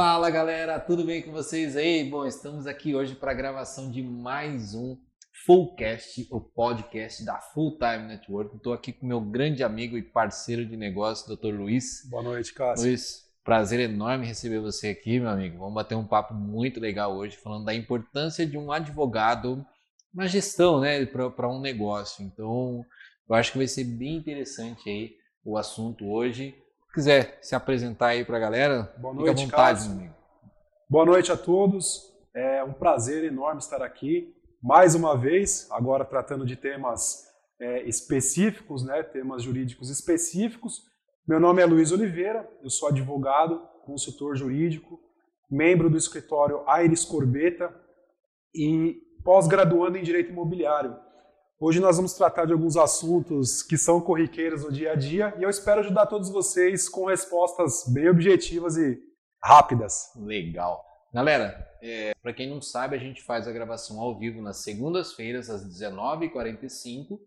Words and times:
Fala 0.00 0.30
galera, 0.30 0.78
tudo 0.78 1.02
bem 1.02 1.20
com 1.22 1.32
vocês 1.32 1.76
aí? 1.76 2.08
Bom, 2.08 2.24
estamos 2.24 2.68
aqui 2.68 2.94
hoje 2.94 3.16
para 3.16 3.32
a 3.32 3.34
gravação 3.34 3.90
de 3.90 4.00
mais 4.00 4.72
um 4.72 4.96
Fullcast, 5.44 6.28
o 6.30 6.40
podcast 6.40 7.24
da 7.24 7.40
Full 7.40 7.78
Time 7.78 8.06
Network. 8.06 8.54
Estou 8.54 8.72
aqui 8.72 8.92
com 8.92 9.04
meu 9.04 9.20
grande 9.20 9.64
amigo 9.64 9.98
e 9.98 10.02
parceiro 10.02 10.64
de 10.64 10.76
negócio, 10.76 11.26
Dr. 11.36 11.48
Luiz. 11.48 12.08
Boa 12.08 12.22
noite, 12.22 12.54
Cássio. 12.54 12.86
Luiz, 12.86 13.24
prazer 13.42 13.80
enorme 13.80 14.24
receber 14.24 14.60
você 14.60 14.90
aqui, 14.90 15.18
meu 15.18 15.30
amigo. 15.30 15.58
Vamos 15.58 15.74
bater 15.74 15.96
um 15.96 16.06
papo 16.06 16.32
muito 16.32 16.78
legal 16.78 17.16
hoje, 17.16 17.36
falando 17.36 17.64
da 17.64 17.74
importância 17.74 18.46
de 18.46 18.56
um 18.56 18.70
advogado 18.70 19.66
na 20.14 20.28
gestão, 20.28 20.78
né, 20.78 21.04
para 21.06 21.50
um 21.50 21.60
negócio. 21.60 22.24
Então, 22.24 22.84
eu 23.28 23.34
acho 23.34 23.50
que 23.50 23.58
vai 23.58 23.66
ser 23.66 23.82
bem 23.82 24.14
interessante 24.14 24.88
aí 24.88 25.16
o 25.44 25.58
assunto 25.58 26.08
hoje. 26.08 26.54
Se 26.88 26.94
quiser 26.94 27.38
se 27.42 27.54
apresentar 27.54 28.08
aí 28.08 28.24
para 28.24 28.38
a 28.38 28.40
galera, 28.40 28.94
Boa 28.96 29.12
noite, 29.12 29.44
fica 29.44 29.56
à 29.56 29.72
vontade, 29.72 29.88
amigo. 29.90 30.14
Boa 30.88 31.04
noite 31.04 31.30
a 31.30 31.36
todos. 31.36 32.02
É 32.34 32.64
um 32.64 32.72
prazer 32.72 33.24
enorme 33.24 33.60
estar 33.60 33.82
aqui 33.82 34.34
mais 34.62 34.94
uma 34.94 35.16
vez, 35.16 35.68
agora 35.70 36.04
tratando 36.04 36.46
de 36.46 36.56
temas 36.56 37.26
é, 37.60 37.82
específicos, 37.82 38.82
né, 38.82 39.02
temas 39.02 39.42
jurídicos 39.42 39.90
específicos. 39.90 40.82
Meu 41.26 41.38
nome 41.38 41.60
é 41.60 41.66
Luiz 41.66 41.92
Oliveira, 41.92 42.48
eu 42.62 42.70
sou 42.70 42.88
advogado, 42.88 43.60
consultor 43.84 44.34
jurídico, 44.34 44.98
membro 45.50 45.90
do 45.90 45.98
escritório 45.98 46.62
Aires 46.66 47.04
Corbeta 47.04 47.70
e 48.54 48.98
pós-graduando 49.22 49.98
em 49.98 50.02
Direito 50.02 50.32
Imobiliário. 50.32 50.96
Hoje 51.60 51.80
nós 51.80 51.96
vamos 51.96 52.12
tratar 52.12 52.44
de 52.44 52.52
alguns 52.52 52.76
assuntos 52.76 53.64
que 53.64 53.76
são 53.76 54.00
corriqueiros 54.00 54.62
no 54.62 54.70
dia 54.70 54.92
a 54.92 54.94
dia 54.94 55.34
e 55.40 55.42
eu 55.42 55.50
espero 55.50 55.80
ajudar 55.80 56.06
todos 56.06 56.30
vocês 56.30 56.88
com 56.88 57.06
respostas 57.06 57.82
bem 57.92 58.08
objetivas 58.08 58.76
e 58.76 58.96
rápidas. 59.42 60.12
Legal. 60.14 60.84
Galera, 61.12 61.68
é, 61.82 62.12
para 62.22 62.32
quem 62.32 62.48
não 62.48 62.62
sabe, 62.62 62.94
a 62.94 62.98
gente 63.00 63.20
faz 63.24 63.48
a 63.48 63.52
gravação 63.52 63.98
ao 64.00 64.16
vivo 64.16 64.40
nas 64.40 64.58
segundas-feiras, 64.58 65.50
às 65.50 65.66
19h45, 65.66 67.18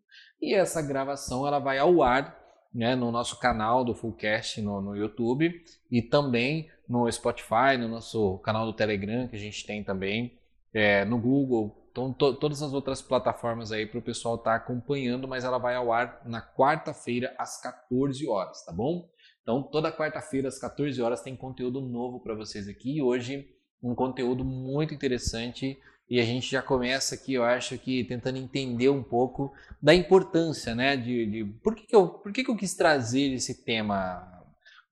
e 0.41 0.55
essa 0.55 0.81
gravação 0.81 1.45
ela 1.45 1.59
vai 1.59 1.77
ao 1.77 2.01
ar 2.01 2.39
né, 2.73 2.95
no 2.95 3.11
nosso 3.11 3.37
canal 3.37 3.83
do 3.83 3.93
Fullcast 3.93 4.61
no, 4.61 4.79
no 4.79 4.95
YouTube 4.95 5.61
e 5.91 6.01
também 6.01 6.69
no 6.87 7.11
Spotify, 7.11 7.75
no 7.77 7.89
nosso 7.89 8.37
canal 8.39 8.65
do 8.65 8.71
Telegram, 8.71 9.27
que 9.27 9.35
a 9.35 9.39
gente 9.39 9.65
tem 9.65 9.83
também, 9.83 10.39
é, 10.73 11.03
no 11.05 11.17
Google, 11.19 11.77
então, 11.91 12.13
to- 12.13 12.35
todas 12.35 12.61
as 12.61 12.73
outras 12.73 13.01
plataformas 13.01 13.71
aí 13.71 13.85
para 13.85 13.99
o 13.99 14.01
pessoal 14.01 14.35
estar 14.35 14.55
acompanhando, 14.55 15.27
mas 15.27 15.43
ela 15.43 15.57
vai 15.57 15.75
ao 15.75 15.91
ar 15.91 16.21
na 16.25 16.41
quarta-feira 16.41 17.33
às 17.37 17.59
14 17.61 18.25
horas, 18.27 18.63
tá 18.65 18.71
bom? 18.71 19.09
Então, 19.41 19.61
toda 19.63 19.91
quarta-feira 19.91 20.47
às 20.47 20.57
14 20.57 21.01
horas 21.01 21.21
tem 21.21 21.35
conteúdo 21.35 21.81
novo 21.81 22.19
para 22.21 22.33
vocês 22.35 22.67
aqui. 22.67 22.97
E 22.97 23.01
hoje, 23.01 23.45
um 23.83 23.93
conteúdo 23.95 24.45
muito 24.45 24.93
interessante. 24.93 25.77
E 26.09 26.19
a 26.19 26.23
gente 26.23 26.49
já 26.51 26.61
começa 26.61 27.15
aqui, 27.15 27.33
eu 27.33 27.43
acho 27.43 27.77
que 27.77 28.03
tentando 28.03 28.37
entender 28.37 28.89
um 28.89 29.01
pouco 29.01 29.53
da 29.81 29.93
importância, 29.95 30.75
né? 30.75 30.95
De, 30.97 31.25
de 31.25 31.45
por, 31.63 31.73
que, 31.75 31.87
que, 31.87 31.95
eu, 31.95 32.07
por 32.07 32.31
que, 32.33 32.43
que 32.43 32.51
eu 32.51 32.55
quis 32.57 32.73
trazer 32.75 33.33
esse 33.33 33.63
tema, 33.63 34.43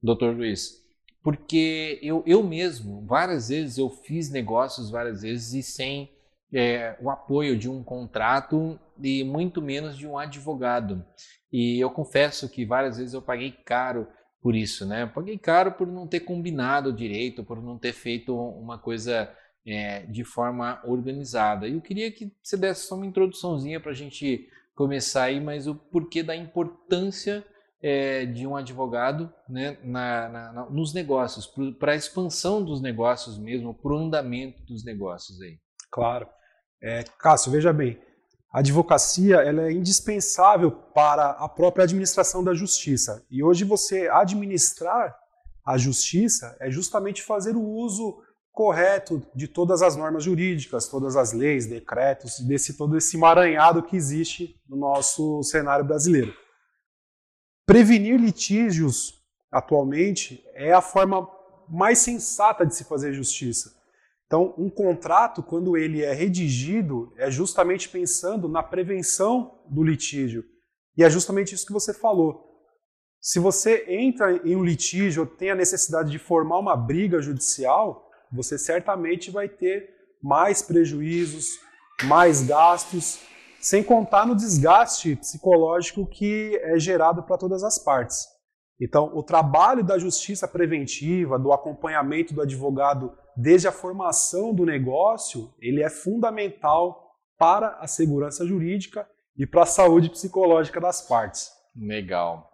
doutor 0.01 0.35
Luiz? 0.35 0.79
Porque 1.21 1.99
eu, 2.01 2.23
eu 2.25 2.41
mesmo, 2.41 3.05
várias 3.05 3.49
vezes, 3.49 3.77
eu 3.77 3.89
fiz 3.89 4.29
negócios 4.29 4.89
várias 4.89 5.21
vezes 5.21 5.53
e 5.53 5.61
sem 5.61 6.09
é, 6.53 6.97
o 7.01 7.09
apoio 7.09 7.57
de 7.57 7.69
um 7.69 7.83
contrato 7.83 8.79
e 9.01 9.23
muito 9.23 9.61
menos 9.61 9.97
de 9.97 10.07
um 10.07 10.17
advogado. 10.17 11.05
E 11.51 11.79
eu 11.79 11.89
confesso 11.89 12.49
que 12.49 12.65
várias 12.65 12.97
vezes 12.97 13.13
eu 13.13 13.21
paguei 13.21 13.51
caro 13.51 14.07
por 14.41 14.55
isso, 14.55 14.85
né? 14.85 15.03
Eu 15.03 15.09
paguei 15.09 15.37
caro 15.37 15.73
por 15.73 15.87
não 15.87 16.07
ter 16.07 16.21
combinado 16.21 16.93
direito, 16.93 17.43
por 17.43 17.61
não 17.61 17.77
ter 17.77 17.93
feito 17.93 18.35
uma 18.35 18.77
coisa 18.77 19.29
é, 19.65 20.05
de 20.05 20.23
forma 20.23 20.81
organizada. 20.85 21.67
E 21.67 21.73
eu 21.73 21.81
queria 21.81 22.11
que 22.11 22.31
você 22.41 22.55
desse 22.55 22.87
só 22.87 22.95
uma 22.95 23.05
introduçãozinha 23.05 23.79
para 23.79 23.91
a 23.91 23.95
gente 23.95 24.47
começar 24.75 25.23
aí, 25.23 25.41
mas 25.41 25.67
o 25.67 25.75
porquê 25.75 26.23
da 26.23 26.35
importância 26.35 27.45
é, 27.81 28.25
de 28.25 28.45
um 28.45 28.55
advogado 28.55 29.31
né, 29.47 29.77
na, 29.83 30.29
na- 30.29 30.51
na- 30.53 30.69
nos 30.69 30.93
negócios, 30.93 31.47
para 31.79 31.93
a 31.93 31.95
expansão 31.95 32.63
dos 32.63 32.81
negócios 32.81 33.37
mesmo, 33.37 33.73
para 33.73 33.93
o 33.93 33.97
andamento 33.97 34.61
dos 34.65 34.83
negócios 34.83 35.41
aí. 35.41 35.57
Claro. 35.91 36.27
É, 36.81 37.03
Cássio, 37.19 37.51
veja 37.51 37.71
bem, 37.73 37.99
a 38.53 38.59
advocacia 38.59 39.37
ela 39.37 39.63
é 39.63 39.71
indispensável 39.71 40.71
para 40.71 41.31
a 41.31 41.47
própria 41.47 41.83
administração 41.83 42.43
da 42.43 42.53
justiça. 42.53 43.25
E 43.29 43.43
hoje 43.43 43.63
você 43.63 44.07
administrar 44.09 45.15
a 45.65 45.77
justiça 45.77 46.57
é 46.59 46.69
justamente 46.71 47.21
fazer 47.21 47.55
o 47.55 47.61
uso 47.63 48.17
correto 48.51 49.21
de 49.35 49.47
todas 49.47 49.81
as 49.81 49.95
normas 49.95 50.23
jurídicas, 50.23 50.89
todas 50.89 51.15
as 51.15 51.31
leis, 51.31 51.65
decretos, 51.67 52.39
desse 52.39 52.75
todo 52.75 52.97
esse 52.97 53.15
emaranhado 53.15 53.83
que 53.83 53.95
existe 53.95 54.55
no 54.67 54.75
nosso 54.75 55.41
cenário 55.43 55.85
brasileiro. 55.85 56.33
Prevenir 57.69 58.19
litígios 58.19 59.21
atualmente 59.51 60.43
é 60.55 60.73
a 60.73 60.81
forma 60.81 61.29
mais 61.69 61.99
sensata 61.99 62.65
de 62.65 62.73
se 62.73 62.83
fazer 62.83 63.13
justiça. 63.13 63.71
Então, 64.25 64.55
um 64.57 64.71
contrato, 64.71 65.43
quando 65.43 65.77
ele 65.77 66.01
é 66.01 66.11
redigido, 66.11 67.13
é 67.15 67.29
justamente 67.29 67.87
pensando 67.87 68.49
na 68.49 68.63
prevenção 68.63 69.59
do 69.69 69.83
litígio. 69.83 70.43
E 70.97 71.03
é 71.03 71.09
justamente 71.11 71.53
isso 71.53 71.67
que 71.67 71.71
você 71.71 71.93
falou. 71.93 72.43
Se 73.21 73.37
você 73.37 73.85
entra 73.87 74.41
em 74.43 74.55
um 74.55 74.63
litígio 74.63 75.21
ou 75.21 75.27
tem 75.27 75.51
a 75.51 75.55
necessidade 75.55 76.09
de 76.09 76.17
formar 76.17 76.57
uma 76.57 76.75
briga 76.75 77.21
judicial, 77.21 78.09
você 78.31 78.57
certamente 78.57 79.29
vai 79.29 79.47
ter 79.47 79.93
mais 80.23 80.63
prejuízos, 80.63 81.59
mais 82.05 82.41
gastos, 82.41 83.19
sem 83.59 83.83
contar 83.83 84.25
no 84.25 84.35
desgaste 84.35 85.15
psicológico 85.15 86.05
que 86.05 86.59
é 86.63 86.79
gerado 86.79 87.23
para 87.23 87.37
todas 87.37 87.63
as 87.63 87.77
partes. 87.77 88.27
Então, 88.79 89.11
o 89.13 89.21
trabalho 89.21 89.83
da 89.83 89.99
justiça 89.99 90.47
preventiva, 90.47 91.37
do 91.37 91.51
acompanhamento 91.51 92.33
do 92.33 92.41
advogado 92.41 93.11
desde 93.35 93.67
a 93.67 93.71
formação 93.71 94.53
do 94.53 94.65
negócio, 94.65 95.53
ele 95.59 95.83
é 95.83 95.89
fundamental 95.89 97.09
para 97.37 97.77
a 97.79 97.87
segurança 97.87 98.45
jurídica 98.45 99.07
e 99.37 99.45
para 99.45 99.63
a 99.63 99.65
saúde 99.65 100.09
psicológica 100.09 100.79
das 100.79 101.01
partes. 101.01 101.51
Legal. 101.75 102.49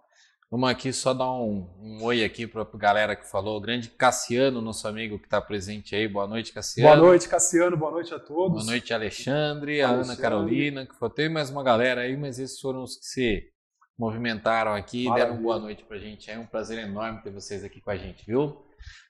Vamos 0.50 0.69
aqui 0.69 0.94
só 0.94 1.11
dar 1.13 1.31
um, 1.31 1.67
um 1.79 2.03
oi 2.03 2.23
aqui 2.23 2.45
para 2.45 2.61
a 2.61 2.78
galera 2.78 3.16
que 3.16 3.28
falou. 3.29 3.57
O 3.57 3.61
grande 3.61 3.89
Cassiano, 3.89 4.61
nosso 4.61 4.88
amigo 4.88 5.17
que 5.17 5.25
está 5.25 5.41
presente 5.41 5.95
aí. 5.95 6.07
Boa 6.07 6.28
noite, 6.28 6.53
Cassiano. 6.53 6.89
Boa 6.95 7.09
noite, 7.09 7.28
Cassiano. 7.28 7.75
Boa 7.75 7.91
noite 7.91 8.13
a 8.13 8.19
todos. 8.19 8.63
Boa 8.63 8.66
noite, 8.66 8.94
Alexandre, 8.94 9.81
a 9.81 9.88
Ana 9.88 9.95
Alexandre. 9.95 10.22
Carolina, 10.22 10.85
que 10.85 10.95
foi 10.95 11.09
tem 11.09 11.29
mais 11.29 11.50
uma 11.50 11.63
galera 11.63 12.01
aí, 12.01 12.16
mas 12.16 12.38
esses 12.38 12.59
foram 12.59 12.83
os 12.83 12.95
que 12.95 13.06
se 13.06 13.44
movimentaram 13.97 14.73
aqui 14.73 15.07
e 15.07 15.13
deram 15.16 15.41
boa 15.41 15.57
noite 15.57 15.83
pra 15.83 15.97
gente. 15.97 16.29
É 16.29 16.38
um 16.38 16.45
prazer 16.45 16.77
enorme 16.77 17.23
ter 17.23 17.31
vocês 17.31 17.63
aqui 17.63 17.81
com 17.81 17.89
a 17.89 17.97
gente, 17.97 18.23
viu? 18.25 18.63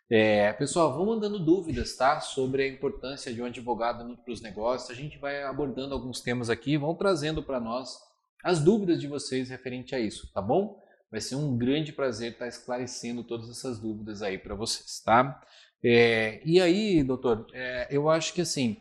É, 0.09 0.53
pessoal, 0.53 0.93
vão 0.95 1.07
mandando 1.07 1.37
dúvidas, 1.37 1.97
tá? 1.97 2.21
Sobre 2.21 2.63
a 2.63 2.67
importância 2.67 3.33
de 3.33 3.41
um 3.41 3.45
advogado 3.45 4.17
para 4.23 4.33
os 4.33 4.41
negócios. 4.41 4.89
A 4.89 4.93
gente 4.93 5.17
vai 5.17 5.43
abordando 5.43 5.93
alguns 5.93 6.21
temas 6.21 6.49
aqui, 6.49 6.77
vão 6.77 6.95
trazendo 6.95 7.43
para 7.43 7.59
nós 7.59 7.97
as 8.41 8.61
dúvidas 8.61 9.01
de 9.01 9.07
vocês 9.07 9.49
referente 9.49 9.93
a 9.93 9.99
isso, 9.99 10.31
tá 10.31 10.41
bom? 10.41 10.84
Vai 11.15 11.21
ser 11.21 11.35
um 11.37 11.57
grande 11.57 11.93
prazer 11.93 12.33
estar 12.33 12.45
esclarecendo 12.45 13.23
todas 13.23 13.49
essas 13.49 13.79
dúvidas 13.79 14.21
aí 14.21 14.37
para 14.37 14.53
vocês, 14.53 14.99
tá? 14.99 15.41
É, 15.81 16.41
e 16.43 16.59
aí, 16.59 17.01
doutor, 17.05 17.47
é, 17.53 17.87
eu 17.89 18.09
acho 18.09 18.33
que 18.33 18.41
assim, 18.41 18.75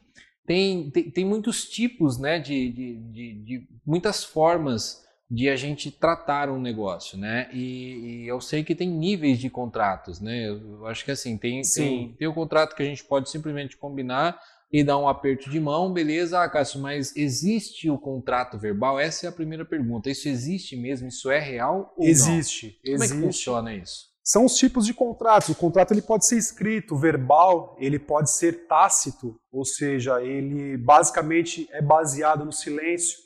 tem, 0.45 0.91
tem, 0.91 1.09
tem 1.12 1.25
muitos 1.25 1.69
tipos, 1.69 2.19
né, 2.19 2.41
de, 2.41 2.72
de, 2.72 2.97
de, 2.97 3.34
de 3.34 3.69
muitas 3.87 4.25
formas 4.25 5.05
de 5.31 5.49
a 5.49 5.55
gente 5.55 5.93
tratar 5.93 6.50
um 6.50 6.61
negócio, 6.61 7.17
né? 7.17 7.49
E, 7.53 8.25
e 8.25 8.27
eu 8.27 8.41
sei 8.41 8.65
que 8.65 8.75
tem 8.75 8.91
níveis 8.91 9.39
de 9.39 9.49
contratos, 9.49 10.19
né? 10.19 10.49
Eu 10.49 10.89
acho 10.89 11.05
que 11.05 11.12
assim, 11.12 11.39
tem, 11.39 11.62
tem, 11.62 11.65
Sim. 11.65 12.16
tem 12.19 12.27
o 12.27 12.34
contrato 12.34 12.75
que 12.75 12.83
a 12.83 12.87
gente 12.87 13.04
pode 13.04 13.30
simplesmente 13.30 13.77
combinar 13.77 14.41
e 14.74 14.82
dar 14.82 14.98
um 14.98 15.06
aperto 15.06 15.48
de 15.48 15.60
mão, 15.60 15.92
beleza, 15.92 16.42
ah, 16.42 16.50
Cássio, 16.50 16.80
mas 16.80 17.15
existe 17.15 17.88
o 17.88 17.97
contrato 17.97 18.59
verbal? 18.59 18.98
Essa 18.98 19.26
é 19.26 19.28
a 19.28 19.32
primeira 19.32 19.65
pergunta. 19.65 20.10
Isso 20.10 20.28
existe 20.28 20.74
mesmo? 20.74 21.06
Isso 21.06 21.30
é 21.30 21.38
real 21.38 21.94
ou 21.97 22.04
Existe, 22.04 22.66
não? 22.66 22.72
Como 22.72 23.04
é 23.04 23.06
que 23.06 23.12
existe. 23.12 23.22
funciona 23.22 23.72
isso? 23.72 24.09
São 24.24 24.44
os 24.44 24.56
tipos 24.56 24.84
de 24.84 24.92
contratos. 24.92 25.50
O 25.50 25.54
contrato 25.54 25.92
ele 25.92 26.03
pode 26.03 26.26
ser 26.26 26.38
escrito, 26.38 26.97
verbal, 26.97 27.76
ele 27.78 28.00
pode 28.00 28.32
ser 28.32 28.66
tácito, 28.66 29.36
ou 29.53 29.65
seja, 29.65 30.21
ele 30.21 30.77
basicamente 30.77 31.68
é 31.70 31.80
baseado 31.80 32.44
no 32.44 32.53
silêncio. 32.53 33.16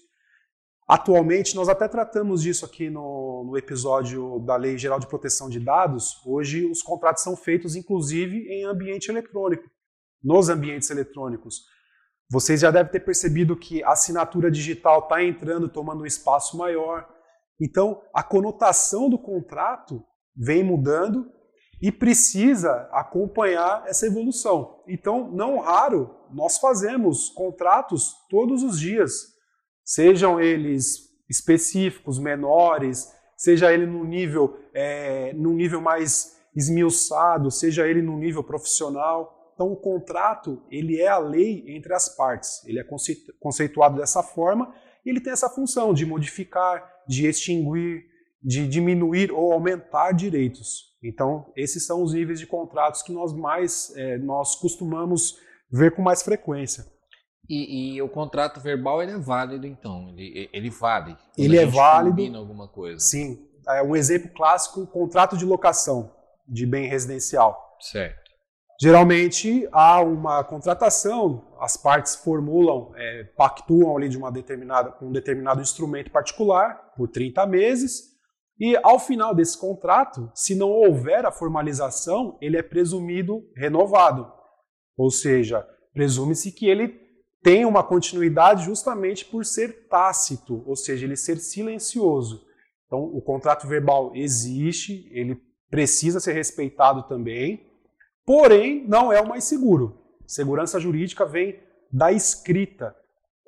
Atualmente, 0.86 1.56
nós 1.56 1.70
até 1.70 1.88
tratamos 1.88 2.42
disso 2.42 2.66
aqui 2.66 2.90
no, 2.90 3.44
no 3.46 3.56
episódio 3.56 4.38
da 4.40 4.56
Lei 4.56 4.76
Geral 4.76 5.00
de 5.00 5.06
Proteção 5.06 5.48
de 5.48 5.60
Dados. 5.60 6.20
Hoje, 6.26 6.66
os 6.66 6.82
contratos 6.82 7.22
são 7.22 7.34
feitos, 7.34 7.74
inclusive, 7.74 8.36
em 8.50 8.66
ambiente 8.66 9.10
eletrônico, 9.10 9.64
nos 10.22 10.48
ambientes 10.48 10.90
eletrônicos. 10.90 11.62
Vocês 12.30 12.60
já 12.60 12.70
devem 12.70 12.92
ter 12.92 13.00
percebido 13.00 13.56
que 13.56 13.82
a 13.82 13.92
assinatura 13.92 14.50
digital 14.50 15.00
está 15.00 15.22
entrando, 15.22 15.68
tomando 15.68 16.02
um 16.02 16.06
espaço 16.06 16.56
maior. 16.58 17.08
Então, 17.60 18.02
a 18.14 18.22
conotação 18.22 19.08
do 19.08 19.18
contrato 19.18 20.04
vem 20.36 20.62
mudando 20.62 21.30
e 21.80 21.90
precisa 21.90 22.88
acompanhar 22.92 23.84
essa 23.86 24.06
evolução. 24.06 24.82
Então, 24.86 25.30
não 25.30 25.58
raro, 25.58 26.14
nós 26.30 26.58
fazemos 26.58 27.30
contratos 27.30 28.12
todos 28.28 28.62
os 28.62 28.78
dias, 28.78 29.12
sejam 29.84 30.40
eles 30.40 31.08
específicos, 31.30 32.18
menores, 32.18 33.12
seja 33.36 33.72
ele 33.72 33.86
no 33.86 34.04
nível, 34.04 34.58
é, 34.74 35.32
no 35.34 35.52
nível 35.52 35.80
mais 35.80 36.36
esmiuçado, 36.54 37.50
seja 37.50 37.86
ele 37.86 38.02
no 38.02 38.18
nível 38.18 38.42
profissional. 38.42 39.37
Então, 39.58 39.72
o 39.72 39.76
contrato 39.76 40.62
ele 40.70 41.00
é 41.00 41.08
a 41.08 41.18
lei 41.18 41.64
entre 41.66 41.92
as 41.92 42.08
partes. 42.08 42.64
Ele 42.64 42.78
é 42.78 42.84
conceituado 43.40 43.96
dessa 43.96 44.22
forma 44.22 44.72
e 45.04 45.10
ele 45.10 45.20
tem 45.20 45.32
essa 45.32 45.50
função 45.50 45.92
de 45.92 46.06
modificar, 46.06 46.88
de 47.08 47.26
extinguir, 47.26 48.04
de 48.40 48.68
diminuir 48.68 49.32
ou 49.32 49.52
aumentar 49.52 50.12
direitos. 50.12 50.96
Então, 51.02 51.52
esses 51.56 51.84
são 51.84 52.04
os 52.04 52.14
níveis 52.14 52.38
de 52.38 52.46
contratos 52.46 53.02
que 53.02 53.10
nós 53.10 53.32
mais 53.32 53.92
é, 53.96 54.16
nós 54.18 54.54
costumamos 54.54 55.40
ver 55.68 55.92
com 55.92 56.02
mais 56.02 56.22
frequência. 56.22 56.86
E, 57.48 57.96
e, 57.96 58.02
o 58.02 58.08
contrato 58.08 58.60
verbal 58.60 59.02
ele 59.02 59.10
é 59.10 59.18
válido, 59.18 59.66
então? 59.66 60.10
Ele, 60.10 60.48
ele 60.52 60.70
vale? 60.70 61.16
Ele 61.36 61.58
é 61.58 61.66
válido. 61.66 62.36
alguma 62.36 62.68
coisa. 62.68 63.00
Sim. 63.00 63.44
É 63.68 63.82
um 63.82 63.96
exemplo 63.96 64.30
clássico, 64.32 64.86
contrato 64.86 65.36
de 65.36 65.44
locação 65.44 66.14
de 66.46 66.64
bem 66.64 66.88
residencial. 66.88 67.76
Certo. 67.80 68.27
Geralmente 68.80 69.68
há 69.72 70.00
uma 70.00 70.44
contratação, 70.44 71.52
as 71.58 71.76
partes 71.76 72.14
formulam, 72.14 72.92
é, 72.94 73.24
pactuam 73.36 73.96
ali 73.96 74.08
de 74.08 74.16
uma 74.16 74.30
determinada, 74.30 74.94
um 75.02 75.10
determinado 75.10 75.60
instrumento 75.60 76.12
particular 76.12 76.92
por 76.96 77.08
30 77.08 77.44
meses, 77.46 78.16
e 78.60 78.76
ao 78.82 79.00
final 79.00 79.34
desse 79.34 79.58
contrato, 79.58 80.30
se 80.32 80.54
não 80.54 80.70
houver 80.70 81.26
a 81.26 81.32
formalização, 81.32 82.38
ele 82.40 82.56
é 82.56 82.62
presumido 82.62 83.42
renovado. 83.56 84.30
Ou 84.96 85.10
seja, 85.10 85.66
presume-se 85.92 86.52
que 86.52 86.66
ele 86.66 87.00
tem 87.42 87.64
uma 87.64 87.82
continuidade 87.82 88.64
justamente 88.64 89.24
por 89.24 89.44
ser 89.44 89.88
tácito, 89.88 90.62
ou 90.66 90.76
seja, 90.76 91.04
ele 91.04 91.16
ser 91.16 91.38
silencioso. 91.38 92.44
Então, 92.86 93.00
o 93.00 93.20
contrato 93.20 93.66
verbal 93.66 94.12
existe, 94.14 95.08
ele 95.12 95.40
precisa 95.70 96.20
ser 96.20 96.32
respeitado 96.32 97.06
também, 97.08 97.67
porém, 98.28 98.84
não 98.86 99.10
é 99.10 99.18
o 99.22 99.26
mais 99.26 99.44
seguro. 99.44 99.96
Segurança 100.26 100.78
jurídica 100.78 101.24
vem 101.24 101.58
da 101.90 102.12
escrita. 102.12 102.94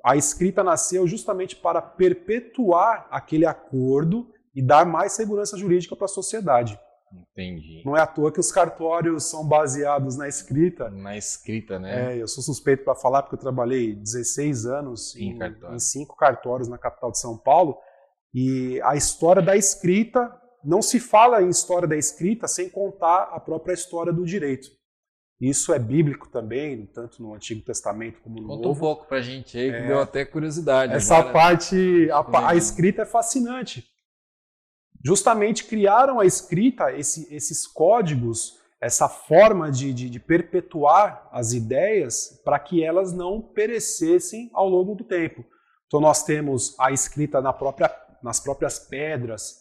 A 0.03 0.15
escrita 0.15 0.63
nasceu 0.63 1.07
justamente 1.07 1.55
para 1.55 1.79
perpetuar 1.79 3.07
aquele 3.11 3.45
acordo 3.45 4.27
e 4.55 4.59
dar 4.59 4.83
mais 4.83 5.11
segurança 5.11 5.55
jurídica 5.55 5.95
para 5.95 6.05
a 6.05 6.07
sociedade. 6.07 6.79
Entendi. 7.13 7.83
Não 7.85 7.95
é 7.95 8.01
à 8.01 8.07
toa 8.07 8.31
que 8.31 8.39
os 8.39 8.51
cartórios 8.51 9.29
são 9.29 9.47
baseados 9.47 10.17
na 10.17 10.27
escrita. 10.27 10.89
Na 10.89 11.15
escrita, 11.15 11.77
né? 11.77 12.15
É, 12.15 12.19
eu 12.19 12.27
sou 12.27 12.43
suspeito 12.43 12.83
para 12.83 12.95
falar 12.95 13.21
porque 13.21 13.35
eu 13.35 13.39
trabalhei 13.39 13.93
16 13.93 14.65
anos 14.65 15.15
em, 15.15 15.37
em, 15.37 15.75
em, 15.75 15.79
cinco 15.79 16.15
cartórios 16.15 16.67
na 16.67 16.79
capital 16.79 17.11
de 17.11 17.19
São 17.19 17.37
Paulo. 17.37 17.77
E 18.33 18.81
a 18.81 18.95
história 18.95 19.43
da 19.43 19.55
escrita, 19.55 20.40
não 20.63 20.81
se 20.81 20.99
fala 20.99 21.41
em 21.41 21.49
história 21.49 21.87
da 21.87 21.97
escrita 21.97 22.47
sem 22.47 22.69
contar 22.69 23.29
a 23.31 23.39
própria 23.39 23.73
história 23.73 24.13
do 24.13 24.25
direito. 24.25 24.69
Isso 25.39 25.73
é 25.73 25.79
bíblico 25.79 26.29
também, 26.29 26.85
tanto 26.85 27.21
no 27.21 27.33
Antigo 27.33 27.61
Testamento 27.61 28.21
como 28.21 28.39
no 28.39 28.47
Conta 28.47 28.53
Novo. 28.55 28.63
Conta 28.63 28.77
um 28.77 28.79
pouco 28.79 29.07
para 29.07 29.17
a 29.17 29.21
gente 29.21 29.57
aí, 29.57 29.71
que 29.71 29.77
é, 29.77 29.87
deu 29.87 29.99
até 29.99 30.23
curiosidade. 30.23 30.93
Essa 30.93 31.17
agora. 31.17 31.33
parte, 31.33 32.09
a, 32.11 32.49
a 32.49 32.55
escrita 32.55 33.01
é 33.01 33.05
fascinante 33.05 33.91
justamente 35.03 35.65
criaram 35.65 36.19
a 36.19 36.25
escrita, 36.25 36.91
esse, 36.91 37.33
esses 37.33 37.65
códigos, 37.67 38.59
essa 38.79 39.07
forma 39.07 39.71
de, 39.71 39.93
de, 39.93 40.09
de 40.09 40.19
perpetuar 40.19 41.27
as 41.31 41.53
ideias 41.53 42.41
para 42.43 42.59
que 42.59 42.83
elas 42.83 43.11
não 43.11 43.41
perecessem 43.41 44.49
ao 44.53 44.69
longo 44.69 44.95
do 44.95 45.03
tempo. 45.03 45.43
Então 45.87 45.99
nós 45.99 46.23
temos 46.23 46.75
a 46.79 46.91
escrita 46.91 47.41
na 47.41 47.51
própria, 47.51 47.93
nas 48.23 48.39
próprias 48.39 48.79
pedras, 48.79 49.60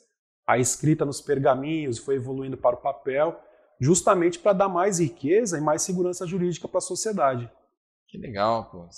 a 0.50 0.58
escrita 0.58 1.04
nos 1.04 1.20
pergaminhos, 1.20 1.98
foi 1.98 2.16
evoluindo 2.16 2.56
para 2.56 2.74
o 2.74 2.80
papel, 2.80 3.40
justamente 3.80 4.38
para 4.38 4.52
dar 4.52 4.68
mais 4.68 4.98
riqueza 4.98 5.56
e 5.56 5.60
mais 5.60 5.82
segurança 5.82 6.26
jurídica 6.26 6.66
para 6.66 6.78
a 6.78 6.82
sociedade. 6.82 7.50
Que 8.08 8.18
legal, 8.18 8.68
pô. 8.68 8.88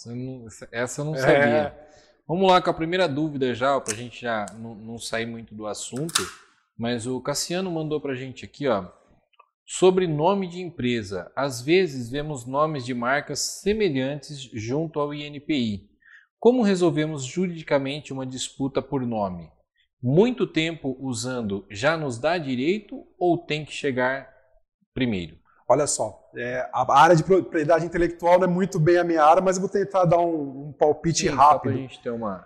Essa 0.72 1.00
eu 1.02 1.04
não 1.04 1.14
sabia. 1.14 1.34
É... 1.34 1.88
Vamos 2.26 2.50
lá 2.50 2.62
com 2.62 2.70
a 2.70 2.74
primeira 2.74 3.06
dúvida 3.06 3.54
já, 3.54 3.78
para 3.78 3.92
a 3.92 3.96
gente 3.96 4.22
já 4.22 4.46
não, 4.58 4.74
não, 4.74 4.98
sair 4.98 5.26
muito 5.26 5.54
do 5.54 5.66
assunto. 5.66 6.22
Mas 6.78 7.06
o 7.06 7.20
Cassiano 7.20 7.70
mandou 7.70 8.00
para 8.00 8.12
a 8.12 8.16
gente 8.16 8.46
aqui, 8.46 8.66
ó. 8.66 8.86
Sobre 9.66 10.06
nome 10.06 10.48
de 10.48 10.62
empresa. 10.62 11.30
Às 11.36 11.60
vezes 11.60 12.08
vemos 12.08 12.46
nomes 12.46 12.86
de 12.86 12.94
marcas 12.94 13.40
semelhantes 13.40 14.38
junto 14.54 14.98
ao 14.98 15.12
INPI. 15.12 15.90
Como 16.40 16.62
resolvemos 16.62 17.24
juridicamente 17.24 18.12
uma 18.12 18.24
disputa 18.24 18.80
por 18.80 19.06
nome? 19.06 19.50
Muito 20.02 20.46
tempo 20.46 20.96
usando 20.98 21.64
já 21.70 21.96
nos 21.96 22.18
dá 22.18 22.36
direito 22.36 23.06
ou 23.16 23.38
tem 23.38 23.64
que 23.64 23.72
chegar 23.72 24.28
primeiro? 24.92 25.36
Olha 25.68 25.86
só, 25.86 26.28
é, 26.36 26.68
a 26.72 27.00
área 27.00 27.14
de 27.14 27.22
propriedade 27.22 27.86
intelectual 27.86 28.38
não 28.38 28.44
é 28.46 28.50
muito 28.50 28.80
bem 28.80 28.98
a 28.98 29.04
minha 29.04 29.24
área, 29.24 29.40
mas 29.40 29.56
eu 29.56 29.62
vou 29.62 29.70
tentar 29.70 30.04
dar 30.04 30.18
um, 30.18 30.68
um 30.68 30.72
palpite 30.72 31.28
Sim, 31.28 31.34
rápido. 31.34 31.72
Só 31.72 31.78
gente 31.78 32.02
ter 32.02 32.10
uma... 32.10 32.44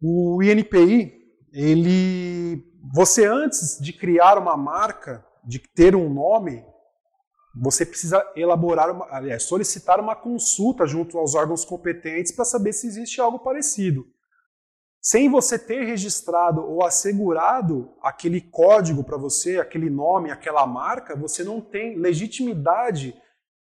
O 0.00 0.40
INPI, 0.42 1.12
ele, 1.52 2.62
você 2.94 3.26
antes 3.26 3.78
de 3.80 3.92
criar 3.92 4.38
uma 4.38 4.56
marca, 4.56 5.26
de 5.44 5.58
ter 5.58 5.96
um 5.96 6.08
nome, 6.08 6.64
você 7.60 7.84
precisa 7.84 8.24
elaborar, 8.36 8.90
uma, 8.90 9.06
aliás, 9.10 9.42
solicitar 9.42 9.98
uma 9.98 10.14
consulta 10.14 10.86
junto 10.86 11.18
aos 11.18 11.34
órgãos 11.34 11.64
competentes 11.64 12.32
para 12.32 12.44
saber 12.44 12.72
se 12.72 12.86
existe 12.86 13.20
algo 13.20 13.38
parecido. 13.40 14.06
Sem 15.08 15.30
você 15.30 15.56
ter 15.56 15.84
registrado 15.84 16.68
ou 16.68 16.84
assegurado 16.84 17.94
aquele 18.02 18.40
código 18.40 19.04
para 19.04 19.16
você, 19.16 19.60
aquele 19.60 19.88
nome, 19.88 20.32
aquela 20.32 20.66
marca, 20.66 21.14
você 21.14 21.44
não 21.44 21.60
tem 21.60 21.96
legitimidade 21.96 23.14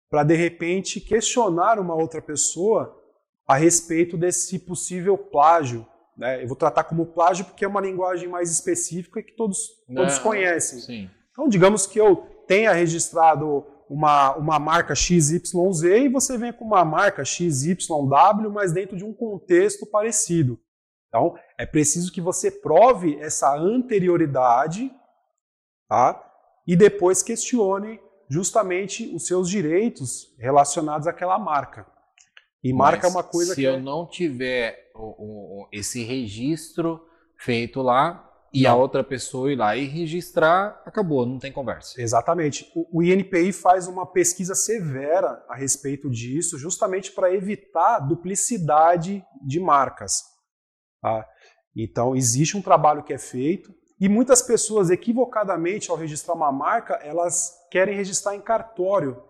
para 0.08 0.24
de 0.24 0.34
repente 0.34 0.98
questionar 0.98 1.78
uma 1.78 1.94
outra 1.94 2.22
pessoa 2.22 2.98
a 3.46 3.54
respeito 3.54 4.16
desse 4.16 4.58
possível 4.58 5.18
plágio. 5.18 5.86
Né? 6.16 6.42
Eu 6.42 6.48
vou 6.48 6.56
tratar 6.56 6.84
como 6.84 7.04
plágio 7.04 7.44
porque 7.44 7.66
é 7.66 7.68
uma 7.68 7.82
linguagem 7.82 8.30
mais 8.30 8.50
específica 8.50 9.22
que 9.22 9.36
todos, 9.36 9.58
todos 9.94 10.18
conhecem. 10.18 10.78
Sim. 10.78 11.10
Então, 11.32 11.50
digamos 11.50 11.86
que 11.86 12.00
eu 12.00 12.16
tenha 12.46 12.72
registrado 12.72 13.62
uma, 13.90 14.34
uma 14.36 14.58
marca 14.58 14.94
XYZ 14.94 15.52
e 15.84 16.08
você 16.08 16.38
vem 16.38 16.54
com 16.54 16.64
uma 16.64 16.82
marca 16.82 17.26
XYW, 17.26 18.50
mas 18.50 18.72
dentro 18.72 18.96
de 18.96 19.04
um 19.04 19.12
contexto 19.12 19.84
parecido. 19.84 20.58
Então, 21.16 21.34
é 21.58 21.64
preciso 21.64 22.12
que 22.12 22.20
você 22.20 22.50
prove 22.50 23.18
essa 23.20 23.56
anterioridade 23.56 24.92
tá? 25.88 26.22
e 26.66 26.76
depois 26.76 27.22
questione 27.22 27.98
justamente 28.28 29.10
os 29.14 29.26
seus 29.26 29.48
direitos 29.48 30.36
relacionados 30.38 31.06
àquela 31.06 31.38
marca. 31.38 31.86
E 32.62 32.70
Mas 32.70 32.78
marca 32.78 33.06
é 33.06 33.10
uma 33.10 33.22
coisa 33.22 33.54
se 33.54 33.62
que. 33.62 33.62
Se 33.62 33.66
eu 33.66 33.80
não 33.80 34.06
tiver 34.06 34.90
o, 34.94 35.62
o, 35.62 35.68
esse 35.72 36.02
registro 36.02 37.00
feito 37.38 37.80
lá 37.80 38.22
e 38.52 38.64
não. 38.64 38.72
a 38.72 38.74
outra 38.74 39.02
pessoa 39.02 39.50
ir 39.50 39.56
lá 39.56 39.74
e 39.74 39.86
registrar, 39.86 40.82
acabou, 40.84 41.24
não 41.24 41.38
tem 41.38 41.52
conversa. 41.52 41.98
Exatamente. 41.98 42.70
O, 42.74 42.98
o 42.98 43.02
INPI 43.02 43.52
faz 43.52 43.88
uma 43.88 44.04
pesquisa 44.04 44.54
severa 44.54 45.42
a 45.48 45.56
respeito 45.56 46.10
disso, 46.10 46.58
justamente 46.58 47.10
para 47.12 47.32
evitar 47.32 48.00
duplicidade 48.00 49.24
de 49.42 49.58
marcas. 49.58 50.35
Tá? 51.00 51.26
Então, 51.74 52.16
existe 52.16 52.56
um 52.56 52.62
trabalho 52.62 53.02
que 53.02 53.12
é 53.12 53.18
feito 53.18 53.74
e 53.98 54.08
muitas 54.08 54.42
pessoas, 54.42 54.90
equivocadamente, 54.90 55.90
ao 55.90 55.96
registrar 55.96 56.34
uma 56.34 56.52
marca, 56.52 56.94
elas 56.94 57.52
querem 57.70 57.96
registrar 57.96 58.34
em 58.34 58.40
cartório. 58.40 59.22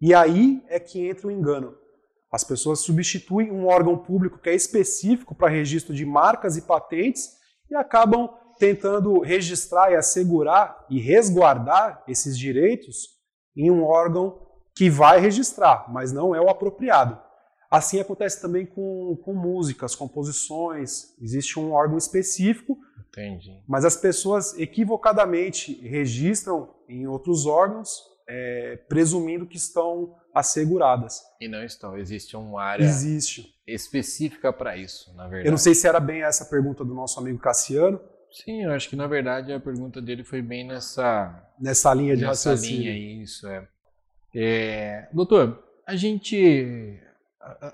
E 0.00 0.14
aí 0.14 0.62
é 0.68 0.78
que 0.78 1.06
entra 1.06 1.28
o 1.28 1.30
engano. 1.30 1.74
As 2.30 2.44
pessoas 2.44 2.80
substituem 2.80 3.50
um 3.50 3.66
órgão 3.66 3.96
público 3.96 4.38
que 4.38 4.50
é 4.50 4.54
específico 4.54 5.34
para 5.34 5.48
registro 5.48 5.94
de 5.94 6.04
marcas 6.04 6.56
e 6.56 6.62
patentes 6.62 7.30
e 7.70 7.74
acabam 7.74 8.28
tentando 8.58 9.18
registrar 9.20 9.90
e 9.90 9.96
assegurar 9.96 10.86
e 10.90 11.00
resguardar 11.00 12.04
esses 12.06 12.38
direitos 12.38 13.18
em 13.56 13.70
um 13.70 13.82
órgão 13.82 14.46
que 14.76 14.88
vai 14.88 15.18
registrar, 15.18 15.90
mas 15.90 16.12
não 16.12 16.34
é 16.34 16.40
o 16.40 16.48
apropriado. 16.48 17.18
Assim 17.70 18.00
acontece 18.00 18.42
também 18.42 18.66
com, 18.66 19.16
com 19.22 19.32
músicas, 19.32 19.94
composições. 19.94 21.14
Existe 21.22 21.58
um 21.58 21.70
órgão 21.72 21.96
específico, 21.96 22.76
Entendi. 23.08 23.62
mas 23.68 23.84
as 23.84 23.96
pessoas 23.96 24.58
equivocadamente 24.58 25.74
registram 25.86 26.74
em 26.88 27.06
outros 27.06 27.46
órgãos, 27.46 28.02
é, 28.28 28.76
presumindo 28.88 29.46
que 29.46 29.56
estão 29.56 30.16
asseguradas. 30.34 31.22
E 31.40 31.46
não 31.46 31.62
estão. 31.64 31.96
Existe 31.96 32.36
uma 32.36 32.62
área 32.62 32.84
Existe. 32.84 33.54
específica 33.66 34.52
para 34.52 34.76
isso, 34.76 35.14
na 35.14 35.24
verdade. 35.24 35.46
Eu 35.46 35.52
não 35.52 35.58
sei 35.58 35.74
se 35.74 35.86
era 35.86 36.00
bem 36.00 36.22
essa 36.22 36.44
pergunta 36.46 36.84
do 36.84 36.94
nosso 36.94 37.20
amigo 37.20 37.38
Cassiano. 37.38 38.00
Sim, 38.32 38.64
eu 38.64 38.72
acho 38.72 38.88
que 38.88 38.94
na 38.94 39.08
verdade 39.08 39.52
a 39.52 39.58
pergunta 39.58 40.00
dele 40.00 40.22
foi 40.22 40.40
bem 40.40 40.64
nessa 40.66 41.48
nessa 41.58 41.92
linha 41.92 42.16
de 42.16 42.24
nessa 42.24 42.50
raciocínio. 42.50 42.92
linha, 42.92 43.22
isso 43.22 43.46
é. 43.48 43.68
é 44.34 45.08
doutor, 45.12 45.64
a 45.84 45.96
gente 45.96 46.96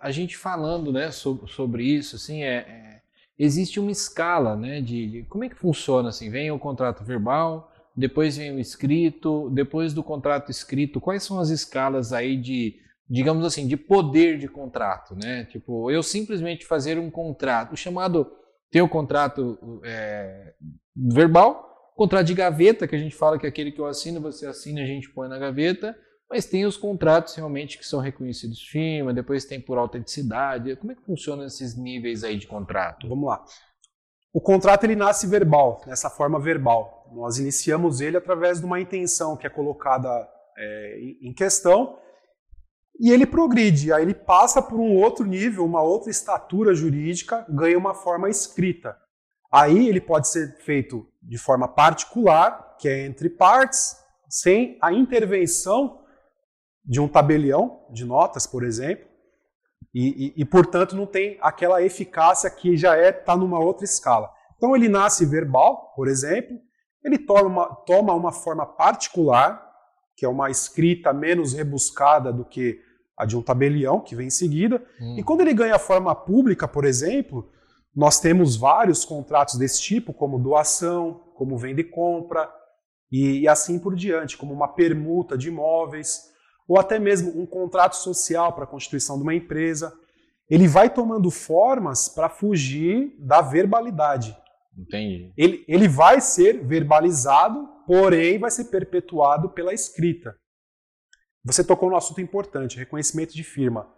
a, 0.01 0.11
gente 0.11 0.37
falando, 0.37 0.93
né, 0.93 1.11
sobre, 1.11 1.51
sobre 1.51 1.85
isso, 1.85 2.17
assim, 2.17 2.43
é, 2.43 2.57
é, 2.57 3.01
existe 3.39 3.81
uma 3.81 3.91
escala, 3.91 4.57
né, 4.57 4.81
de, 4.81 5.07
de 5.09 5.23
como 5.25 5.45
é 5.45 5.49
que 5.49 5.57
funciona 5.57 6.09
assim, 6.09 6.31
vem 6.31 6.51
o 6.51 6.59
contrato 6.59 7.05
verbal, 7.05 7.73
depois 7.97 8.37
vem 8.37 8.55
o 8.55 8.61
escrito, 8.61 9.51
depois 9.51 9.93
do 9.93 10.03
contrato 10.03 10.51
escrito, 10.51 11.01
quais 11.01 11.23
são 11.23 11.41
as 11.41 11.49
escalas 11.49 12.13
aí 12.13 12.37
de 12.37 12.81
digamos 13.09 13.45
assim, 13.45 13.67
de 13.67 13.77
poder 13.77 14.37
de 14.37 14.49
contrato, 14.49 15.15
né? 15.15 15.45
Tipo, 15.45 15.91
eu 15.91 16.03
simplesmente 16.03 16.67
fazer 16.67 16.99
um 16.99 17.11
contrato, 17.11 17.73
o 17.73 17.77
chamado 17.77 18.31
ter 18.71 18.83
o 18.83 18.89
contrato 18.89 19.81
é, 19.85 20.55
verbal, 20.95 21.93
contrato 21.95 22.27
de 22.27 22.35
gaveta, 22.35 22.87
que 22.87 22.97
a 22.97 22.99
gente 22.99 23.15
fala 23.15 23.39
que 23.39 23.47
é 23.47 23.49
aquele 23.49 23.71
que 23.71 23.81
eu 23.81 23.87
assino, 23.87 24.21
você 24.21 24.47
assina, 24.47 24.83
a 24.83 24.87
gente 24.87 25.09
põe 25.11 25.29
na 25.29 25.39
gaveta, 25.39 25.97
mas 26.31 26.47
tem 26.47 26.67
os 26.67 26.77
contratos 26.77 27.35
realmente 27.35 27.79
que 27.79 27.87
são 27.87 28.01
reconhecidos 28.01 28.63
firma, 28.63 29.15
depois 29.15 29.45
tem 29.45 29.61
por 29.61 29.79
autenticidade. 29.79 30.75
Como 30.77 30.93
é 30.93 30.95
que 30.95 31.05
funcionam 31.05 31.45
esses 31.45 31.77
níveis 31.77 32.25
aí 32.25 32.37
de 32.37 32.47
contrato? 32.47 33.09
Vamos 33.09 33.29
lá. 33.29 33.45
O 34.33 34.41
contrato 34.41 34.85
ele 34.85 34.97
nasce 34.97 35.27
verbal, 35.27 35.83
nessa 35.87 36.11
forma 36.11 36.39
verbal. 36.39 37.11
Nós 37.15 37.39
iniciamos 37.39 38.01
ele 38.01 38.17
através 38.17 38.61
de 38.61 38.67
uma 38.67 38.81
intenção 38.81 39.37
que 39.37 39.47
é 39.47 39.51
colocada 39.51 40.09
é, 40.59 40.99
em 41.23 41.33
questão 41.33 41.99
e 42.99 43.11
ele 43.11 43.27
progride, 43.27 43.93
aí 43.93 44.03
ele 44.03 44.15
passa 44.15 44.63
por 44.63 44.81
um 44.81 44.97
outro 44.97 45.25
nível, 45.27 45.65
uma 45.65 45.83
outra 45.83 46.11
estatura 46.11 46.75
jurídica, 46.75 47.45
ganha 47.49 47.77
uma 47.77 47.95
forma 47.95 48.31
escrita. 48.31 48.97
Aí 49.53 49.89
ele 49.89 50.01
pode 50.01 50.29
ser 50.29 50.57
feito 50.63 51.07
de 51.23 51.37
forma 51.37 51.69
particular, 51.69 52.77
que 52.79 52.89
é 52.89 53.05
entre 53.05 53.29
partes, 53.29 53.97
sem 54.29 54.79
a 54.81 54.93
intervenção 54.93 56.01
de 56.87 57.01
um 57.01 57.09
tabelião 57.09 57.81
de 57.91 58.05
notas, 58.05 58.47
por 58.47 58.65
exemplo, 58.65 59.07
e, 59.93 60.35
e, 60.37 60.43
e 60.43 60.45
portanto 60.45 60.95
não 60.95 61.07
tem 61.07 61.39
aquela 61.41 61.83
eficácia 61.83 62.51
que 62.51 62.77
já 62.77 62.97
é 62.97 63.11
está 63.11 63.37
numa 63.37 63.59
outra 63.59 63.85
escala. 63.85 64.31
Então 64.57 64.75
ele 64.77 64.89
nasce 64.89 65.27
verbal, 65.27 65.93
por 65.95 66.09
exemplo, 66.09 66.59
ele 67.05 67.19
toma 67.19 67.47
uma, 67.47 67.67
toma 67.87 68.15
uma 68.15 68.33
forma 68.33 68.65
particular, 68.65 69.63
que 70.17 70.25
é 70.25 70.29
uma 70.29 70.51
escrita 70.51 71.13
menos 71.13 71.53
rebuscada 71.53 72.33
do 72.33 72.45
que 72.45 72.81
a 73.17 73.25
de 73.25 73.37
um 73.37 73.43
tabelião, 73.43 74.01
que 74.01 74.15
vem 74.15 74.27
em 74.27 74.31
seguida. 74.31 74.83
Hum. 75.01 75.17
E 75.19 75.23
quando 75.23 75.41
ele 75.41 75.55
ganha 75.55 75.79
forma 75.79 76.15
pública, 76.15 76.69
por 76.69 76.85
exemplo, 76.85 77.51
nós 77.95 78.21
temos 78.21 78.57
vários 78.57 79.05
contratos 79.05 79.57
desse 79.57 79.81
tipo, 79.81 80.13
como 80.13 80.39
doação, 80.39 81.25
como 81.35 81.57
venda 81.57 81.81
e 81.81 81.85
compra, 81.85 82.51
e, 83.11 83.41
e 83.41 83.49
assim 83.49 83.79
por 83.79 83.95
diante, 83.95 84.37
como 84.37 84.53
uma 84.53 84.69
permuta 84.69 85.39
de 85.39 85.49
imóveis, 85.49 86.31
ou 86.69 86.79
até 86.79 86.99
mesmo 86.99 87.41
um 87.41 87.47
contrato 87.47 87.97
social 87.97 88.53
para 88.53 88.65
a 88.65 88.69
constituição 88.69 89.17
de 89.17 89.23
uma 89.23 89.35
empresa. 89.35 89.93
Ele 90.49 90.69
vai 90.69 90.91
tomando 90.91 91.31
formas 91.31 92.09
para 92.09 92.29
fugir 92.29 93.15
da 93.19 93.41
verbalidade. 93.41 94.37
Entendi. 94.77 95.33
Ele, 95.37 95.65
ele 95.67 95.89
vai 95.89 96.21
ser 96.21 96.65
verbalizado, 96.65 97.67
porém 97.87 98.39
vai 98.39 98.51
ser 98.51 98.65
perpetuado 98.67 99.51
pela 99.51 99.73
escrita. 99.73 100.37
Você 101.45 101.65
tocou 101.65 101.89
no 101.89 101.97
assunto 101.97 102.21
importante, 102.21 102.77
reconhecimento 102.77 103.35
de 103.35 103.45
firma. 103.45 103.89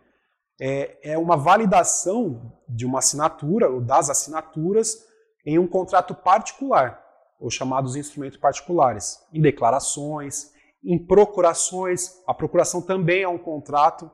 É, 0.61 1.13
é 1.13 1.19
uma 1.19 1.37
validação 1.37 2.53
de 2.69 2.85
uma 2.85 2.99
assinatura, 2.99 3.71
ou 3.71 3.81
das 3.81 4.11
assinaturas, 4.11 5.07
em 5.47 5.59
um 5.59 5.67
contrato 5.67 6.15
particular, 6.15 7.03
ou 7.41 7.51
chamados 7.51 7.97
instrumentos 7.97 8.39
particulares, 8.39 9.19
em 9.33 9.41
declarações, 9.41 10.53
em 10.85 10.99
procurações. 10.99 12.11
A 12.27 12.35
procuração 12.35 12.81
também 12.81 13.23
é 13.23 13.29
um 13.29 13.39
contrato, 13.39 14.11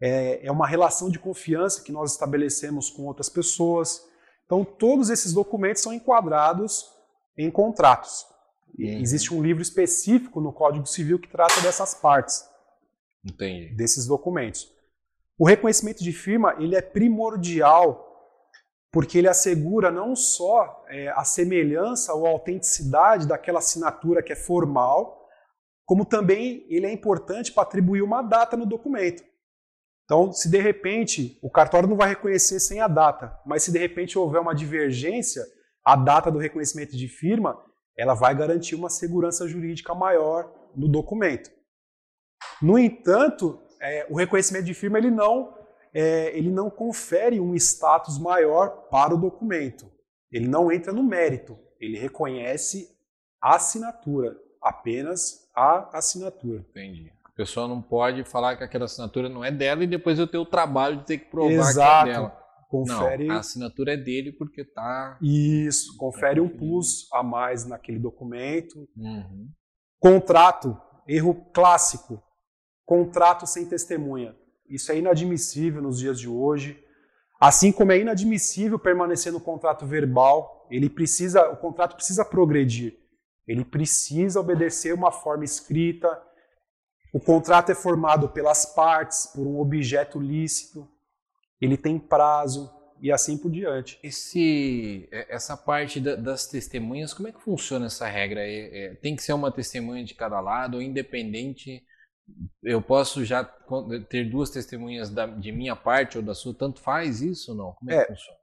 é, 0.00 0.46
é 0.46 0.52
uma 0.52 0.66
relação 0.66 1.10
de 1.10 1.18
confiança 1.18 1.82
que 1.82 1.92
nós 1.92 2.12
estabelecemos 2.12 2.90
com 2.90 3.04
outras 3.04 3.28
pessoas. 3.28 4.02
Então, 4.46 4.64
todos 4.64 5.10
esses 5.10 5.32
documentos 5.32 5.82
são 5.82 5.92
enquadrados 5.92 6.86
em 7.36 7.50
contratos. 7.50 8.26
Uhum. 8.78 9.00
Existe 9.00 9.34
um 9.34 9.42
livro 9.42 9.62
específico 9.62 10.40
no 10.40 10.52
Código 10.52 10.86
Civil 10.86 11.18
que 11.18 11.28
trata 11.28 11.60
dessas 11.60 11.94
partes. 11.94 12.48
Entendi. 13.22 13.74
desses 13.74 14.06
documentos. 14.06 14.66
O 15.38 15.46
reconhecimento 15.46 16.02
de 16.02 16.12
firma 16.12 16.56
ele 16.58 16.74
é 16.74 16.80
primordial 16.80 18.06
porque 18.90 19.18
ele 19.18 19.28
assegura 19.28 19.90
não 19.90 20.16
só 20.16 20.84
é, 20.88 21.08
a 21.10 21.22
semelhança 21.22 22.12
ou 22.12 22.26
a 22.26 22.30
autenticidade 22.30 23.26
daquela 23.26 23.60
assinatura 23.60 24.22
que 24.22 24.32
é 24.32 24.36
formal, 24.36 25.19
como 25.90 26.04
também 26.04 26.64
ele 26.68 26.86
é 26.86 26.92
importante 26.92 27.50
para 27.50 27.64
atribuir 27.64 28.00
uma 28.00 28.22
data 28.22 28.56
no 28.56 28.64
documento. 28.64 29.24
Então, 30.04 30.32
se 30.32 30.48
de 30.48 30.60
repente 30.60 31.36
o 31.42 31.50
cartório 31.50 31.88
não 31.88 31.96
vai 31.96 32.10
reconhecer 32.10 32.60
sem 32.60 32.80
a 32.80 32.86
data, 32.86 33.36
mas 33.44 33.64
se 33.64 33.72
de 33.72 33.78
repente 33.80 34.16
houver 34.16 34.40
uma 34.40 34.54
divergência, 34.54 35.42
a 35.84 35.96
data 35.96 36.30
do 36.30 36.38
reconhecimento 36.38 36.96
de 36.96 37.08
firma, 37.08 37.60
ela 37.98 38.14
vai 38.14 38.36
garantir 38.36 38.76
uma 38.76 38.88
segurança 38.88 39.48
jurídica 39.48 39.92
maior 39.92 40.48
no 40.76 40.86
documento. 40.86 41.50
No 42.62 42.78
entanto, 42.78 43.60
é, 43.80 44.06
o 44.08 44.14
reconhecimento 44.14 44.66
de 44.66 44.74
firma 44.74 44.96
ele 44.96 45.10
não, 45.10 45.58
é, 45.92 46.30
ele 46.38 46.52
não 46.52 46.70
confere 46.70 47.40
um 47.40 47.52
status 47.56 48.16
maior 48.16 48.86
para 48.92 49.12
o 49.12 49.18
documento. 49.18 49.90
Ele 50.30 50.46
não 50.46 50.70
entra 50.70 50.92
no 50.92 51.02
mérito. 51.02 51.58
Ele 51.80 51.98
reconhece 51.98 52.96
a 53.42 53.56
assinatura, 53.56 54.36
apenas 54.62 55.39
a 55.54 55.98
assinatura. 55.98 56.64
Entendi. 56.70 57.12
A 57.24 57.30
pessoa 57.30 57.66
não 57.66 57.80
pode 57.80 58.24
falar 58.24 58.56
que 58.56 58.64
aquela 58.64 58.84
assinatura 58.84 59.28
não 59.28 59.44
é 59.44 59.50
dela 59.50 59.84
e 59.84 59.86
depois 59.86 60.18
eu 60.18 60.26
tenho 60.26 60.42
o 60.42 60.46
trabalho 60.46 60.98
de 60.98 61.06
ter 61.06 61.18
que 61.18 61.30
provar 61.30 61.52
Exato. 61.52 62.04
que 62.04 62.10
é 62.10 62.12
dela. 62.14 62.40
Confere... 62.68 63.26
Não, 63.26 63.34
a 63.34 63.38
assinatura 63.38 63.94
é 63.94 63.96
dele 63.96 64.32
porque 64.32 64.60
está. 64.60 65.18
Isso, 65.20 65.96
confere 65.96 66.36
tá 66.36 66.42
um 66.42 66.48
plus 66.48 67.08
a 67.12 67.22
mais 67.22 67.66
naquele 67.66 67.98
documento. 67.98 68.88
Uhum. 68.96 69.48
Contrato, 69.98 70.80
erro 71.08 71.34
clássico 71.52 72.22
contrato 72.90 73.46
sem 73.46 73.66
testemunha. 73.66 74.34
Isso 74.68 74.90
é 74.90 74.98
inadmissível 74.98 75.80
nos 75.80 76.00
dias 76.00 76.18
de 76.18 76.28
hoje. 76.28 76.76
Assim 77.40 77.70
como 77.70 77.92
é 77.92 78.00
inadmissível 78.00 78.80
permanecer 78.80 79.32
no 79.32 79.40
contrato 79.40 79.86
verbal, 79.86 80.66
ele 80.68 80.90
precisa, 80.90 81.48
o 81.50 81.56
contrato 81.56 81.94
precisa 81.94 82.24
progredir. 82.24 82.98
Ele 83.46 83.64
precisa 83.64 84.40
obedecer 84.40 84.94
uma 84.94 85.10
forma 85.10 85.44
escrita. 85.44 86.08
O 87.12 87.20
contrato 87.20 87.72
é 87.72 87.74
formado 87.74 88.28
pelas 88.28 88.64
partes, 88.66 89.26
por 89.34 89.46
um 89.46 89.58
objeto 89.60 90.18
lícito. 90.18 90.88
Ele 91.60 91.76
tem 91.76 91.98
prazo 91.98 92.70
e 93.00 93.10
assim 93.10 93.36
por 93.36 93.50
diante. 93.50 93.98
Esse, 94.02 95.08
é, 95.10 95.34
essa 95.34 95.56
parte 95.56 96.00
da, 96.00 96.14
das 96.16 96.46
testemunhas, 96.46 97.14
como 97.14 97.28
é 97.28 97.32
que 97.32 97.42
funciona 97.42 97.86
essa 97.86 98.06
regra? 98.06 98.40
É, 98.40 98.84
é, 98.84 98.94
tem 98.96 99.16
que 99.16 99.22
ser 99.22 99.32
uma 99.32 99.50
testemunha 99.50 100.04
de 100.04 100.14
cada 100.14 100.40
lado, 100.40 100.76
ou 100.76 100.82
independente 100.82 101.82
eu 102.62 102.80
posso 102.80 103.24
já 103.24 103.44
ter 104.08 104.30
duas 104.30 104.50
testemunhas 104.50 105.10
da, 105.10 105.26
de 105.26 105.50
minha 105.50 105.74
parte 105.74 106.16
ou 106.16 106.22
da 106.22 106.34
sua, 106.34 106.54
tanto 106.54 106.80
faz 106.80 107.20
isso 107.20 107.52
ou 107.52 107.56
não? 107.56 107.72
Como 107.72 107.90
é, 107.90 107.96
é, 107.96 108.00
que 108.02 108.08
funciona? 108.08 108.39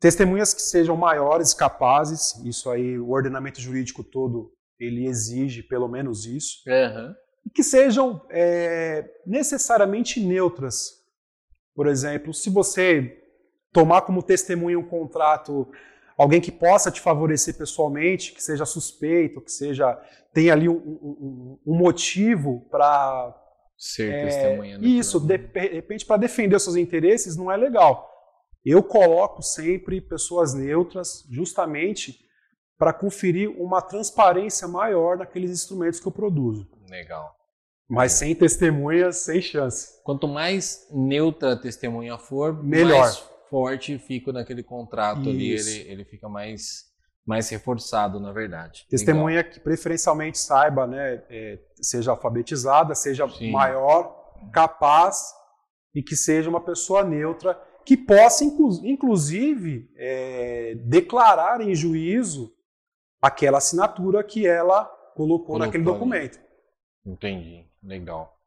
Testemunhas 0.00 0.54
que 0.54 0.62
sejam 0.62 0.96
maiores, 0.96 1.52
capazes, 1.52 2.34
isso 2.44 2.70
aí 2.70 2.98
o 2.98 3.10
ordenamento 3.10 3.60
jurídico 3.60 4.02
todo 4.02 4.50
ele 4.78 5.06
exige 5.06 5.62
pelo 5.62 5.86
menos 5.86 6.24
isso, 6.24 6.62
uhum. 6.66 7.14
e 7.46 7.50
que 7.50 7.62
sejam 7.62 8.24
é, 8.30 9.04
necessariamente 9.26 10.18
neutras. 10.18 11.04
Por 11.74 11.86
exemplo, 11.86 12.32
se 12.32 12.48
você 12.48 13.22
tomar 13.70 14.00
como 14.00 14.22
testemunha 14.22 14.78
um 14.78 14.88
contrato 14.88 15.70
alguém 16.16 16.40
que 16.40 16.50
possa 16.50 16.90
te 16.90 17.00
favorecer 17.00 17.56
pessoalmente, 17.56 18.32
que 18.32 18.42
seja 18.42 18.64
suspeito, 18.64 19.40
que 19.40 19.52
seja 19.52 19.98
tenha 20.32 20.52
ali 20.52 20.68
um, 20.68 20.76
um, 20.76 21.58
um 21.66 21.74
motivo 21.74 22.66
para 22.70 23.34
ser 23.76 24.12
é, 24.12 24.24
testemunha. 24.26 24.78
Isso, 24.80 25.20
de, 25.20 25.38
de 25.38 25.60
repente 25.60 26.06
para 26.06 26.16
defender 26.16 26.56
os 26.56 26.62
seus 26.62 26.76
interesses 26.76 27.36
não 27.36 27.50
é 27.50 27.56
legal. 27.56 28.09
Eu 28.64 28.82
coloco 28.82 29.42
sempre 29.42 30.00
pessoas 30.00 30.52
neutras, 30.52 31.24
justamente 31.30 32.18
para 32.78 32.92
conferir 32.92 33.50
uma 33.60 33.82
transparência 33.82 34.66
maior 34.66 35.18
naqueles 35.18 35.50
instrumentos 35.50 36.00
que 36.00 36.06
eu 36.06 36.12
produzo. 36.12 36.66
Legal. 36.88 37.34
Mas 37.88 38.12
sem 38.12 38.34
testemunhas, 38.34 39.18
sem 39.18 39.42
chance. 39.42 40.00
Quanto 40.04 40.28
mais 40.28 40.86
neutra 40.90 41.52
a 41.52 41.56
testemunha 41.56 42.16
for, 42.16 42.62
melhor. 42.62 43.00
Mais 43.00 43.18
forte 43.50 43.98
fica 43.98 44.32
naquele 44.32 44.62
contrato 44.62 45.22
Isso. 45.22 45.28
ali, 45.28 45.50
ele, 45.50 45.92
ele 45.92 46.04
fica 46.04 46.28
mais, 46.28 46.84
mais 47.26 47.48
reforçado, 47.48 48.20
na 48.20 48.32
verdade. 48.32 48.86
Testemunha 48.88 49.38
Legal. 49.38 49.52
que 49.52 49.60
preferencialmente 49.60 50.38
saiba, 50.38 50.86
né, 50.86 51.22
é, 51.28 51.58
seja 51.82 52.12
alfabetizada, 52.12 52.94
seja 52.94 53.28
Sim. 53.28 53.50
maior, 53.50 54.34
capaz 54.52 55.34
e 55.94 56.02
que 56.02 56.14
seja 56.14 56.48
uma 56.48 56.60
pessoa 56.60 57.02
neutra 57.02 57.60
que 57.90 57.96
possa, 57.96 58.44
inclusive, 58.44 59.90
é, 59.96 60.76
declarar 60.76 61.60
em 61.60 61.74
juízo 61.74 62.54
aquela 63.20 63.58
assinatura 63.58 64.22
que 64.22 64.46
ela 64.46 64.84
colocou, 64.84 65.16
colocou 65.16 65.58
naquele 65.58 65.82
documento. 65.82 66.38
Entendi, 67.04 67.66
legal. 67.82 68.38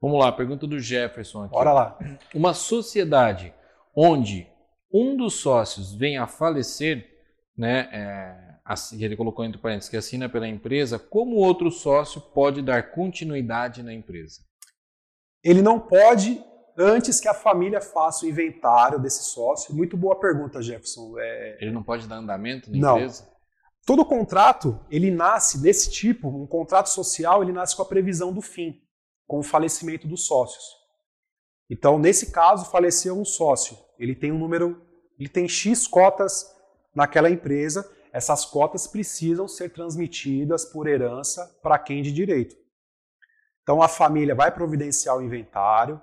Vamos 0.00 0.20
lá, 0.20 0.30
pergunta 0.30 0.68
do 0.68 0.78
Jefferson 0.78 1.42
aqui. 1.42 1.52
Bora 1.52 1.72
lá. 1.72 1.98
Uma 2.32 2.54
sociedade 2.54 3.52
onde 3.92 4.46
um 4.88 5.16
dos 5.16 5.34
sócios 5.34 5.92
venha 5.92 6.22
a 6.22 6.28
falecer, 6.28 7.04
né, 7.56 7.88
é, 7.90 9.04
ele 9.04 9.16
colocou 9.16 9.44
entre 9.44 9.60
parênteses, 9.60 9.90
que 9.90 9.96
assina 9.96 10.28
pela 10.28 10.46
empresa, 10.46 10.96
como 10.96 11.34
outro 11.34 11.72
sócio 11.72 12.20
pode 12.20 12.62
dar 12.62 12.92
continuidade 12.92 13.82
na 13.82 13.92
empresa? 13.92 14.42
Ele 15.42 15.60
não 15.60 15.80
pode 15.80 16.40
antes 16.76 17.20
que 17.20 17.28
a 17.28 17.34
família 17.34 17.80
faça 17.80 18.24
o 18.24 18.28
inventário 18.28 18.98
desse 18.98 19.24
sócio. 19.24 19.74
Muito 19.74 19.96
boa 19.96 20.18
pergunta, 20.18 20.62
Jefferson. 20.62 21.14
É... 21.18 21.58
Ele 21.60 21.70
não 21.70 21.82
pode 21.82 22.06
dar 22.06 22.16
andamento 22.16 22.70
na 22.70 22.78
não. 22.78 22.96
empresa? 22.96 23.30
Todo 23.84 24.04
contrato, 24.04 24.78
ele 24.88 25.10
nasce 25.10 25.60
desse 25.60 25.90
tipo, 25.90 26.28
um 26.28 26.46
contrato 26.46 26.88
social, 26.88 27.42
ele 27.42 27.52
nasce 27.52 27.74
com 27.74 27.82
a 27.82 27.86
previsão 27.86 28.32
do 28.32 28.40
fim, 28.40 28.80
com 29.26 29.40
o 29.40 29.42
falecimento 29.42 30.06
dos 30.06 30.24
sócios. 30.26 30.64
Então, 31.68 31.98
nesse 31.98 32.30
caso, 32.30 32.70
faleceu 32.70 33.18
um 33.18 33.24
sócio. 33.24 33.76
Ele 33.98 34.14
tem 34.14 34.30
um 34.30 34.38
número, 34.38 34.80
ele 35.18 35.28
tem 35.28 35.48
X 35.48 35.86
cotas 35.88 36.46
naquela 36.94 37.28
empresa. 37.28 37.90
Essas 38.12 38.44
cotas 38.44 38.86
precisam 38.86 39.48
ser 39.48 39.70
transmitidas 39.70 40.64
por 40.64 40.86
herança 40.86 41.44
para 41.60 41.78
quem 41.78 42.02
de 42.02 42.12
direito. 42.12 42.54
Então, 43.62 43.82
a 43.82 43.88
família 43.88 44.34
vai 44.34 44.52
providenciar 44.52 45.16
o 45.16 45.22
inventário, 45.22 46.00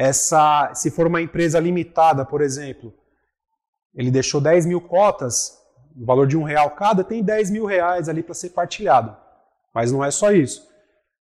essa, 0.00 0.72
se 0.74 0.92
for 0.92 1.08
uma 1.08 1.20
empresa 1.20 1.58
limitada, 1.58 2.24
por 2.24 2.40
exemplo, 2.40 2.94
ele 3.92 4.12
deixou 4.12 4.40
10 4.40 4.64
mil 4.64 4.80
cotas, 4.80 5.58
o 6.00 6.06
valor 6.06 6.24
de 6.24 6.36
um 6.36 6.44
real 6.44 6.70
cada, 6.70 7.02
tem 7.02 7.20
10 7.20 7.50
mil 7.50 7.66
reais 7.66 8.08
ali 8.08 8.22
para 8.22 8.32
ser 8.32 8.50
partilhado. 8.50 9.16
Mas 9.74 9.90
não 9.90 10.04
é 10.04 10.12
só 10.12 10.30
isso. 10.30 10.64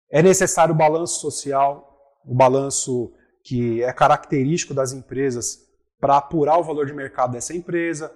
É 0.10 0.24
necessário 0.24 0.74
o 0.74 0.77
balanço 0.77 1.20
social, 1.20 1.93
o 2.25 2.34
balanço 2.34 3.12
que 3.43 3.84
é 3.84 3.91
característico 3.91 4.74
das 4.74 4.93
empresas 4.93 5.60
para 6.00 6.15
apurar 6.15 6.58
o 6.58 6.63
valor 6.63 6.86
de 6.86 6.93
mercado 6.93 7.34
dessa 7.34 7.53
empresa, 7.53 8.15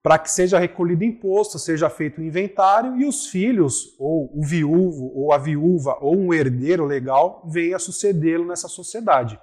para 0.00 0.16
que 0.16 0.30
seja 0.30 0.60
recolhido 0.60 1.02
imposto, 1.02 1.58
seja 1.58 1.90
feito 1.90 2.20
o 2.20 2.24
inventário 2.24 2.96
e 2.98 3.04
os 3.04 3.26
filhos, 3.26 3.96
ou 3.98 4.30
o 4.32 4.44
viúvo, 4.44 5.10
ou 5.12 5.32
a 5.32 5.38
viúva, 5.38 5.98
ou 6.00 6.16
um 6.16 6.32
herdeiro 6.32 6.84
legal 6.84 7.42
venha 7.48 7.80
sucedê-lo 7.80 8.46
nessa 8.46 8.68
sociedade. 8.68 9.40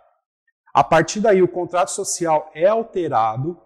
A 0.73 0.83
partir 0.83 1.19
daí, 1.19 1.41
o 1.41 1.47
contrato 1.47 1.89
social 1.89 2.49
é 2.55 2.65
alterado 2.65 3.59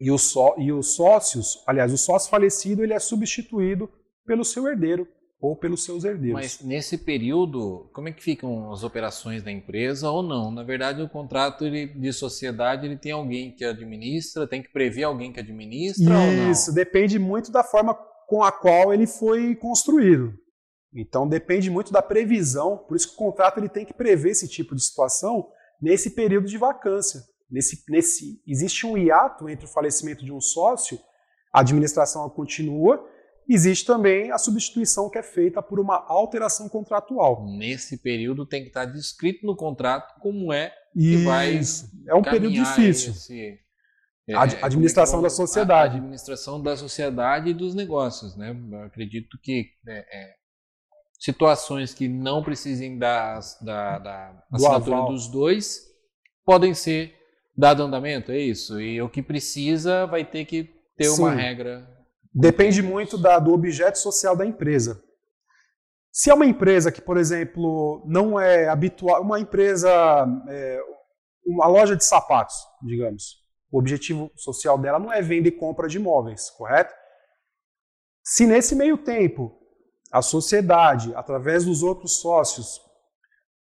e, 0.00 0.10
o 0.10 0.16
só, 0.16 0.54
e 0.56 0.72
os 0.72 0.94
sócios, 0.94 1.62
aliás, 1.66 1.92
o 1.92 1.98
sócio 1.98 2.30
falecido, 2.30 2.82
ele 2.82 2.94
é 2.94 2.98
substituído 2.98 3.90
pelo 4.24 4.44
seu 4.44 4.66
herdeiro 4.66 5.06
ou 5.40 5.54
pelos 5.54 5.84
seus 5.84 6.04
herdeiros. 6.04 6.40
Mas 6.40 6.60
nesse 6.62 6.98
período, 6.98 7.90
como 7.92 8.08
é 8.08 8.12
que 8.12 8.22
ficam 8.22 8.72
as 8.72 8.82
operações 8.82 9.42
da 9.42 9.52
empresa 9.52 10.10
ou 10.10 10.22
não? 10.22 10.50
Na 10.50 10.62
verdade, 10.62 11.02
o 11.02 11.08
contrato 11.08 11.64
ele, 11.64 11.86
de 11.86 12.12
sociedade 12.12 12.86
ele 12.86 12.96
tem 12.96 13.12
alguém 13.12 13.54
que 13.54 13.64
administra, 13.64 14.48
tem 14.48 14.62
que 14.62 14.72
prever 14.72 15.04
alguém 15.04 15.32
que 15.32 15.40
administra 15.40 16.04
Isso, 16.04 16.12
ou 16.12 16.32
não? 16.32 16.50
Isso, 16.50 16.74
depende 16.74 17.18
muito 17.18 17.52
da 17.52 17.62
forma 17.62 17.94
com 18.26 18.42
a 18.42 18.50
qual 18.50 18.92
ele 18.92 19.06
foi 19.06 19.54
construído. 19.54 20.34
Então 20.94 21.28
depende 21.28 21.70
muito 21.70 21.92
da 21.92 22.02
previsão, 22.02 22.78
por 22.78 22.96
isso 22.96 23.08
que 23.08 23.14
o 23.14 23.18
contrato 23.18 23.58
ele 23.58 23.68
tem 23.68 23.84
que 23.84 23.94
prever 23.94 24.30
esse 24.30 24.48
tipo 24.48 24.74
de 24.74 24.82
situação 24.82 25.48
nesse 25.80 26.10
período 26.10 26.46
de 26.46 26.58
vacância. 26.58 27.22
Nesse, 27.50 27.82
nesse, 27.88 28.42
existe 28.46 28.86
um 28.86 28.96
hiato 28.96 29.48
entre 29.48 29.64
o 29.64 29.68
falecimento 29.68 30.24
de 30.24 30.32
um 30.32 30.40
sócio, 30.40 30.98
a 31.52 31.60
administração 31.60 32.28
continua, 32.28 33.02
existe 33.48 33.86
também 33.86 34.30
a 34.30 34.36
substituição 34.36 35.08
que 35.08 35.18
é 35.18 35.22
feita 35.22 35.62
por 35.62 35.80
uma 35.80 35.96
alteração 36.06 36.68
contratual. 36.68 37.46
Nesse 37.46 37.96
período 37.96 38.44
tem 38.44 38.62
que 38.62 38.68
estar 38.68 38.84
descrito 38.84 39.46
no 39.46 39.56
contrato 39.56 40.20
como 40.20 40.52
é 40.52 40.72
que 40.92 41.14
Isso. 41.14 41.24
vai. 41.24 41.60
É 42.06 42.14
um 42.14 42.22
período 42.22 42.52
difícil. 42.52 43.12
Esse, 43.12 43.58
é, 44.28 44.34
a 44.34 44.42
administração 44.66 45.20
é 45.20 45.22
da 45.22 45.30
sociedade. 45.30 45.94
A 45.94 45.96
administração 45.96 46.62
da 46.62 46.76
sociedade 46.76 47.48
e 47.48 47.54
dos 47.54 47.74
negócios. 47.74 48.36
Né? 48.36 48.54
Eu 48.70 48.82
acredito 48.82 49.38
que 49.42 49.70
é, 49.86 49.98
é 49.98 50.34
situações 51.18 51.92
que 51.92 52.08
não 52.08 52.42
precisem 52.42 52.98
da, 52.98 53.40
da, 53.60 53.98
da 53.98 54.44
assinatura 54.52 55.02
dos 55.06 55.28
dois 55.28 55.88
podem 56.44 56.72
ser 56.72 57.14
dado 57.56 57.82
andamento, 57.82 58.30
é 58.30 58.38
isso. 58.38 58.80
E 58.80 59.02
o 59.02 59.08
que 59.08 59.20
precisa 59.20 60.06
vai 60.06 60.24
ter 60.24 60.44
que 60.44 60.70
ter 60.96 61.10
Sim. 61.10 61.22
uma 61.22 61.32
regra. 61.32 61.88
Depende 62.32 62.82
muito 62.82 63.18
da, 63.18 63.38
do 63.38 63.52
objeto 63.52 63.98
social 63.98 64.36
da 64.36 64.46
empresa. 64.46 65.02
Se 66.10 66.30
é 66.30 66.34
uma 66.34 66.46
empresa 66.46 66.90
que, 66.90 67.00
por 67.00 67.16
exemplo, 67.16 68.02
não 68.06 68.38
é 68.38 68.68
habitual, 68.68 69.22
uma 69.22 69.40
empresa, 69.40 69.90
é, 70.48 70.80
uma 71.44 71.66
loja 71.66 71.96
de 71.96 72.04
sapatos, 72.04 72.56
digamos, 72.82 73.38
o 73.70 73.78
objetivo 73.78 74.30
social 74.36 74.78
dela 74.78 74.98
não 74.98 75.12
é 75.12 75.20
venda 75.20 75.48
e 75.48 75.52
compra 75.52 75.88
de 75.88 75.98
imóveis, 75.98 76.48
correto? 76.50 76.94
Se 78.24 78.46
nesse 78.46 78.74
meio 78.74 78.96
tempo 78.96 79.57
a 80.10 80.22
sociedade, 80.22 81.14
através 81.14 81.64
dos 81.64 81.82
outros 81.82 82.20
sócios, 82.20 82.80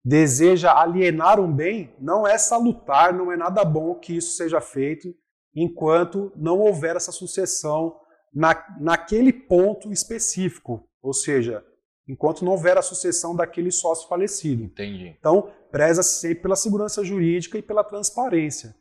deseja 0.04 0.72
alienar 0.72 1.40
um 1.40 1.52
bem, 1.52 1.94
não 1.98 2.26
é 2.26 2.38
salutar, 2.38 3.12
não 3.12 3.32
é 3.32 3.36
nada 3.36 3.64
bom 3.64 3.94
que 3.96 4.16
isso 4.16 4.36
seja 4.36 4.60
feito 4.60 5.12
enquanto 5.54 6.32
não 6.36 6.60
houver 6.60 6.96
essa 6.96 7.10
sucessão 7.10 7.98
na, 8.32 8.54
naquele 8.78 9.32
ponto 9.32 9.90
específico, 9.90 10.86
ou 11.02 11.12
seja, 11.12 11.64
enquanto 12.06 12.44
não 12.44 12.52
houver 12.52 12.76
a 12.76 12.82
sucessão 12.82 13.34
daquele 13.34 13.72
sócio 13.72 14.06
falecido. 14.08 14.62
Entendi. 14.62 15.16
Então, 15.18 15.50
preza-se 15.72 16.20
sempre 16.20 16.42
pela 16.42 16.54
segurança 16.54 17.02
jurídica 17.02 17.58
e 17.58 17.62
pela 17.62 17.82
transparência. 17.82 18.76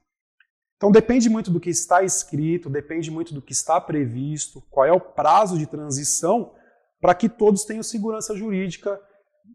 Então, 0.75 0.91
depende 0.91 1.29
muito 1.29 1.49
do 1.49 1.59
que 1.59 1.69
está 1.69 2.03
escrito, 2.03 2.69
depende 2.69 3.09
muito 3.09 3.33
do 3.33 3.41
que 3.41 3.53
está 3.53 3.79
previsto, 3.79 4.61
qual 4.69 4.85
é 4.85 4.91
o 4.91 4.99
prazo 4.99 5.57
de 5.57 5.65
transição 5.65 6.53
para 7.05 7.13
que 7.13 7.29
todos 7.29 7.63
tenham 7.65 7.83
segurança 7.83 8.35
jurídica 8.35 8.99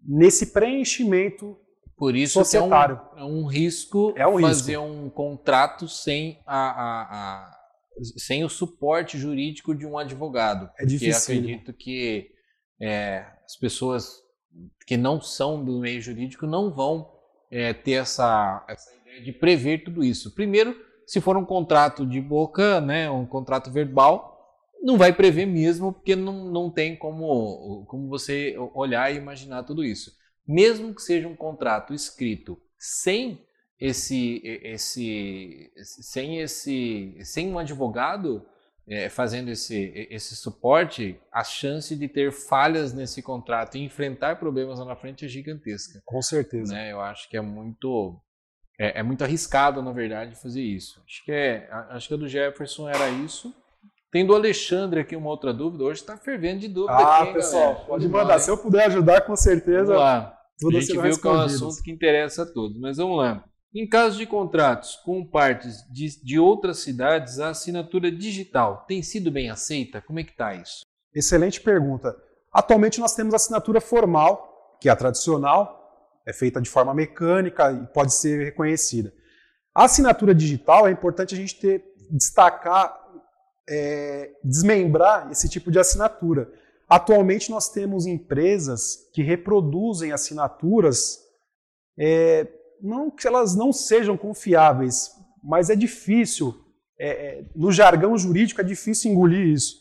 nesse 0.06 0.52
preenchimento 0.52 1.58
por 1.96 2.14
isso 2.14 2.34
societário. 2.34 3.00
é, 3.16 3.16
um, 3.16 3.18
é 3.18 3.24
um 3.24 3.44
risco 3.44 4.14
é 4.16 4.24
um 4.24 4.40
fazer 4.40 4.78
risco. 4.78 4.86
um 4.86 5.10
contrato 5.10 5.88
sem, 5.88 6.38
a, 6.46 6.70
a, 6.70 7.02
a, 7.02 7.58
sem 8.18 8.44
o 8.44 8.48
suporte 8.48 9.18
jurídico 9.18 9.74
de 9.74 9.84
um 9.84 9.98
advogado. 9.98 10.70
É 10.78 10.86
difícil. 10.86 11.34
Acredito 11.34 11.72
que 11.72 12.30
é, 12.80 13.26
as 13.44 13.56
pessoas 13.56 14.22
que 14.86 14.96
não 14.96 15.20
são 15.20 15.64
do 15.64 15.80
meio 15.80 16.00
jurídico 16.00 16.46
não 16.46 16.72
vão 16.72 17.10
é, 17.50 17.72
ter 17.72 17.94
essa, 17.94 18.64
essa 18.68 18.94
ideia 18.94 19.24
de 19.24 19.32
prever 19.32 19.82
tudo 19.82 20.04
isso. 20.04 20.32
Primeiro, 20.36 20.76
se 21.04 21.20
for 21.20 21.36
um 21.36 21.44
contrato 21.44 22.06
de 22.06 22.20
boca, 22.20 22.80
né, 22.80 23.10
um 23.10 23.26
contrato 23.26 23.72
verbal, 23.72 24.29
não 24.82 24.96
vai 24.96 25.12
prever 25.12 25.46
mesmo, 25.46 25.92
porque 25.92 26.16
não, 26.16 26.50
não 26.50 26.70
tem 26.70 26.96
como, 26.96 27.84
como 27.86 28.08
você 28.08 28.56
olhar 28.74 29.12
e 29.12 29.18
imaginar 29.18 29.62
tudo 29.64 29.84
isso. 29.84 30.12
Mesmo 30.46 30.94
que 30.94 31.02
seja 31.02 31.28
um 31.28 31.36
contrato 31.36 31.92
escrito 31.92 32.60
sem 32.78 33.44
esse, 33.78 34.40
esse, 34.44 35.70
sem 35.76 36.40
esse, 36.40 37.16
sem 37.22 37.52
um 37.52 37.58
advogado 37.58 38.44
é, 38.88 39.08
fazendo 39.08 39.50
esse, 39.50 40.08
esse 40.10 40.34
suporte, 40.34 41.18
a 41.32 41.44
chance 41.44 41.94
de 41.94 42.08
ter 42.08 42.32
falhas 42.32 42.92
nesse 42.92 43.22
contrato 43.22 43.76
e 43.76 43.84
enfrentar 43.84 44.38
problemas 44.38 44.78
lá 44.78 44.84
na 44.84 44.96
frente 44.96 45.24
é 45.24 45.28
gigantesca. 45.28 46.02
Com 46.04 46.20
certeza. 46.20 46.74
Né? 46.74 46.90
Eu 46.92 47.00
acho 47.00 47.28
que 47.28 47.36
é 47.36 47.40
muito 47.40 48.20
é, 48.78 49.00
é 49.00 49.02
muito 49.02 49.22
arriscado, 49.22 49.82
na 49.82 49.92
verdade, 49.92 50.34
fazer 50.34 50.62
isso. 50.62 51.02
Acho 51.06 51.24
que 51.24 51.30
é, 51.30 51.68
acho 51.90 52.08
que 52.08 52.14
a 52.14 52.16
do 52.16 52.26
Jefferson 52.26 52.88
era 52.88 53.08
isso. 53.10 53.54
Tem 54.10 54.26
do 54.26 54.34
Alexandre 54.34 55.00
aqui 55.00 55.14
uma 55.14 55.30
outra 55.30 55.52
dúvida. 55.52 55.84
Hoje 55.84 56.00
está 56.00 56.16
fervendo 56.16 56.60
de 56.60 56.68
dúvida. 56.68 56.94
Ah, 56.94 57.22
aqui, 57.22 57.34
pessoal, 57.34 57.62
galera. 57.62 57.84
pode 57.86 58.08
mandar. 58.08 58.38
Se 58.40 58.50
eu 58.50 58.58
puder 58.58 58.86
ajudar, 58.86 59.20
com 59.20 59.36
certeza. 59.36 59.94
Vamos 59.94 60.00
lá. 60.00 60.36
A 60.62 60.80
gente 60.80 61.00
viu 61.00 61.18
que 61.20 61.28
é 61.28 61.30
um 61.30 61.40
assunto 61.40 61.82
que 61.82 61.90
interessa 61.92 62.42
a 62.42 62.46
todos. 62.46 62.78
Mas 62.78 62.96
vamos 62.96 63.16
lá. 63.16 63.44
Em 63.72 63.88
caso 63.88 64.18
de 64.18 64.26
contratos 64.26 64.96
com 65.04 65.24
partes 65.24 65.84
de, 65.92 66.20
de 66.24 66.40
outras 66.40 66.78
cidades, 66.78 67.38
a 67.38 67.50
assinatura 67.50 68.10
digital 68.10 68.84
tem 68.88 69.00
sido 69.00 69.30
bem 69.30 69.48
aceita? 69.48 70.02
Como 70.02 70.18
é 70.18 70.24
que 70.24 70.32
está 70.32 70.54
isso? 70.54 70.80
Excelente 71.14 71.60
pergunta. 71.60 72.16
Atualmente 72.52 72.98
nós 72.98 73.14
temos 73.14 73.32
a 73.32 73.36
assinatura 73.36 73.80
formal, 73.80 74.76
que 74.80 74.88
é 74.88 74.92
a 74.92 74.96
tradicional, 74.96 75.80
é 76.26 76.32
feita 76.32 76.60
de 76.60 76.68
forma 76.68 76.92
mecânica 76.92 77.70
e 77.70 77.86
pode 77.92 78.12
ser 78.12 78.44
reconhecida. 78.44 79.12
A 79.72 79.84
assinatura 79.84 80.34
digital 80.34 80.88
é 80.88 80.90
importante 80.90 81.32
a 81.34 81.38
gente 81.38 81.60
ter, 81.60 81.84
destacar 82.10 82.99
é, 83.70 84.32
desmembrar 84.42 85.30
esse 85.30 85.48
tipo 85.48 85.70
de 85.70 85.78
assinatura. 85.78 86.52
Atualmente 86.88 87.50
nós 87.50 87.68
temos 87.68 88.04
empresas 88.04 89.08
que 89.12 89.22
reproduzem 89.22 90.10
assinaturas 90.10 91.20
é, 91.96 92.48
não 92.82 93.10
que 93.10 93.26
elas 93.26 93.54
não 93.54 93.72
sejam 93.72 94.16
confiáveis, 94.16 95.10
mas 95.42 95.70
é 95.70 95.76
difícil, 95.76 96.54
é, 96.98 97.08
é, 97.08 97.44
no 97.54 97.70
jargão 97.70 98.16
jurídico 98.18 98.60
é 98.60 98.64
difícil 98.64 99.12
engolir 99.12 99.46
isso. 99.46 99.80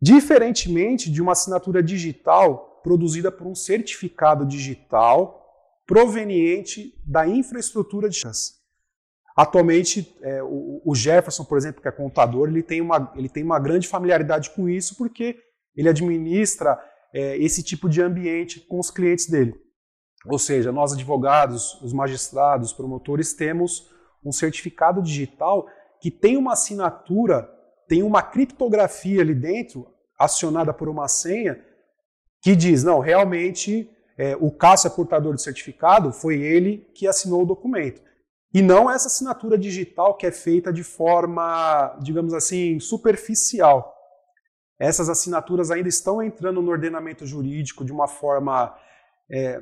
Diferentemente 0.00 1.10
de 1.10 1.20
uma 1.20 1.32
assinatura 1.32 1.82
digital 1.82 2.80
produzida 2.82 3.32
por 3.32 3.46
um 3.46 3.54
certificado 3.54 4.46
digital 4.46 5.42
proveniente 5.86 6.94
da 7.04 7.26
infraestrutura 7.26 8.08
de 8.08 8.16
chance. 8.16 8.54
Atualmente, 9.36 10.16
é, 10.22 10.42
o, 10.42 10.80
o, 10.82 10.94
Jefferson, 10.94 11.44
por 11.44 11.58
exemplo, 11.58 11.82
que 11.82 11.88
é 11.88 11.92
contador, 11.92 12.48
ele 12.48 12.62
tem 12.62 12.80
uma, 12.80 13.12
ele 13.14 13.28
tem 13.28 13.44
uma 13.44 13.58
grande 13.58 13.86
familiaridade 13.86 14.48
com 14.50 14.66
isso 14.66 14.96
porque 14.96 15.38
ele 15.76 15.90
administra 15.90 16.82
é, 17.12 17.36
esse 17.36 17.62
tipo 17.62 17.86
de 17.86 18.00
ambiente 18.00 18.60
com 18.60 18.78
os 18.78 18.90
clientes 18.90 19.28
dele. 19.28 19.54
Ou 20.24 20.38
seja, 20.38 20.72
nós 20.72 20.94
advogados, 20.94 21.80
os 21.82 21.92
magistrados, 21.92 22.70
os 22.70 22.76
promotores, 22.76 23.34
temos 23.34 23.90
um 24.24 24.32
certificado 24.32 25.02
digital 25.02 25.66
que 26.00 26.10
tem 26.10 26.38
uma 26.38 26.54
assinatura, 26.54 27.48
tem 27.86 28.02
uma 28.02 28.22
criptografia 28.22 29.20
ali 29.20 29.34
dentro, 29.34 29.86
acionada 30.18 30.72
por 30.72 30.88
uma 30.88 31.08
senha, 31.08 31.62
que 32.40 32.56
diz, 32.56 32.82
não, 32.82 33.00
realmente 33.00 33.90
é, 34.16 34.34
o 34.36 34.50
Cássio 34.50 34.88
é 34.88 34.90
portador 34.90 35.34
do 35.34 35.40
certificado, 35.40 36.10
foi 36.10 36.40
ele 36.40 36.88
que 36.94 37.06
assinou 37.06 37.42
o 37.42 37.46
documento. 37.46 38.00
E 38.54 38.62
não 38.62 38.90
essa 38.90 39.08
assinatura 39.08 39.58
digital 39.58 40.16
que 40.16 40.26
é 40.26 40.32
feita 40.32 40.72
de 40.72 40.82
forma, 40.82 41.96
digamos 42.00 42.32
assim, 42.32 42.80
superficial. 42.80 43.94
Essas 44.78 45.08
assinaturas 45.08 45.70
ainda 45.70 45.88
estão 45.88 46.22
entrando 46.22 46.62
no 46.62 46.70
ordenamento 46.70 47.26
jurídico 47.26 47.84
de 47.84 47.92
uma 47.92 48.06
forma 48.06 48.76
é, 49.30 49.60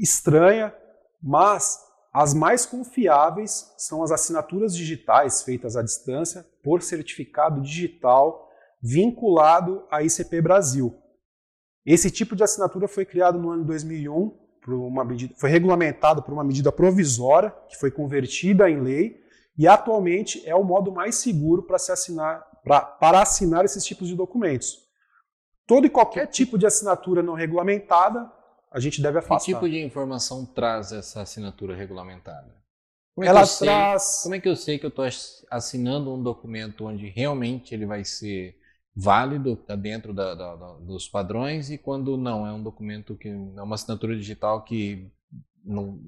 estranha, 0.00 0.74
mas 1.22 1.78
as 2.12 2.34
mais 2.34 2.66
confiáveis 2.66 3.72
são 3.78 4.02
as 4.02 4.10
assinaturas 4.10 4.76
digitais 4.76 5.42
feitas 5.42 5.76
à 5.76 5.82
distância 5.82 6.46
por 6.62 6.82
certificado 6.82 7.60
digital 7.60 8.50
vinculado 8.82 9.86
à 9.90 10.02
ICP 10.02 10.40
Brasil. 10.42 10.98
Esse 11.86 12.10
tipo 12.10 12.36
de 12.36 12.42
assinatura 12.42 12.86
foi 12.86 13.04
criado 13.04 13.38
no 13.38 13.50
ano 13.50 13.64
2001 13.64 14.41
por 14.62 14.74
uma 14.74 15.04
medida, 15.04 15.34
foi 15.36 15.50
regulamentado 15.50 16.22
por 16.22 16.32
uma 16.32 16.44
medida 16.44 16.70
provisória 16.70 17.52
que 17.68 17.76
foi 17.76 17.90
convertida 17.90 18.70
em 18.70 18.80
lei 18.80 19.20
e 19.58 19.66
atualmente 19.66 20.42
é 20.48 20.54
o 20.54 20.64
modo 20.64 20.92
mais 20.92 21.16
seguro 21.16 21.64
para 21.64 21.78
se 21.78 21.92
assinar 21.92 22.46
pra, 22.62 22.80
para 22.80 23.20
assinar 23.20 23.64
esses 23.64 23.84
tipos 23.84 24.08
de 24.08 24.14
documentos. 24.14 24.78
Todo 25.66 25.86
e 25.86 25.90
qualquer 25.90 26.26
tipo 26.26 26.56
de 26.56 26.66
assinatura 26.66 27.22
não 27.22 27.34
regulamentada 27.34 28.30
a 28.70 28.80
gente 28.80 29.02
deve 29.02 29.18
afastar. 29.18 29.44
Que 29.44 29.52
tipo 29.52 29.68
de 29.68 29.84
informação 29.84 30.46
traz 30.46 30.92
essa 30.92 31.20
assinatura 31.20 31.76
regulamentada? 31.76 32.54
Como 33.14 33.24
é 33.24 33.28
Ela 33.28 33.46
traz. 33.46 34.02
Sei, 34.02 34.22
como 34.22 34.34
é 34.34 34.40
que 34.40 34.48
eu 34.48 34.56
sei 34.56 34.78
que 34.78 34.86
eu 34.86 34.88
estou 34.88 35.04
assinando 35.50 36.14
um 36.14 36.22
documento 36.22 36.86
onde 36.86 37.08
realmente 37.08 37.74
ele 37.74 37.84
vai 37.84 38.04
ser 38.04 38.56
válido, 38.94 39.54
está 39.54 39.74
dentro 39.74 40.12
da, 40.12 40.34
da, 40.34 40.56
da, 40.56 40.72
dos 40.74 41.08
padrões, 41.08 41.70
e 41.70 41.78
quando 41.78 42.16
não, 42.16 42.46
é 42.46 42.52
um 42.52 42.62
documento 42.62 43.16
que 43.16 43.28
é 43.28 43.62
uma 43.62 43.74
assinatura 43.74 44.16
digital 44.16 44.62
que 44.62 45.10
não, 45.64 45.98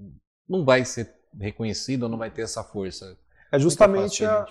não 0.48 0.64
vai 0.64 0.84
ser 0.84 1.14
reconhecido 1.38 2.04
ou 2.04 2.08
não 2.08 2.18
vai 2.18 2.30
ter 2.30 2.42
essa 2.42 2.62
força? 2.62 3.18
É, 3.50 3.58
justamente, 3.58 4.24
a, 4.24 4.46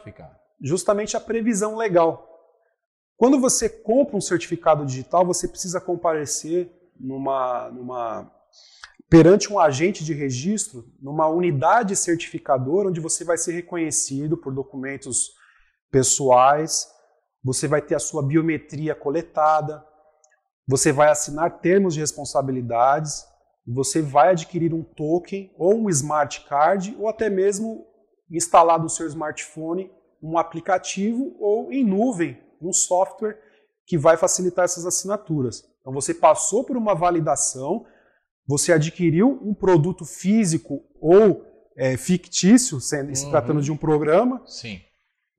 justamente 0.60 1.16
a 1.16 1.20
previsão 1.20 1.76
legal. 1.76 2.30
Quando 3.16 3.40
você 3.40 3.70
compra 3.70 4.18
um 4.18 4.22
certificado 4.22 4.86
digital, 4.86 5.26
você 5.26 5.48
precisa 5.48 5.80
comparecer 5.80 6.72
numa, 7.00 7.70
numa 7.70 8.32
perante 9.10 9.52
um 9.54 9.60
agente 9.60 10.04
de 10.04 10.14
registro, 10.14 10.92
numa 11.00 11.28
unidade 11.28 11.96
certificadora, 11.96 12.90
onde 12.90 13.00
você 13.00 13.24
vai 13.24 13.38
ser 13.38 13.54
reconhecido 13.54 14.36
por 14.36 14.54
documentos 14.54 15.32
pessoais, 15.92 16.88
você 17.44 17.68
vai 17.68 17.82
ter 17.82 17.96
a 17.96 18.00
sua 18.00 18.24
biometria 18.24 18.96
coletada, 18.96 19.84
você 20.68 20.92
vai 20.92 21.10
assinar 21.10 21.60
termos 21.60 21.94
de 21.94 22.00
responsabilidades, 22.00 23.26
você 23.68 24.02
vai 24.02 24.30
adquirir 24.30 24.74
um 24.74 24.84
token 24.84 25.54
ou 25.58 25.76
um 25.76 25.90
smart 25.90 26.46
card 26.48 26.96
ou 27.00 27.08
até 27.08 27.30
mesmo 27.30 27.86
instalar 28.32 28.82
no 28.82 28.90
seu 28.90 29.08
smartphone 29.08 29.92
um 30.22 30.38
aplicativo 30.38 31.36
ou 31.40 31.72
em 31.72 31.84
nuvem 31.84 32.38
um 32.62 32.72
software 32.72 33.38
que 33.86 33.98
vai 33.98 34.16
facilitar 34.16 34.66
essas 34.66 34.86
assinaturas. 34.86 35.64
Então 35.82 35.92
você 35.92 36.14
passou 36.14 36.64
por 36.64 36.78
uma 36.78 36.96
validação, 36.96 37.86
você 38.48 38.72
adquiriu 38.72 39.40
um 39.42 39.54
produto 39.54 40.06
físico 40.06 40.82
ou 41.02 41.46
é, 41.76 41.98
fictício, 41.98 42.80
sendo, 42.80 43.10
uhum. 43.10 43.16
se 43.16 43.30
tratando 43.30 43.62
de 43.62 43.72
um 43.72 43.78
programa. 43.78 44.42
Sim. 44.46 44.80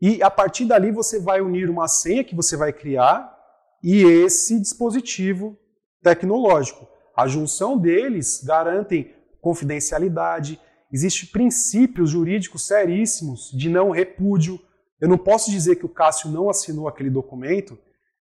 E 0.00 0.22
a 0.22 0.30
partir 0.30 0.64
dali 0.66 0.90
você 0.90 1.20
vai 1.20 1.40
unir 1.40 1.70
uma 1.70 1.88
senha 1.88 2.24
que 2.24 2.34
você 2.34 2.56
vai 2.56 2.72
criar 2.72 3.34
e 3.82 4.02
esse 4.02 4.58
dispositivo 4.60 5.58
tecnológico. 6.02 6.88
A 7.16 7.26
junção 7.26 7.78
deles 7.78 8.42
garantem 8.44 9.14
confidencialidade, 9.40 10.60
existem 10.92 11.28
princípios 11.28 12.10
jurídicos 12.10 12.66
seríssimos 12.66 13.50
de 13.52 13.68
não 13.68 13.90
repúdio. 13.90 14.58
Eu 15.00 15.08
não 15.08 15.18
posso 15.18 15.50
dizer 15.50 15.76
que 15.76 15.86
o 15.86 15.88
Cássio 15.88 16.30
não 16.30 16.48
assinou 16.48 16.88
aquele 16.88 17.10
documento 17.10 17.78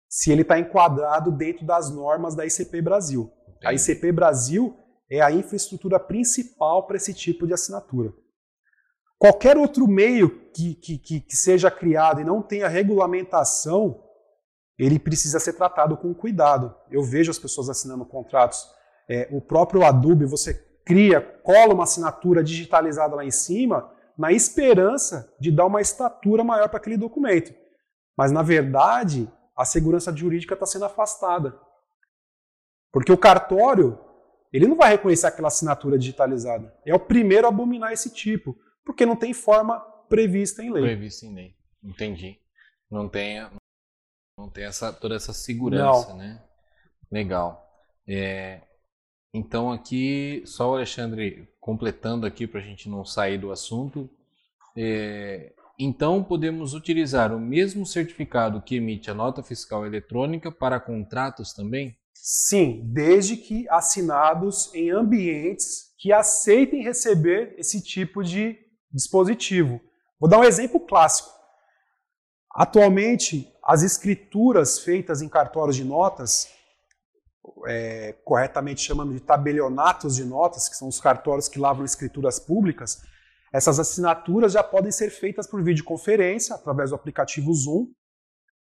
se 0.09 0.33
ele 0.33 0.43
está 0.43 0.59
enquadrado 0.59 1.31
dentro 1.31 1.65
das 1.65 1.91
normas 1.91 2.35
da 2.35 2.45
ICP 2.45 2.83
Brasil. 2.83 3.31
A 3.65 3.73
ICP 3.73 4.11
Brasil 4.13 4.77
é 5.11 5.21
a 5.21 5.31
infraestrutura 5.31 6.01
principal 6.01 6.87
para 6.87 6.97
esse 6.97 7.13
tipo 7.13 7.47
de 7.47 7.53
assinatura. 7.53 8.13
Qualquer 9.19 9.57
outro 9.59 9.87
meio 9.87 10.40
que, 10.55 10.75
que, 10.75 10.99
que, 10.99 11.21
que 11.21 11.37
seja 11.37 11.71
criado 11.71 12.21
e 12.21 12.25
não 12.25 12.43
tenha 12.43 12.69
regulamentação, 12.69 14.03
ele 14.79 14.99
precisa 14.99 15.39
ser 15.39 15.53
tratado 15.53 15.97
com 15.97 16.15
cuidado. 16.15 16.75
Eu 16.91 17.03
vejo 17.03 17.31
as 17.31 17.39
pessoas 17.39 17.69
assinando 17.69 18.05
contratos. 18.05 18.67
É, 19.09 19.29
o 19.31 19.41
próprio 19.41 19.85
Adobe, 19.85 20.25
você 20.25 20.55
cria, 20.85 21.21
cola 21.21 21.75
uma 21.75 21.85
assinatura 21.85 22.43
digitalizada 22.43 23.15
lá 23.15 23.25
em 23.25 23.31
cima, 23.31 23.93
na 24.17 24.33
esperança 24.33 25.33
de 25.39 25.51
dar 25.51 25.67
uma 25.67 25.81
estatura 25.81 26.43
maior 26.43 26.69
para 26.69 26.79
aquele 26.79 26.97
documento. 26.97 27.55
Mas, 28.17 28.33
na 28.33 28.43
verdade, 28.43 29.31
a 29.57 29.65
segurança 29.65 30.15
jurídica 30.15 30.55
está 30.55 30.67
sendo 30.67 30.85
afastada. 30.87 31.59
Porque 32.93 33.13
o 33.13 33.19
cartório, 33.19 33.99
ele 34.53 34.67
não 34.67 34.77
vai 34.77 34.91
reconhecer 34.91 35.27
aquela 35.27 35.49
assinatura 35.49 35.99
digitalizada. 35.99 36.75
É 36.85 36.95
o 36.95 37.01
primeiro 37.01 37.47
a 37.47 37.51
abominar 37.51 37.93
esse 37.93 38.11
tipo, 38.11 38.57
porque 38.85 39.07
não 39.07 39.17
tem 39.17 39.33
forma 39.33 39.85
prevista 40.11 40.63
em 40.63 40.71
lei. 40.71 40.83
Prevista 40.83 41.25
em 41.25 41.35
lei. 41.35 41.55
Entendi. 41.83 42.39
Não 42.91 43.09
tem, 43.09 43.41
não 44.37 44.51
tem 44.51 44.65
essa, 44.65 44.93
toda 44.93 45.15
essa 45.15 45.33
segurança, 45.33 46.11
não. 46.11 46.19
né? 46.19 46.43
Legal. 47.11 47.67
É, 48.07 48.61
então 49.33 49.71
aqui, 49.71 50.43
só 50.45 50.73
o 50.73 50.75
Alexandre 50.75 51.49
completando 51.61 52.27
aqui 52.27 52.47
para 52.47 52.61
a 52.61 52.63
gente 52.63 52.89
não 52.89 53.05
sair 53.05 53.39
do 53.39 53.53
assunto. 53.53 54.11
É, 54.77 55.53
então, 55.79 56.23
podemos 56.23 56.75
utilizar 56.75 57.35
o 57.35 57.41
mesmo 57.41 57.87
certificado 57.87 58.61
que 58.61 58.77
emite 58.77 59.11
a 59.11 59.15
nota 59.15 59.43
fiscal 59.43 59.87
eletrônica 59.87 60.53
para 60.53 60.79
contratos 60.79 61.55
também? 61.55 61.97
Sim, 62.13 62.83
desde 62.93 63.37
que 63.37 63.67
assinados 63.71 64.75
em 64.75 64.91
ambientes 64.91 65.95
que 65.99 66.13
aceitem 66.13 66.83
receber 66.83 67.55
esse 67.57 67.83
tipo 67.83 68.23
de 68.23 68.59
dispositivo. 68.93 69.81
Vou 70.21 70.29
dar 70.29 70.39
um 70.39 70.45
exemplo 70.45 70.79
clássico. 70.79 71.31
Atualmente, 72.53 73.51
as 73.65 73.83
escrituras 73.83 74.81
feitas 74.81 75.23
em 75.23 75.29
cartórios 75.29 75.77
de 75.77 75.85
notas, 75.85 76.49
é, 77.67 78.13
corretamente 78.25 78.83
chamando 78.83 79.15
de 79.15 79.21
tabelionatos 79.21 80.17
de 80.17 80.25
notas, 80.25 80.69
que 80.69 80.77
são 80.77 80.89
os 80.89 81.01
cartórios 81.01 81.49
que 81.49 81.59
lavam 81.59 81.85
escrituras 81.85 82.39
públicas, 82.39 83.01
essas 83.53 83.81
assinaturas 83.81 84.53
já 84.53 84.63
podem 84.63 84.93
ser 84.93 85.11
feitas 85.11 85.47
por 85.47 85.63
videoconferência, 85.63 86.55
através 86.55 86.91
do 86.91 86.97
aplicativo 86.97 87.53
Zoom, 87.55 87.87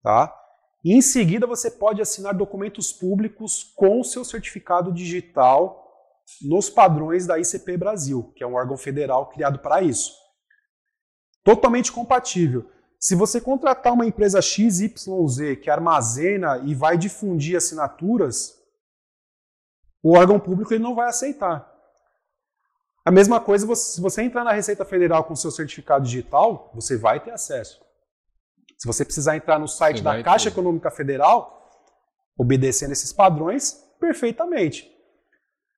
tá? 0.03 0.35
E 0.83 0.95
em 0.95 1.03
seguida 1.03 1.47
você 1.47 1.71
pode 1.71 2.01
assinar 2.01 2.35
documentos 2.35 2.93
públicos 2.93 3.62
com 3.77 4.03
seu 4.03 4.25
certificado 4.25 4.93
digital 4.93 5.81
nos 6.41 6.71
padrões 6.71 7.27
da 7.27 7.38
ICP 7.38 7.77
Brasil, 7.77 8.33
que 8.35 8.43
é 8.43 8.47
um 8.47 8.55
órgão 8.55 8.77
federal 8.77 9.29
criado 9.29 9.59
para 9.59 9.83
isso. 9.83 10.21
Totalmente 11.44 11.90
compatível. 11.90 12.70
Se 12.98 13.16
você 13.16 13.40
contratar 13.40 13.92
uma 13.92 14.07
empresa 14.07 14.40
XYZ 14.40 15.59
que 15.61 15.68
armazena 15.68 16.59
e 16.64 16.74
vai 16.74 16.96
difundir 16.96 17.57
assinaturas, 17.57 18.57
o 20.02 20.16
órgão 20.16 20.38
público 20.38 20.72
ele 20.72 20.83
não 20.83 20.94
vai 20.94 21.09
aceitar. 21.09 21.68
A 23.05 23.11
mesma 23.11 23.40
coisa, 23.40 23.74
se 23.74 24.00
você 24.00 24.22
entrar 24.22 24.44
na 24.44 24.52
Receita 24.52 24.85
Federal 24.85 25.24
com 25.24 25.35
seu 25.35 25.50
certificado 25.50 26.05
digital, 26.05 26.70
você 26.72 26.96
vai 26.96 27.18
ter 27.18 27.33
acesso. 27.33 27.81
Se 28.78 28.87
você 28.87 29.05
precisar 29.05 29.37
entrar 29.37 29.59
no 29.59 29.66
site 29.66 29.98
você 29.98 30.05
da 30.05 30.22
Caixa 30.22 30.48
ter. 30.48 30.55
Econômica 30.55 30.90
Federal, 30.90 31.70
obedecendo 32.38 32.92
esses 32.92 33.12
padrões, 33.12 33.72
perfeitamente. 33.98 34.88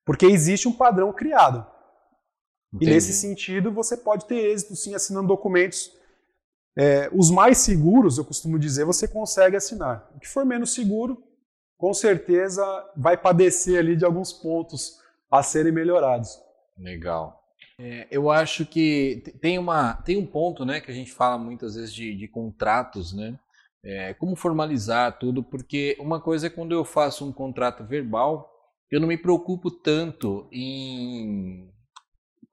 Porque 0.04 0.26
existe 0.26 0.68
um 0.68 0.72
padrão 0.72 1.12
criado. 1.12 1.66
Entendi. 2.74 2.90
E 2.90 2.94
nesse 2.94 3.12
sentido, 3.12 3.70
você 3.70 3.96
pode 3.96 4.26
ter 4.26 4.36
êxito 4.36 4.74
sim 4.74 4.94
assinando 4.94 5.28
documentos. 5.28 5.92
É, 6.76 7.08
os 7.12 7.30
mais 7.30 7.58
seguros, 7.58 8.18
eu 8.18 8.24
costumo 8.24 8.58
dizer, 8.58 8.84
você 8.84 9.06
consegue 9.06 9.56
assinar. 9.56 10.10
O 10.16 10.18
que 10.18 10.26
for 10.26 10.44
menos 10.44 10.74
seguro, 10.74 11.22
com 11.78 11.94
certeza 11.94 12.64
vai 12.96 13.16
padecer 13.16 13.78
ali 13.78 13.96
de 13.96 14.04
alguns 14.04 14.32
pontos 14.32 14.98
a 15.30 15.42
serem 15.42 15.72
melhorados. 15.72 16.40
Legal. 16.76 17.40
É, 17.78 18.08
eu 18.10 18.30
acho 18.30 18.66
que 18.66 19.22
tem, 19.40 19.58
uma, 19.58 19.94
tem 19.94 20.16
um 20.16 20.26
ponto 20.26 20.64
né, 20.64 20.80
que 20.80 20.90
a 20.90 20.94
gente 20.94 21.12
fala 21.12 21.38
muitas 21.38 21.76
vezes 21.76 21.92
de, 21.92 22.16
de 22.16 22.26
contratos, 22.26 23.12
né? 23.12 23.38
É, 23.86 24.14
como 24.14 24.34
formalizar 24.34 25.18
tudo, 25.18 25.42
porque 25.42 25.94
uma 26.00 26.18
coisa 26.18 26.46
é 26.46 26.50
quando 26.50 26.72
eu 26.72 26.84
faço 26.84 27.28
um 27.28 27.32
contrato 27.32 27.84
verbal, 27.84 28.50
eu 28.90 28.98
não 28.98 29.06
me 29.06 29.18
preocupo 29.18 29.70
tanto 29.70 30.48
em 30.50 31.70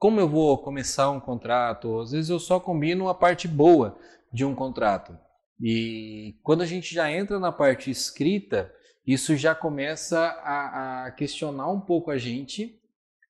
como 0.01 0.19
eu 0.19 0.27
vou 0.27 0.57
começar 0.57 1.11
um 1.11 1.19
contrato. 1.19 1.99
Às 1.99 2.11
vezes 2.11 2.31
eu 2.31 2.39
só 2.39 2.59
combino 2.59 3.07
a 3.07 3.13
parte 3.13 3.47
boa 3.47 3.99
de 4.33 4.43
um 4.43 4.55
contrato. 4.55 5.15
E 5.61 6.39
quando 6.41 6.63
a 6.63 6.65
gente 6.65 6.91
já 6.91 7.11
entra 7.11 7.39
na 7.39 7.51
parte 7.51 7.91
escrita, 7.91 8.73
isso 9.05 9.35
já 9.35 9.53
começa 9.53 10.19
a, 10.19 11.05
a 11.05 11.11
questionar 11.11 11.67
um 11.67 11.79
pouco 11.79 12.09
a 12.09 12.17
gente 12.17 12.81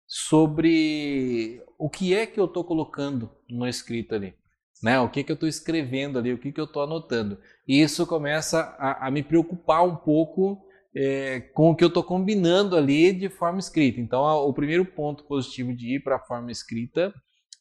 sobre 0.07 1.61
o 1.77 1.89
que 1.89 2.15
é 2.15 2.25
que 2.25 2.39
eu 2.39 2.45
estou 2.45 2.63
colocando 2.63 3.29
no 3.49 3.67
escrito 3.67 4.15
ali. 4.15 4.33
Né? 4.81 4.97
O 4.97 5.09
que, 5.09 5.25
que 5.25 5.31
eu 5.33 5.35
estou 5.35 5.49
escrevendo 5.49 6.19
ali, 6.19 6.31
o 6.31 6.37
que, 6.37 6.53
que 6.53 6.61
eu 6.61 6.65
estou 6.65 6.83
anotando. 6.83 7.37
E 7.67 7.81
isso 7.81 8.07
começa 8.07 8.61
a, 8.79 9.07
a 9.07 9.11
me 9.11 9.21
preocupar 9.21 9.85
um 9.85 9.97
pouco 9.97 10.65
é, 10.95 11.39
com 11.53 11.71
o 11.71 11.75
que 11.75 11.83
eu 11.83 11.87
estou 11.87 12.03
combinando 12.03 12.75
ali 12.75 13.13
de 13.13 13.29
forma 13.29 13.59
escrita. 13.59 13.99
Então, 13.99 14.25
a, 14.25 14.39
o 14.41 14.53
primeiro 14.53 14.85
ponto 14.85 15.23
positivo 15.25 15.73
de 15.73 15.95
ir 15.95 16.03
para 16.03 16.17
a 16.17 16.19
forma 16.23 16.51
escrita 16.51 17.13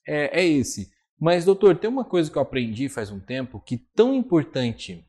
é, 0.06 0.40
é, 0.40 0.44
esse. 0.44 0.90
Mas, 1.18 1.44
doutor, 1.44 1.76
tem 1.76 1.88
uma 1.88 2.04
coisa 2.04 2.30
que 2.30 2.38
eu 2.38 2.42
aprendi 2.42 2.88
faz 2.88 3.10
um 3.10 3.20
tempo 3.20 3.60
que 3.60 3.78
tão 3.94 4.14
importante 4.14 5.04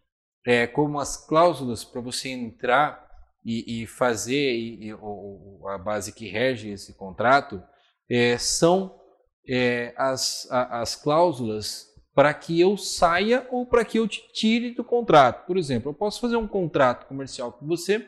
é, 0.46 0.68
como 0.68 1.00
as 1.00 1.18
cláusulas 1.18 1.84
para 1.84 2.02
você 2.02 2.30
entrar 2.30 3.10
e, 3.44 3.84
e 3.84 3.88
fazer 3.88 4.54
e, 4.54 4.88
e, 4.88 4.94
o, 4.94 5.64
a 5.68 5.78
base 5.78 6.12
que 6.12 6.28
rege 6.28 6.70
esse 6.70 6.94
contrato 6.94 7.62
é, 8.10 8.38
são 8.38 9.00
é, 9.48 9.94
as, 9.98 10.48
a, 10.52 10.82
as 10.82 10.96
cláusulas 10.96 11.91
para 12.14 12.34
que 12.34 12.60
eu 12.60 12.76
saia 12.78 13.48
ou 13.50 13.66
para 13.66 13.86
que 13.86 13.98
eu 13.98 14.08
te 14.08 14.22
tire 14.34 14.72
do 14.72 14.84
contrato. 14.84 15.46
Por 15.46 15.58
exemplo, 15.58 15.90
eu 15.90 15.94
posso 15.94 16.20
fazer 16.20 16.36
um 16.36 16.48
contrato 16.48 17.08
comercial 17.08 17.54
com 17.54 17.66
você, 17.66 18.06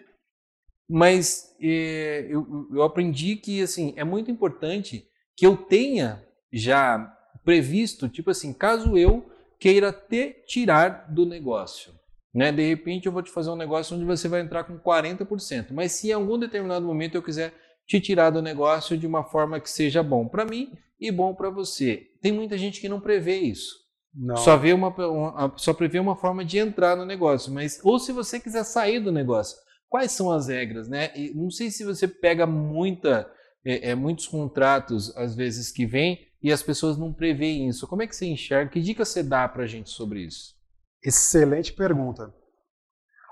mas 0.89 1.55
é, 1.61 2.27
eu, 2.29 2.67
eu 2.71 2.83
aprendi 2.83 3.35
que 3.35 3.61
assim 3.61 3.93
é 3.95 4.03
muito 4.03 4.29
importante 4.29 5.07
que 5.35 5.45
eu 5.45 5.55
tenha 5.55 6.23
já 6.51 7.11
previsto, 7.43 8.07
tipo 8.07 8.29
assim, 8.29 8.53
caso 8.53 8.97
eu 8.97 9.29
queira 9.59 9.91
te 9.91 10.35
tirar 10.45 11.11
do 11.11 11.25
negócio. 11.25 11.93
Né? 12.33 12.51
De 12.51 12.67
repente 12.67 13.05
eu 13.05 13.11
vou 13.11 13.21
te 13.21 13.31
fazer 13.31 13.49
um 13.49 13.55
negócio 13.55 13.95
onde 13.95 14.05
você 14.05 14.27
vai 14.27 14.41
entrar 14.41 14.63
com 14.63 14.77
40%, 14.77 15.71
mas 15.71 15.93
se 15.93 16.09
em 16.09 16.13
algum 16.13 16.37
determinado 16.37 16.85
momento 16.85 17.15
eu 17.15 17.23
quiser 17.23 17.53
te 17.87 17.99
tirar 17.99 18.29
do 18.29 18.41
negócio 18.41 18.97
de 18.97 19.05
uma 19.05 19.23
forma 19.23 19.59
que 19.59 19.69
seja 19.69 20.01
bom 20.01 20.27
para 20.27 20.45
mim 20.45 20.71
e 20.99 21.11
bom 21.11 21.33
para 21.33 21.49
você. 21.49 22.07
Tem 22.21 22.31
muita 22.31 22.57
gente 22.57 22.79
que 22.79 22.89
não 22.89 22.99
prevê 22.99 23.37
isso. 23.39 23.82
Não. 24.13 24.37
Só 24.37 24.55
vê 24.57 24.73
uma, 24.73 24.89
uma, 24.89 25.53
só 25.57 25.73
prevê 25.73 25.99
uma 25.99 26.15
forma 26.15 26.45
de 26.45 26.59
entrar 26.59 26.95
no 26.95 27.05
negócio, 27.05 27.51
mas 27.51 27.79
ou 27.83 27.97
se 27.97 28.11
você 28.11 28.39
quiser 28.39 28.63
sair 28.63 28.99
do 28.99 29.11
negócio, 29.11 29.57
quais 29.89 30.11
são 30.11 30.31
as 30.31 30.47
regras, 30.47 30.87
né? 30.87 31.11
E 31.15 31.33
não 31.33 31.49
sei 31.49 31.71
se 31.71 31.83
você 31.83 32.07
pega 32.07 32.45
muita, 32.45 33.29
é, 33.65 33.89
é, 33.89 33.95
muitos 33.95 34.27
contratos 34.27 35.15
às 35.17 35.35
vezes 35.35 35.71
que 35.71 35.85
vêm 35.85 36.27
e 36.41 36.51
as 36.51 36.61
pessoas 36.61 36.97
não 36.97 37.11
preveem 37.11 37.67
isso. 37.67 37.87
Como 37.87 38.03
é 38.03 38.07
que 38.07 38.15
você 38.15 38.25
enxerga? 38.27 38.71
Que 38.71 38.81
dica 38.81 39.03
você 39.03 39.23
dá 39.23 39.47
para 39.47 39.63
a 39.63 39.67
gente 39.67 39.89
sobre 39.89 40.21
isso? 40.21 40.55
Excelente 41.03 41.73
pergunta. 41.73 42.33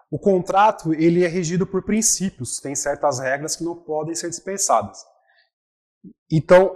O 0.09 0.19
contrato 0.19 0.93
ele 0.93 1.23
é 1.23 1.27
regido 1.27 1.65
por 1.65 1.83
princípios, 1.83 2.59
tem 2.59 2.75
certas 2.75 3.19
regras 3.19 3.55
que 3.55 3.63
não 3.63 3.75
podem 3.75 4.13
ser 4.13 4.29
dispensadas. 4.29 4.99
Então, 6.29 6.75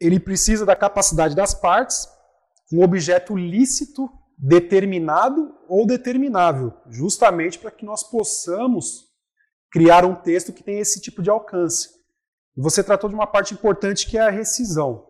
ele 0.00 0.18
precisa 0.18 0.64
da 0.64 0.74
capacidade 0.74 1.36
das 1.36 1.54
partes, 1.54 2.08
um 2.72 2.82
objeto 2.82 3.36
lícito, 3.36 4.10
determinado 4.36 5.54
ou 5.68 5.86
determinável, 5.86 6.72
justamente 6.88 7.58
para 7.58 7.70
que 7.70 7.84
nós 7.84 8.02
possamos 8.02 9.08
criar 9.70 10.04
um 10.04 10.14
texto 10.14 10.52
que 10.52 10.62
tenha 10.62 10.80
esse 10.80 11.00
tipo 11.00 11.22
de 11.22 11.30
alcance. 11.30 11.88
Você 12.56 12.82
tratou 12.82 13.08
de 13.08 13.14
uma 13.14 13.26
parte 13.26 13.54
importante 13.54 14.06
que 14.06 14.16
é 14.18 14.22
a 14.22 14.30
rescisão. 14.30 15.06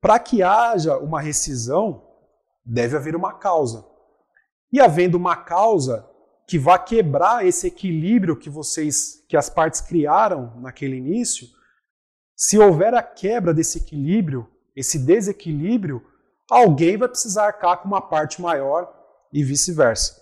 Para 0.00 0.18
que 0.18 0.42
haja 0.42 0.98
uma 0.98 1.20
rescisão, 1.20 2.06
deve 2.64 2.96
haver 2.96 3.14
uma 3.14 3.34
causa. 3.34 3.84
E 4.72 4.80
havendo 4.80 5.16
uma 5.16 5.36
causa 5.36 6.08
que 6.46 6.58
vá 6.58 6.78
quebrar 6.78 7.46
esse 7.46 7.66
equilíbrio 7.66 8.36
que 8.36 8.50
vocês, 8.50 9.24
que 9.28 9.36
as 9.36 9.48
partes 9.48 9.80
criaram 9.80 10.60
naquele 10.60 10.96
início, 10.96 11.46
se 12.36 12.58
houver 12.58 12.94
a 12.94 13.02
quebra 13.02 13.52
desse 13.52 13.78
equilíbrio, 13.78 14.48
esse 14.74 14.98
desequilíbrio, 14.98 16.02
alguém 16.50 16.96
vai 16.96 17.08
precisar 17.08 17.46
arcar 17.46 17.78
com 17.78 17.88
uma 17.88 18.00
parte 18.00 18.42
maior 18.42 18.92
e 19.32 19.44
vice-versa. 19.44 20.20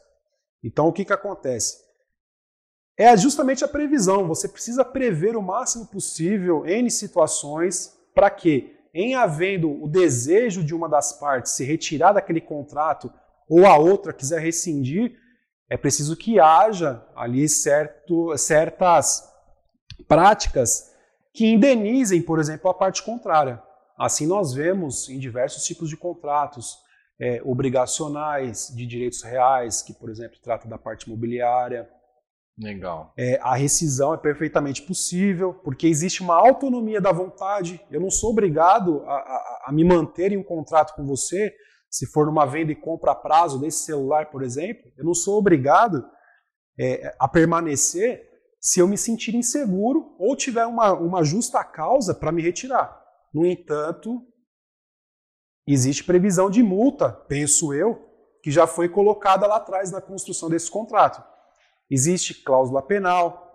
Então 0.62 0.86
o 0.88 0.92
que, 0.92 1.04
que 1.04 1.12
acontece? 1.12 1.78
É 2.96 3.16
justamente 3.16 3.64
a 3.64 3.68
previsão. 3.68 4.26
Você 4.26 4.48
precisa 4.48 4.84
prever 4.84 5.36
o 5.36 5.42
máximo 5.42 5.86
possível 5.86 6.66
em 6.66 6.90
situações 6.90 7.96
para 8.14 8.28
que, 8.28 8.76
em 8.92 9.14
havendo 9.14 9.70
o 9.82 9.88
desejo 9.88 10.64
de 10.64 10.74
uma 10.74 10.88
das 10.88 11.12
partes 11.12 11.52
se 11.52 11.64
retirar 11.64 12.12
daquele 12.12 12.40
contrato 12.40 13.12
ou 13.48 13.66
a 13.66 13.78
outra 13.78 14.12
quiser 14.12 14.40
rescindir, 14.40 15.16
é 15.70 15.76
preciso 15.76 16.16
que 16.16 16.40
haja 16.40 17.06
ali 17.14 17.48
certo, 17.48 18.36
certas 18.36 19.28
práticas 20.08 20.92
que 21.32 21.46
indenizem, 21.46 22.20
por 22.20 22.40
exemplo, 22.40 22.70
a 22.70 22.74
parte 22.74 23.02
contrária. 23.02 23.62
Assim 23.98 24.26
nós 24.26 24.52
vemos 24.52 25.08
em 25.08 25.18
diversos 25.18 25.64
tipos 25.64 25.88
de 25.88 25.96
contratos 25.96 26.76
é, 27.20 27.42
obrigacionais, 27.44 28.72
de 28.74 28.86
direitos 28.86 29.22
reais, 29.22 29.82
que, 29.82 29.92
por 29.92 30.08
exemplo, 30.08 30.38
trata 30.42 30.68
da 30.68 30.78
parte 30.78 31.06
imobiliária. 31.06 31.88
Legal. 32.56 33.12
É, 33.16 33.38
a 33.42 33.54
rescisão 33.54 34.14
é 34.14 34.16
perfeitamente 34.16 34.82
possível, 34.82 35.54
porque 35.54 35.86
existe 35.86 36.22
uma 36.22 36.34
autonomia 36.34 37.00
da 37.00 37.12
vontade. 37.12 37.80
Eu 37.90 38.00
não 38.00 38.10
sou 38.10 38.30
obrigado 38.30 39.02
a, 39.06 39.14
a, 39.14 39.64
a 39.66 39.72
me 39.72 39.84
manter 39.84 40.32
em 40.32 40.36
um 40.36 40.44
contrato 40.44 40.94
com 40.94 41.04
você 41.04 41.52
se 41.90 42.06
for 42.06 42.26
numa 42.26 42.44
venda 42.44 42.70
e 42.70 42.76
compra 42.76 43.12
a 43.12 43.14
prazo 43.14 43.58
desse 43.58 43.84
celular, 43.84 44.30
por 44.30 44.42
exemplo, 44.42 44.90
eu 44.96 45.04
não 45.04 45.14
sou 45.14 45.38
obrigado 45.38 46.04
é, 46.78 47.14
a 47.18 47.26
permanecer 47.26 48.28
se 48.60 48.80
eu 48.80 48.86
me 48.86 48.98
sentir 48.98 49.34
inseguro 49.34 50.14
ou 50.18 50.36
tiver 50.36 50.66
uma, 50.66 50.92
uma 50.92 51.24
justa 51.24 51.64
causa 51.64 52.14
para 52.14 52.32
me 52.32 52.42
retirar. 52.42 53.07
No 53.32 53.44
entanto, 53.44 54.26
existe 55.66 56.04
previsão 56.04 56.50
de 56.50 56.62
multa, 56.62 57.10
penso 57.10 57.74
eu, 57.74 58.06
que 58.42 58.50
já 58.50 58.66
foi 58.66 58.88
colocada 58.88 59.46
lá 59.46 59.56
atrás 59.56 59.90
na 59.90 60.00
construção 60.00 60.48
desse 60.48 60.70
contrato. 60.70 61.22
Existe 61.90 62.34
cláusula 62.34 62.82
penal, 62.82 63.48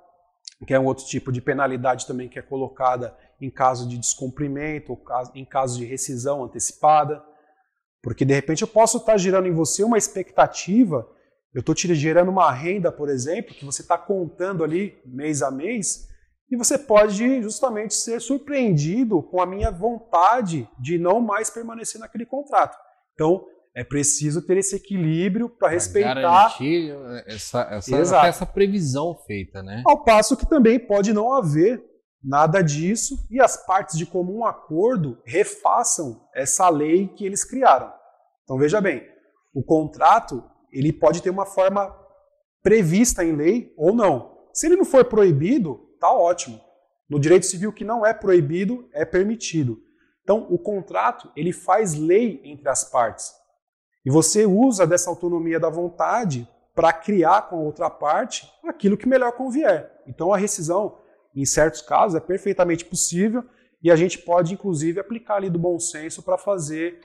que 0.65 0.73
é 0.73 0.79
um 0.79 0.86
outro 0.86 1.05
tipo 1.05 1.31
de 1.31 1.41
penalidade 1.41 2.07
também 2.07 2.29
que 2.29 2.39
é 2.39 2.41
colocada 2.41 3.17
em 3.39 3.49
caso 3.49 3.88
de 3.88 3.97
descumprimento 3.97 4.93
ou 4.93 5.03
em 5.36 5.45
caso 5.45 5.77
de 5.77 5.86
rescisão 5.86 6.43
antecipada. 6.43 7.23
Porque 8.01 8.25
de 8.25 8.33
repente 8.33 8.62
eu 8.62 8.67
posso 8.67 8.97
estar 8.97 9.17
gerando 9.17 9.47
em 9.47 9.53
você 9.53 9.83
uma 9.83 9.97
expectativa, 9.97 11.07
eu 11.53 11.59
estou 11.59 11.75
te 11.75 11.93
gerando 11.93 12.31
uma 12.31 12.51
renda, 12.51 12.91
por 12.91 13.09
exemplo, 13.09 13.53
que 13.53 13.65
você 13.65 13.81
está 13.81 13.97
contando 13.97 14.63
ali 14.63 14.99
mês 15.05 15.41
a 15.41 15.51
mês, 15.51 16.07
e 16.53 16.55
você 16.55 16.77
pode 16.77 17.41
justamente 17.41 17.95
ser 17.95 18.21
surpreendido 18.21 19.23
com 19.23 19.41
a 19.41 19.45
minha 19.45 19.71
vontade 19.71 20.69
de 20.79 20.99
não 20.99 21.19
mais 21.19 21.49
permanecer 21.49 21.99
naquele 21.99 22.27
contrato. 22.27 22.77
Então, 23.15 23.43
é 23.75 23.83
preciso 23.83 24.39
ter 24.45 24.57
esse 24.57 24.75
equilíbrio 24.75 25.49
para 25.49 25.69
respeitar. 25.69 26.13
Garantir 26.13 26.95
essa, 27.25 27.61
essa, 27.71 28.27
essa 28.27 28.45
previsão 28.45 29.17
feita, 29.25 29.63
né? 29.63 29.81
Ao 29.83 30.03
passo 30.03 30.37
que 30.37 30.47
também 30.47 30.77
pode 30.77 31.11
não 31.11 31.33
haver 31.33 31.83
nada 32.23 32.61
disso 32.61 33.17
e 33.31 33.41
as 33.41 33.65
partes 33.65 33.97
de 33.97 34.05
comum 34.05 34.45
acordo 34.45 35.19
refaçam 35.25 36.21
essa 36.35 36.69
lei 36.69 37.07
que 37.07 37.25
eles 37.25 37.43
criaram. 37.43 37.91
Então 38.43 38.59
veja 38.59 38.79
bem, 38.79 39.01
o 39.55 39.63
contrato 39.63 40.43
ele 40.71 40.93
pode 40.93 41.19
ter 41.23 41.31
uma 41.31 41.47
forma 41.47 41.91
prevista 42.61 43.23
em 43.23 43.35
lei 43.35 43.73
ou 43.75 43.95
não. 43.95 44.37
Se 44.53 44.67
ele 44.67 44.75
não 44.75 44.85
for 44.85 45.03
proibido, 45.05 45.89
tá 46.07 46.13
ótimo. 46.13 46.59
No 47.09 47.19
direito 47.19 47.45
civil 47.45 47.71
que 47.71 47.83
não 47.83 48.05
é 48.05 48.13
proibido 48.13 48.89
é 48.93 49.05
permitido. 49.05 49.81
Então 50.23 50.47
o 50.49 50.57
contrato 50.57 51.31
ele 51.35 51.51
faz 51.51 51.93
lei 51.93 52.41
entre 52.43 52.69
as 52.69 52.83
partes 52.89 53.33
e 54.05 54.11
você 54.11 54.45
usa 54.45 54.85
dessa 54.85 55.09
autonomia 55.09 55.59
da 55.59 55.69
vontade 55.69 56.47
para 56.75 56.91
criar 56.91 57.43
com 57.43 57.57
a 57.57 57.61
outra 57.61 57.89
parte 57.89 58.51
aquilo 58.67 58.97
que 58.97 59.07
melhor 59.07 59.31
convier. 59.33 60.01
Então 60.07 60.33
a 60.33 60.37
rescisão 60.37 60.97
em 61.35 61.45
certos 61.45 61.81
casos, 61.81 62.15
é 62.15 62.19
perfeitamente 62.19 62.85
possível 62.85 63.43
e 63.81 63.91
a 63.91 63.95
gente 63.95 64.19
pode, 64.19 64.53
inclusive, 64.53 64.99
aplicar 64.99 65.35
ali 65.35 65.49
do 65.49 65.59
bom 65.59 65.79
senso 65.79 66.21
para 66.21 66.37
fazer 66.37 66.99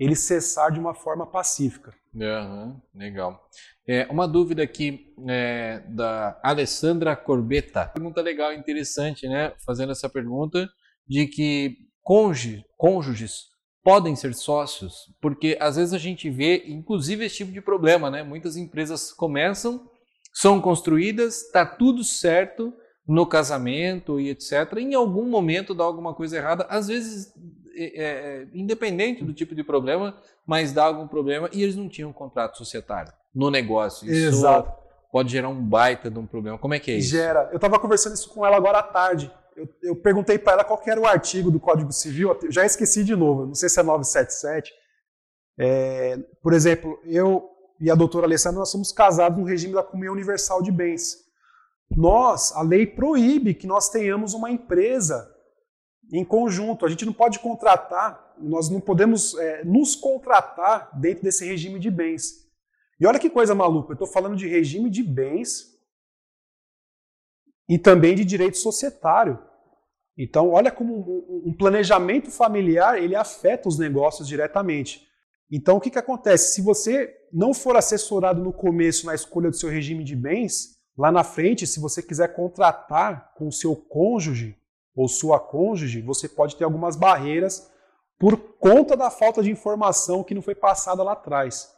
ele 0.00 0.16
cessar 0.16 0.72
de 0.72 0.80
uma 0.80 0.94
forma 0.94 1.26
pacífica. 1.26 1.94
Uhum, 2.14 2.80
legal. 2.94 3.46
É, 3.86 4.06
uma 4.10 4.26
dúvida 4.26 4.62
aqui 4.62 5.14
é, 5.28 5.80
da 5.88 6.40
Alessandra 6.42 7.14
Corbetta. 7.14 7.86
Pergunta 7.86 8.22
legal, 8.22 8.54
interessante, 8.54 9.28
né? 9.28 9.52
Fazendo 9.64 9.92
essa 9.92 10.08
pergunta 10.08 10.66
de 11.06 11.26
que 11.26 11.76
cônjuge, 12.02 12.64
cônjuges 12.78 13.50
podem 13.84 14.16
ser 14.16 14.34
sócios, 14.34 15.12
porque 15.20 15.56
às 15.60 15.76
vezes 15.76 15.92
a 15.92 15.98
gente 15.98 16.30
vê, 16.30 16.64
inclusive, 16.66 17.26
esse 17.26 17.36
tipo 17.36 17.52
de 17.52 17.60
problema, 17.60 18.10
né? 18.10 18.22
Muitas 18.22 18.56
empresas 18.56 19.12
começam, 19.12 19.86
são 20.32 20.60
construídas, 20.60 21.42
está 21.42 21.66
tudo 21.66 22.02
certo, 22.02 22.72
no 23.06 23.26
casamento 23.26 24.20
e 24.20 24.30
etc. 24.30 24.76
Em 24.78 24.94
algum 24.94 25.28
momento 25.28 25.74
dá 25.74 25.84
alguma 25.84 26.14
coisa 26.14 26.36
errada, 26.36 26.64
às 26.70 26.86
vezes 26.86 27.34
é, 27.74 28.02
é, 28.02 28.46
independente 28.52 29.24
do 29.24 29.32
tipo 29.32 29.54
de 29.54 29.62
problema, 29.62 30.16
mas 30.46 30.72
dá 30.72 30.84
algum 30.84 31.06
problema 31.06 31.48
e 31.52 31.62
eles 31.62 31.76
não 31.76 31.88
tinham 31.88 32.10
um 32.10 32.12
contrato 32.12 32.58
societário 32.58 33.12
no 33.34 33.50
negócio. 33.50 34.10
Isso 34.10 34.38
Exato. 34.38 34.72
pode 35.12 35.30
gerar 35.30 35.48
um 35.48 35.62
baita 35.62 36.10
de 36.10 36.18
um 36.18 36.26
problema. 36.26 36.58
Como 36.58 36.74
é 36.74 36.78
que 36.78 36.90
é 36.90 36.94
isso? 36.94 37.10
Gera. 37.10 37.48
Eu 37.50 37.56
estava 37.56 37.78
conversando 37.78 38.14
isso 38.14 38.28
com 38.30 38.44
ela 38.44 38.56
agora 38.56 38.78
à 38.78 38.82
tarde. 38.82 39.30
Eu, 39.56 39.68
eu 39.82 39.96
perguntei 39.96 40.38
para 40.38 40.54
ela 40.54 40.64
qual 40.64 40.80
era 40.86 41.00
o 41.00 41.06
artigo 41.06 41.50
do 41.50 41.60
Código 41.60 41.92
Civil, 41.92 42.36
eu 42.42 42.52
já 42.52 42.64
esqueci 42.64 43.04
de 43.04 43.14
novo, 43.14 43.46
não 43.46 43.54
sei 43.54 43.68
se 43.68 43.78
é 43.78 43.82
977. 43.82 44.72
É, 45.58 46.18
por 46.42 46.52
exemplo, 46.52 46.98
eu 47.04 47.50
e 47.80 47.90
a 47.90 47.94
doutora 47.94 48.26
Alessandra, 48.26 48.60
nós 48.60 48.70
somos 48.70 48.92
casados 48.92 49.38
no 49.38 49.44
regime 49.44 49.74
da 49.74 49.82
comunhão 49.82 50.12
universal 50.12 50.62
de 50.62 50.70
bens. 50.70 51.16
Nós, 51.90 52.52
a 52.52 52.62
lei 52.62 52.86
proíbe 52.86 53.54
que 53.54 53.66
nós 53.66 53.88
tenhamos 53.88 54.34
uma 54.34 54.50
empresa 54.50 55.28
em 56.12 56.24
conjunto. 56.24 56.84
A 56.84 56.88
gente 56.88 57.04
não 57.04 57.12
pode 57.12 57.38
contratar, 57.38 58.34
nós 58.38 58.68
não 58.68 58.80
podemos 58.80 59.36
é, 59.38 59.64
nos 59.64 59.94
contratar 59.94 60.90
dentro 60.98 61.24
desse 61.24 61.44
regime 61.44 61.78
de 61.78 61.90
bens. 61.90 62.46
E 62.98 63.06
olha 63.06 63.18
que 63.18 63.30
coisa 63.30 63.54
maluca, 63.54 63.90
eu 63.90 63.94
estou 63.94 64.06
falando 64.06 64.36
de 64.36 64.46
regime 64.46 64.90
de 64.90 65.02
bens 65.02 65.78
e 67.68 67.78
também 67.78 68.14
de 68.14 68.24
direito 68.24 68.58
societário. 68.58 69.38
Então, 70.18 70.50
olha 70.50 70.70
como 70.70 71.42
um 71.46 71.54
planejamento 71.56 72.30
familiar 72.30 73.02
ele 73.02 73.16
afeta 73.16 73.68
os 73.68 73.78
negócios 73.78 74.28
diretamente. 74.28 75.08
Então, 75.50 75.78
o 75.78 75.80
que, 75.80 75.90
que 75.90 75.98
acontece? 75.98 76.54
Se 76.54 76.60
você 76.60 77.16
não 77.32 77.54
for 77.54 77.76
assessorado 77.76 78.42
no 78.42 78.52
começo 78.52 79.06
na 79.06 79.14
escolha 79.14 79.50
do 79.50 79.56
seu 79.56 79.70
regime 79.70 80.04
de 80.04 80.14
bens, 80.14 80.80
Lá 81.00 81.10
na 81.10 81.24
frente, 81.24 81.66
se 81.66 81.80
você 81.80 82.02
quiser 82.02 82.34
contratar 82.34 83.32
com 83.34 83.48
o 83.48 83.52
seu 83.52 83.74
cônjuge 83.74 84.54
ou 85.00 85.08
sua 85.08 85.40
cônjuge, 85.40 86.02
você 86.02 86.28
pode 86.28 86.56
ter 86.56 86.64
algumas 86.64 86.94
barreiras 86.94 87.70
por 88.18 88.36
conta 88.36 88.94
da 88.94 89.10
falta 89.10 89.42
de 89.42 89.50
informação 89.50 90.22
que 90.22 90.34
não 90.34 90.42
foi 90.42 90.54
passada 90.54 91.02
lá 91.02 91.12
atrás. 91.12 91.72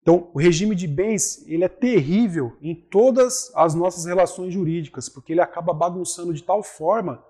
Então, 0.00 0.30
o 0.32 0.38
regime 0.38 0.76
de 0.76 0.86
bens 0.86 1.44
ele 1.48 1.64
é 1.64 1.68
terrível 1.68 2.56
em 2.62 2.76
todas 2.76 3.50
as 3.56 3.74
nossas 3.74 4.04
relações 4.04 4.54
jurídicas, 4.54 5.08
porque 5.08 5.32
ele 5.32 5.40
acaba 5.40 5.74
bagunçando 5.74 6.32
de 6.32 6.44
tal 6.44 6.62
forma 6.62 7.24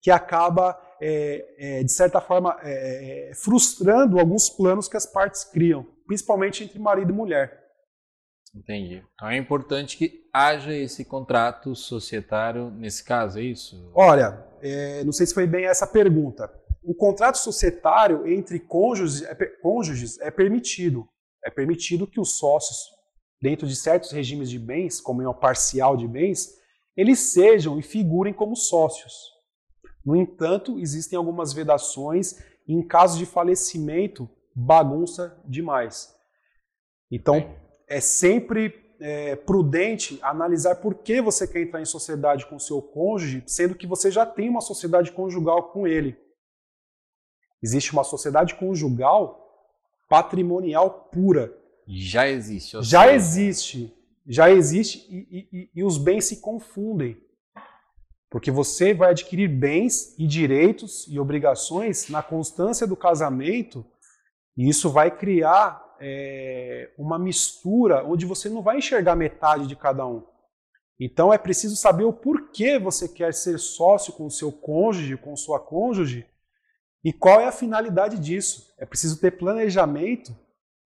que 0.00 0.12
acaba, 0.12 0.80
é, 1.00 1.80
é, 1.80 1.82
de 1.82 1.90
certa 1.90 2.20
forma, 2.20 2.56
é, 2.62 3.30
é 3.30 3.34
frustrando 3.34 4.20
alguns 4.20 4.48
planos 4.48 4.86
que 4.86 4.96
as 4.96 5.06
partes 5.06 5.42
criam, 5.42 5.84
principalmente 6.06 6.62
entre 6.62 6.78
marido 6.78 7.12
e 7.12 7.16
mulher. 7.16 7.61
Entendi. 8.54 9.02
Então 9.14 9.28
é 9.28 9.36
importante 9.36 9.96
que 9.96 10.28
haja 10.32 10.74
esse 10.74 11.04
contrato 11.04 11.74
societário 11.74 12.70
nesse 12.70 13.02
caso, 13.02 13.38
é 13.38 13.42
isso? 13.42 13.90
Olha, 13.94 14.46
é, 14.60 15.02
não 15.04 15.12
sei 15.12 15.26
se 15.26 15.34
foi 15.34 15.46
bem 15.46 15.64
essa 15.64 15.86
pergunta. 15.86 16.52
O 16.82 16.94
contrato 16.94 17.36
societário 17.36 18.26
entre 18.26 18.60
cônjuges 18.60 19.22
é, 19.22 19.34
cônjuges 19.62 20.20
é 20.20 20.30
permitido. 20.30 21.08
É 21.44 21.50
permitido 21.50 22.06
que 22.06 22.20
os 22.20 22.36
sócios, 22.36 22.78
dentro 23.40 23.66
de 23.66 23.74
certos 23.74 24.12
regimes 24.12 24.50
de 24.50 24.58
bens, 24.58 25.00
como 25.00 25.22
uma 25.22 25.34
parcial 25.34 25.96
de 25.96 26.06
bens, 26.06 26.50
eles 26.96 27.32
sejam 27.32 27.78
e 27.78 27.82
figurem 27.82 28.34
como 28.34 28.54
sócios. 28.54 29.32
No 30.04 30.14
entanto, 30.14 30.78
existem 30.78 31.16
algumas 31.16 31.52
vedações 31.52 32.38
e 32.66 32.74
em 32.74 32.86
caso 32.86 33.18
de 33.18 33.24
falecimento, 33.24 34.28
bagunça 34.54 35.40
demais. 35.44 36.14
Então, 37.10 37.54
é 37.92 38.00
sempre 38.00 38.74
é, 38.98 39.36
prudente 39.36 40.18
analisar 40.22 40.76
por 40.76 40.94
que 40.94 41.20
você 41.20 41.46
quer 41.46 41.60
entrar 41.60 41.82
em 41.82 41.84
sociedade 41.84 42.46
com 42.46 42.58
seu 42.58 42.80
cônjuge, 42.80 43.42
sendo 43.46 43.74
que 43.74 43.86
você 43.86 44.10
já 44.10 44.24
tem 44.24 44.48
uma 44.48 44.62
sociedade 44.62 45.12
conjugal 45.12 45.64
com 45.64 45.86
ele. 45.86 46.16
Existe 47.62 47.92
uma 47.92 48.02
sociedade 48.02 48.54
conjugal 48.54 49.40
patrimonial 50.08 51.08
pura. 51.12 51.54
Já 51.86 52.26
existe. 52.26 52.82
Já 52.82 53.04
sei. 53.04 53.14
existe. 53.14 53.96
Já 54.26 54.50
existe 54.50 55.06
e, 55.10 55.48
e, 55.52 55.70
e 55.74 55.84
os 55.84 55.98
bens 55.98 56.24
se 56.24 56.40
confundem. 56.40 57.20
Porque 58.30 58.50
você 58.50 58.94
vai 58.94 59.10
adquirir 59.10 59.48
bens 59.48 60.18
e 60.18 60.26
direitos 60.26 61.06
e 61.08 61.20
obrigações 61.20 62.08
na 62.08 62.22
constância 62.22 62.86
do 62.86 62.96
casamento, 62.96 63.84
e 64.56 64.66
isso 64.68 64.88
vai 64.88 65.10
criar 65.10 65.91
é, 66.02 66.90
uma 66.98 67.18
mistura 67.18 68.04
onde 68.04 68.26
você 68.26 68.48
não 68.48 68.62
vai 68.62 68.78
enxergar 68.78 69.14
metade 69.14 69.66
de 69.66 69.76
cada 69.76 70.06
um. 70.06 70.24
Então 71.00 71.32
é 71.32 71.38
preciso 71.38 71.76
saber 71.76 72.04
o 72.04 72.12
porquê 72.12 72.78
você 72.78 73.08
quer 73.08 73.32
ser 73.32 73.58
sócio 73.58 74.12
com 74.12 74.26
o 74.26 74.30
seu 74.30 74.52
cônjuge, 74.52 75.16
com 75.16 75.36
sua 75.36 75.58
cônjuge, 75.58 76.26
e 77.04 77.12
qual 77.12 77.40
é 77.40 77.46
a 77.46 77.52
finalidade 77.52 78.18
disso. 78.18 78.72
É 78.78 78.84
preciso 78.84 79.20
ter 79.20 79.32
planejamento 79.32 80.36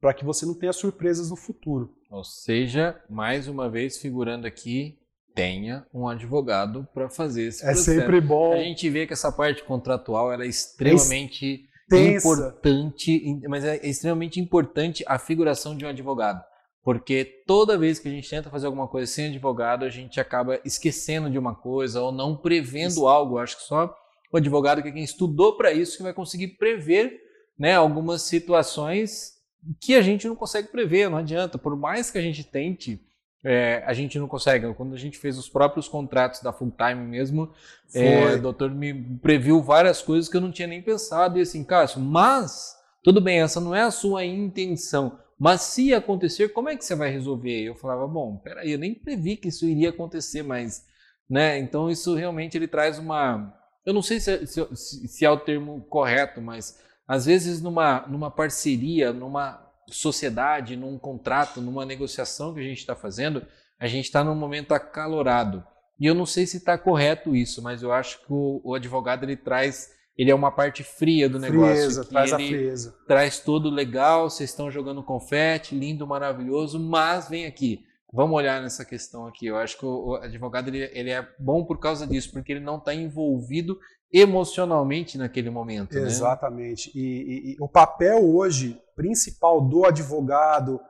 para 0.00 0.14
que 0.14 0.24
você 0.24 0.46
não 0.46 0.54
tenha 0.54 0.72
surpresas 0.72 1.30
no 1.30 1.36
futuro. 1.36 1.94
Ou 2.10 2.24
seja, 2.24 3.02
mais 3.08 3.48
uma 3.48 3.68
vez 3.68 3.98
figurando 3.98 4.46
aqui, 4.46 4.98
tenha 5.34 5.86
um 5.92 6.08
advogado 6.08 6.88
para 6.94 7.10
fazer 7.10 7.48
esse 7.48 7.62
é 7.62 7.66
processo. 7.66 7.90
É 7.90 8.00
sempre 8.00 8.20
bom. 8.20 8.52
A 8.54 8.62
gente 8.62 8.88
vê 8.88 9.06
que 9.06 9.12
essa 9.12 9.30
parte 9.30 9.64
contratual 9.64 10.32
ela 10.32 10.44
é 10.44 10.48
extremamente 10.48 11.68
tensa. 11.88 12.28
importante, 12.28 13.40
mas 13.48 13.64
é 13.64 13.86
extremamente 13.86 14.40
importante 14.40 15.04
a 15.06 15.18
figuração 15.18 15.76
de 15.76 15.84
um 15.84 15.88
advogado. 15.88 16.42
Porque 16.82 17.42
toda 17.46 17.76
vez 17.76 17.98
que 17.98 18.06
a 18.06 18.10
gente 18.12 18.30
tenta 18.30 18.48
fazer 18.48 18.66
alguma 18.66 18.86
coisa 18.86 19.10
sem 19.10 19.26
advogado, 19.26 19.84
a 19.84 19.90
gente 19.90 20.20
acaba 20.20 20.60
esquecendo 20.64 21.28
de 21.28 21.36
uma 21.36 21.54
coisa 21.54 22.00
ou 22.00 22.12
não 22.12 22.36
prevendo 22.36 22.92
isso. 22.92 23.08
algo. 23.08 23.38
acho 23.38 23.56
que 23.56 23.64
só 23.64 23.92
o 24.32 24.36
advogado 24.36 24.82
que 24.82 24.88
é 24.88 24.92
quem 24.92 25.02
estudou 25.02 25.56
para 25.56 25.72
isso 25.72 25.96
que 25.96 26.02
vai 26.02 26.14
conseguir 26.14 26.56
prever 26.56 27.20
né, 27.58 27.74
algumas 27.74 28.22
situações 28.22 29.32
que 29.80 29.94
a 29.94 30.02
gente 30.02 30.28
não 30.28 30.36
consegue 30.36 30.68
prever, 30.68 31.10
não 31.10 31.18
adianta. 31.18 31.58
Por 31.58 31.76
mais 31.76 32.10
que 32.10 32.18
a 32.18 32.22
gente 32.22 32.44
tente 32.44 33.00
é, 33.48 33.80
a 33.86 33.92
gente 33.92 34.18
não 34.18 34.26
consegue. 34.26 34.74
Quando 34.74 34.92
a 34.92 34.98
gente 34.98 35.16
fez 35.18 35.38
os 35.38 35.48
próprios 35.48 35.86
contratos 35.86 36.42
da 36.42 36.52
Full 36.52 36.72
Time 36.76 37.06
mesmo, 37.06 37.52
é, 37.94 38.34
o 38.34 38.42
doutor 38.42 38.72
me 38.72 38.92
previu 39.22 39.62
várias 39.62 40.02
coisas 40.02 40.28
que 40.28 40.36
eu 40.36 40.40
não 40.40 40.50
tinha 40.50 40.66
nem 40.66 40.82
pensado. 40.82 41.38
E 41.38 41.42
assim, 41.42 41.62
Cássio, 41.62 42.00
mas, 42.00 42.76
tudo 43.04 43.20
bem, 43.20 43.40
essa 43.40 43.60
não 43.60 43.72
é 43.72 43.82
a 43.82 43.90
sua 43.92 44.24
intenção. 44.24 45.20
Mas 45.38 45.60
se 45.60 45.94
acontecer, 45.94 46.48
como 46.48 46.68
é 46.68 46.76
que 46.76 46.84
você 46.84 46.96
vai 46.96 47.08
resolver? 47.08 47.62
Eu 47.62 47.76
falava, 47.76 48.04
bom, 48.08 48.36
peraí, 48.36 48.72
eu 48.72 48.78
nem 48.80 48.92
previ 48.92 49.36
que 49.36 49.46
isso 49.46 49.64
iria 49.64 49.90
acontecer, 49.90 50.42
mas, 50.42 50.84
né? 51.30 51.56
Então 51.56 51.88
isso 51.88 52.16
realmente 52.16 52.58
ele 52.58 52.66
traz 52.66 52.98
uma, 52.98 53.54
eu 53.84 53.94
não 53.94 54.02
sei 54.02 54.18
se, 54.18 54.32
é, 54.32 54.44
se, 54.44 54.66
se 54.74 55.24
é 55.24 55.30
o 55.30 55.38
termo 55.38 55.82
correto, 55.88 56.42
mas 56.42 56.80
às 57.06 57.26
vezes 57.26 57.62
numa, 57.62 58.00
numa 58.08 58.28
parceria, 58.28 59.12
numa 59.12 59.65
sociedade, 59.88 60.76
num 60.76 60.98
contrato, 60.98 61.60
numa 61.60 61.84
negociação 61.84 62.52
que 62.52 62.60
a 62.60 62.64
gente 62.64 62.78
está 62.78 62.94
fazendo, 62.94 63.46
a 63.78 63.86
gente 63.86 64.04
está 64.04 64.24
num 64.24 64.34
momento 64.34 64.72
acalorado. 64.72 65.64
E 65.98 66.06
eu 66.06 66.14
não 66.14 66.26
sei 66.26 66.46
se 66.46 66.58
está 66.58 66.76
correto 66.76 67.34
isso, 67.34 67.62
mas 67.62 67.82
eu 67.82 67.92
acho 67.92 68.18
que 68.18 68.32
o, 68.32 68.60
o, 68.62 68.74
advogado 68.74 69.24
ele 69.24 69.36
traz, 69.36 69.90
ele 70.16 70.30
é 70.30 70.34
uma 70.34 70.52
parte 70.52 70.82
fria 70.82 71.28
do 71.28 71.38
negócio. 71.38 71.74
Frieza, 71.74 72.04
traz 72.04 72.32
a 72.32 72.36
frieza. 72.36 72.96
Traz 73.06 73.40
tudo 73.40 73.70
legal, 73.70 74.28
vocês 74.28 74.50
estão 74.50 74.70
jogando 74.70 75.02
confete, 75.02 75.74
lindo, 75.74 76.06
maravilhoso, 76.06 76.78
mas 76.78 77.28
vem 77.28 77.46
aqui. 77.46 77.84
Vamos 78.16 78.34
olhar 78.34 78.62
nessa 78.62 78.82
questão 78.82 79.26
aqui. 79.26 79.44
Eu 79.44 79.58
acho 79.58 79.78
que 79.78 79.84
o, 79.84 80.14
advogado 80.14 80.68
ele, 80.68 80.90
ele, 80.94 81.10
é 81.10 81.28
bom 81.38 81.62
por 81.66 81.78
causa 81.78 82.06
disso, 82.06 82.32
porque 82.32 82.50
ele 82.50 82.64
não 82.64 82.78
está 82.78 82.94
envolvido 82.94 83.78
emocionalmente 84.10 85.18
naquele 85.18 85.50
momento. 85.50 85.94
Né? 85.94 86.06
Exatamente. 86.06 86.88
Né? 86.88 86.94
E, 86.94 87.06
e, 87.08 87.52
e 87.52 87.56
o 87.60 87.68
papel 87.68 88.24
hoje 88.24 88.80
principal 88.94 89.60
do 89.60 89.84
advogado, 89.84 90.80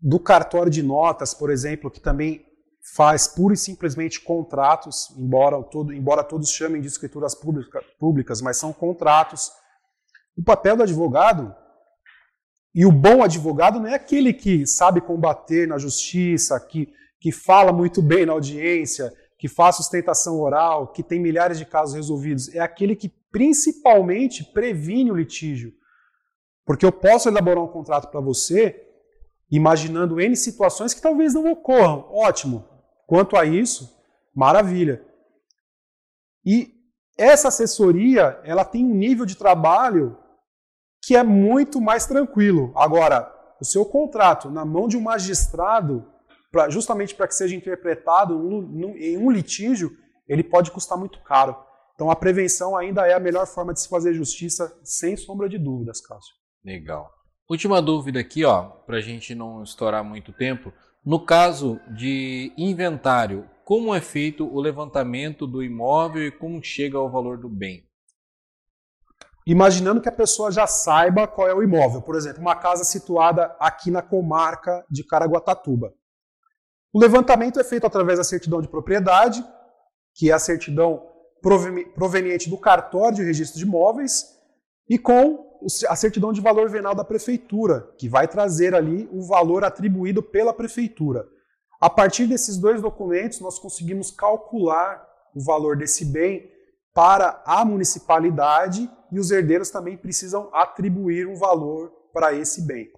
do 0.00 0.18
cartório 0.18 0.72
de 0.72 0.82
notas, 0.82 1.34
por 1.34 1.50
exemplo, 1.50 1.90
que 1.90 2.00
também 2.00 2.42
faz 2.94 3.28
pura 3.28 3.52
e 3.52 3.58
simplesmente 3.58 4.18
contratos, 4.22 5.14
embora, 5.14 5.62
todo, 5.62 5.92
embora 5.92 6.24
todos 6.24 6.48
chamem 6.50 6.80
de 6.80 6.88
escrituras 6.88 7.34
pública, 7.34 7.82
públicas, 7.98 8.40
mas 8.40 8.56
são 8.56 8.72
contratos. 8.72 9.50
O 10.34 10.42
papel 10.42 10.74
do 10.74 10.84
advogado 10.84 11.54
e 12.74 12.84
o 12.84 12.92
bom 12.92 13.22
advogado 13.22 13.80
não 13.80 13.88
é 13.88 13.94
aquele 13.94 14.32
que 14.32 14.66
sabe 14.66 15.00
combater 15.00 15.66
na 15.66 15.78
justiça, 15.78 16.58
que, 16.60 16.92
que 17.20 17.32
fala 17.32 17.72
muito 17.72 18.02
bem 18.02 18.26
na 18.26 18.32
audiência, 18.32 19.12
que 19.38 19.48
faz 19.48 19.76
sustentação 19.76 20.40
oral, 20.40 20.88
que 20.88 21.02
tem 21.02 21.20
milhares 21.20 21.58
de 21.58 21.64
casos 21.64 21.94
resolvidos, 21.94 22.54
é 22.54 22.60
aquele 22.60 22.94
que 22.94 23.08
principalmente 23.30 24.44
previne 24.44 25.10
o 25.10 25.16
litígio. 25.16 25.72
Porque 26.64 26.84
eu 26.84 26.92
posso 26.92 27.28
elaborar 27.28 27.64
um 27.64 27.68
contrato 27.68 28.10
para 28.10 28.20
você 28.20 28.84
imaginando 29.50 30.20
N 30.20 30.36
situações 30.36 30.92
que 30.92 31.00
talvez 31.00 31.34
não 31.34 31.50
ocorram. 31.50 32.06
Ótimo. 32.10 32.68
Quanto 33.06 33.36
a 33.36 33.44
isso, 33.44 33.96
maravilha. 34.34 35.02
E 36.44 36.74
essa 37.16 37.48
assessoria, 37.48 38.40
ela 38.44 38.64
tem 38.64 38.84
um 38.84 38.94
nível 38.94 39.24
de 39.24 39.36
trabalho 39.36 40.16
que 41.02 41.16
é 41.16 41.22
muito 41.22 41.80
mais 41.80 42.06
tranquilo. 42.06 42.72
Agora, 42.76 43.32
o 43.60 43.64
seu 43.64 43.84
contrato 43.84 44.50
na 44.50 44.64
mão 44.64 44.88
de 44.88 44.96
um 44.96 45.00
magistrado, 45.00 46.06
pra, 46.50 46.68
justamente 46.68 47.14
para 47.14 47.26
que 47.26 47.34
seja 47.34 47.56
interpretado 47.56 48.34
em 48.96 49.16
um 49.16 49.30
litígio, 49.30 49.90
ele 50.28 50.44
pode 50.44 50.70
custar 50.70 50.98
muito 50.98 51.22
caro. 51.22 51.56
Então 51.94 52.10
a 52.10 52.16
prevenção 52.16 52.76
ainda 52.76 53.06
é 53.06 53.14
a 53.14 53.20
melhor 53.20 53.46
forma 53.46 53.72
de 53.72 53.80
se 53.80 53.88
fazer 53.88 54.14
justiça, 54.14 54.72
sem 54.84 55.16
sombra 55.16 55.48
de 55.48 55.58
dúvidas, 55.58 56.00
Cássio. 56.00 56.34
Legal. 56.64 57.10
Última 57.50 57.80
dúvida 57.80 58.20
aqui, 58.20 58.44
ó, 58.44 58.62
para 58.62 58.98
a 58.98 59.00
gente 59.00 59.34
não 59.34 59.62
estourar 59.62 60.04
muito 60.04 60.32
tempo. 60.32 60.72
No 61.04 61.24
caso 61.24 61.80
de 61.96 62.52
inventário, 62.56 63.48
como 63.64 63.94
é 63.94 64.00
feito 64.00 64.46
o 64.46 64.60
levantamento 64.60 65.46
do 65.46 65.62
imóvel 65.62 66.26
e 66.26 66.30
como 66.30 66.62
chega 66.62 66.98
ao 66.98 67.10
valor 67.10 67.38
do 67.38 67.48
bem? 67.48 67.87
Imaginando 69.48 70.02
que 70.02 70.08
a 70.10 70.12
pessoa 70.12 70.52
já 70.52 70.66
saiba 70.66 71.26
qual 71.26 71.48
é 71.48 71.54
o 71.54 71.62
imóvel. 71.62 72.02
Por 72.02 72.14
exemplo, 72.14 72.42
uma 72.42 72.54
casa 72.54 72.84
situada 72.84 73.56
aqui 73.58 73.90
na 73.90 74.02
comarca 74.02 74.84
de 74.90 75.02
Caraguatatuba. 75.02 75.94
O 76.92 77.00
levantamento 77.00 77.58
é 77.58 77.64
feito 77.64 77.86
através 77.86 78.18
da 78.18 78.24
certidão 78.24 78.60
de 78.60 78.68
propriedade, 78.68 79.42
que 80.14 80.30
é 80.30 80.34
a 80.34 80.38
certidão 80.38 81.02
proveniente 81.94 82.50
do 82.50 82.58
cartório 82.58 83.16
de 83.16 83.22
registro 83.22 83.58
de 83.58 83.64
imóveis, 83.64 84.26
e 84.86 84.98
com 84.98 85.58
a 85.88 85.96
certidão 85.96 86.30
de 86.30 86.42
valor 86.42 86.68
venal 86.68 86.94
da 86.94 87.02
prefeitura, 87.02 87.90
que 87.96 88.06
vai 88.06 88.28
trazer 88.28 88.74
ali 88.74 89.08
o 89.10 89.22
valor 89.22 89.64
atribuído 89.64 90.22
pela 90.22 90.52
prefeitura. 90.52 91.26
A 91.80 91.88
partir 91.88 92.26
desses 92.26 92.58
dois 92.58 92.82
documentos, 92.82 93.40
nós 93.40 93.58
conseguimos 93.58 94.10
calcular 94.10 95.08
o 95.34 95.42
valor 95.42 95.74
desse 95.74 96.04
bem 96.04 96.50
para 96.98 97.40
a 97.46 97.64
municipalidade 97.64 98.90
e 99.12 99.20
os 99.20 99.30
herdeiros 99.30 99.70
também 99.70 99.96
precisam 99.96 100.50
atribuir 100.52 101.28
um 101.28 101.36
valor 101.36 101.92
para 102.12 102.34
esse 102.34 102.66
bem. 102.66 102.90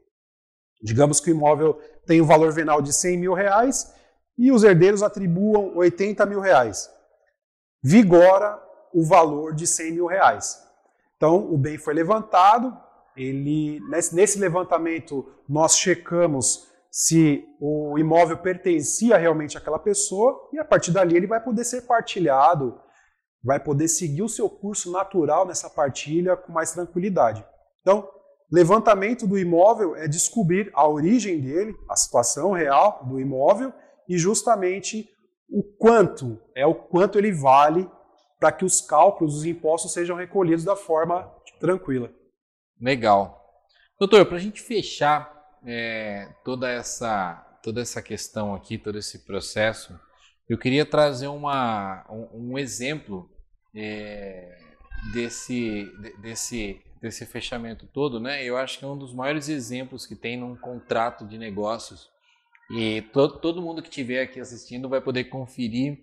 Digamos 0.83 1.21
que 1.21 1.31
o 1.31 1.35
imóvel 1.35 1.79
tem 2.07 2.19
um 2.19 2.25
valor 2.25 2.51
venal 2.51 2.81
de 2.81 2.95
100 2.95 3.19
mil 3.19 3.35
reais 3.35 3.95
e 4.39 4.51
os 4.51 4.65
herdeiros 4.65 5.03
atribuam 5.03 5.77
80 5.77 6.25
mil 6.25 6.41
reais. 6.41 6.89
Vigora 7.83 8.59
o 8.91 9.05
valor 9.05 9.55
de 9.55 9.67
100 9.67 9.93
mil 9.93 10.07
reais. 10.07 10.59
Então, 11.19 11.53
o 11.53 11.59
bem 11.59 11.77
foi 11.77 11.93
levantado, 11.93 12.75
ele, 13.15 13.81
nesse 14.15 14.39
levantamento 14.39 15.31
nós 15.47 15.77
checamos 15.77 16.71
se 16.91 17.47
o 17.61 17.99
imóvel 17.99 18.39
pertencia 18.39 19.19
realmente 19.19 19.59
àquela 19.59 19.79
pessoa 19.79 20.49
e 20.55 20.59
a 20.59 20.65
partir 20.65 20.91
dali 20.91 21.19
ele 21.19 21.27
vai 21.27 21.39
poder 21.39 21.65
ser 21.65 21.83
partilhado, 21.83 22.81
vai 23.43 23.59
poder 23.59 23.89
seguir 23.89 24.23
o 24.23 24.29
seu 24.29 24.49
curso 24.49 24.91
natural 24.91 25.47
nessa 25.47 25.71
partilha 25.71 26.37
com 26.37 26.53
mais 26.53 26.73
tranquilidade. 26.73 27.45
Então, 27.81 28.09
levantamento 28.51 29.27
do 29.27 29.39
imóvel 29.39 29.97
é 29.97 30.07
descobrir 30.07 30.71
a 30.75 30.87
origem 30.87 31.41
dele, 31.41 31.75
a 31.89 31.97
situação 31.97 32.53
real 32.53 33.05
do 33.07 33.19
imóvel 33.19 33.73
e 34.09 34.19
justamente 34.19 35.09
o 35.49 35.63
quanto 35.63 36.41
é 36.55 36.67
o 36.67 36.75
quanto 36.75 37.19
ele 37.19 37.33
vale 37.33 37.89
para 38.39 38.53
que 38.53 38.65
os 38.65 38.81
cálculos, 38.81 39.37
os 39.37 39.45
impostos 39.45 39.93
sejam 39.93 40.17
recolhidos 40.17 40.65
da 40.65 40.77
forma 40.77 41.31
tranquila. 41.59 42.11
Legal. 42.81 43.39
Doutor, 43.99 44.25
para 44.25 44.37
a 44.37 44.41
gente 44.41 44.63
fechar 44.63 45.31
é, 45.67 46.33
toda, 46.43 46.71
essa, 46.71 47.35
toda 47.63 47.83
essa 47.83 48.01
questão 48.01 48.55
aqui, 48.55 48.79
todo 48.79 48.99
esse 48.99 49.27
processo, 49.27 49.99
eu 50.51 50.59
queria 50.59 50.85
trazer 50.85 51.29
uma, 51.29 52.05
um, 52.11 52.51
um 52.51 52.59
exemplo 52.59 53.31
é, 53.73 54.59
desse, 55.13 55.87
desse, 56.21 56.81
desse 57.01 57.25
fechamento 57.25 57.87
todo. 57.87 58.19
Né? 58.19 58.43
Eu 58.43 58.57
acho 58.57 58.77
que 58.77 58.85
é 58.85 58.89
um 58.89 58.99
dos 58.99 59.15
maiores 59.15 59.49
exemplos 59.49 60.05
que 60.07 60.17
tem 60.17 60.37
num 60.37 60.57
contrato 60.57 61.25
de 61.25 61.39
negócios. 61.39 62.11
E 62.69 63.03
to, 63.13 63.39
todo 63.39 63.63
mundo 63.63 63.81
que 63.81 63.89
estiver 63.89 64.23
aqui 64.23 64.41
assistindo 64.41 64.89
vai 64.89 65.01
poder 65.01 65.25
conferir 65.25 66.01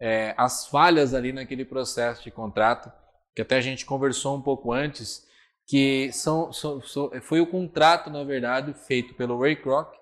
é, 0.00 0.34
as 0.38 0.66
falhas 0.66 1.12
ali 1.12 1.30
naquele 1.30 1.66
processo 1.66 2.24
de 2.24 2.30
contrato, 2.30 2.90
que 3.36 3.42
até 3.42 3.56
a 3.56 3.60
gente 3.60 3.84
conversou 3.84 4.34
um 4.34 4.40
pouco 4.40 4.72
antes, 4.72 5.26
que 5.66 6.10
são, 6.12 6.50
são, 6.50 6.80
são, 6.80 7.10
foi 7.20 7.42
o 7.42 7.46
contrato, 7.46 8.08
na 8.08 8.24
verdade, 8.24 8.72
feito 8.72 9.12
pelo 9.14 9.38
Ray 9.38 9.56
Kroc 9.56 9.92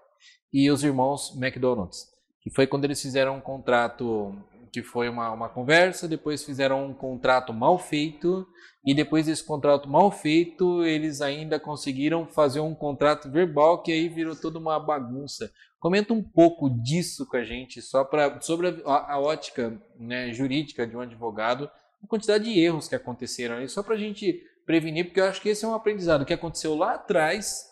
e 0.52 0.70
os 0.70 0.84
irmãos 0.84 1.36
McDonald's, 1.36 2.09
que 2.40 2.50
foi 2.50 2.66
quando 2.66 2.84
eles 2.84 3.00
fizeram 3.00 3.36
um 3.36 3.40
contrato 3.40 4.34
que 4.72 4.82
foi 4.82 5.08
uma, 5.08 5.32
uma 5.32 5.48
conversa, 5.48 6.06
depois 6.06 6.44
fizeram 6.44 6.86
um 6.86 6.94
contrato 6.94 7.52
mal 7.52 7.78
feito, 7.78 8.46
e 8.84 8.94
depois 8.94 9.26
desse 9.26 9.44
contrato 9.44 9.88
mal 9.88 10.10
feito, 10.10 10.84
eles 10.84 11.20
ainda 11.20 11.58
conseguiram 11.58 12.26
fazer 12.26 12.60
um 12.60 12.74
contrato 12.74 13.30
verbal 13.30 13.82
que 13.82 13.92
aí 13.92 14.08
virou 14.08 14.34
toda 14.34 14.58
uma 14.58 14.78
bagunça. 14.78 15.52
Comenta 15.78 16.14
um 16.14 16.22
pouco 16.22 16.70
disso 16.70 17.26
com 17.26 17.36
a 17.36 17.44
gente, 17.44 17.82
só 17.82 18.04
para 18.04 18.40
sobre 18.40 18.82
a, 18.86 19.14
a 19.14 19.20
ótica 19.20 19.80
né, 19.98 20.32
jurídica 20.32 20.86
de 20.86 20.96
um 20.96 21.00
advogado, 21.00 21.70
a 22.02 22.06
quantidade 22.06 22.44
de 22.44 22.58
erros 22.58 22.88
que 22.88 22.94
aconteceram 22.94 23.56
aí, 23.56 23.68
só 23.68 23.82
para 23.82 23.94
a 23.94 23.98
gente 23.98 24.42
prevenir, 24.64 25.06
porque 25.06 25.20
eu 25.20 25.24
acho 25.24 25.42
que 25.42 25.48
esse 25.48 25.64
é 25.64 25.68
um 25.68 25.74
aprendizado 25.74 26.24
que 26.24 26.32
aconteceu 26.32 26.74
lá 26.76 26.94
atrás 26.94 27.66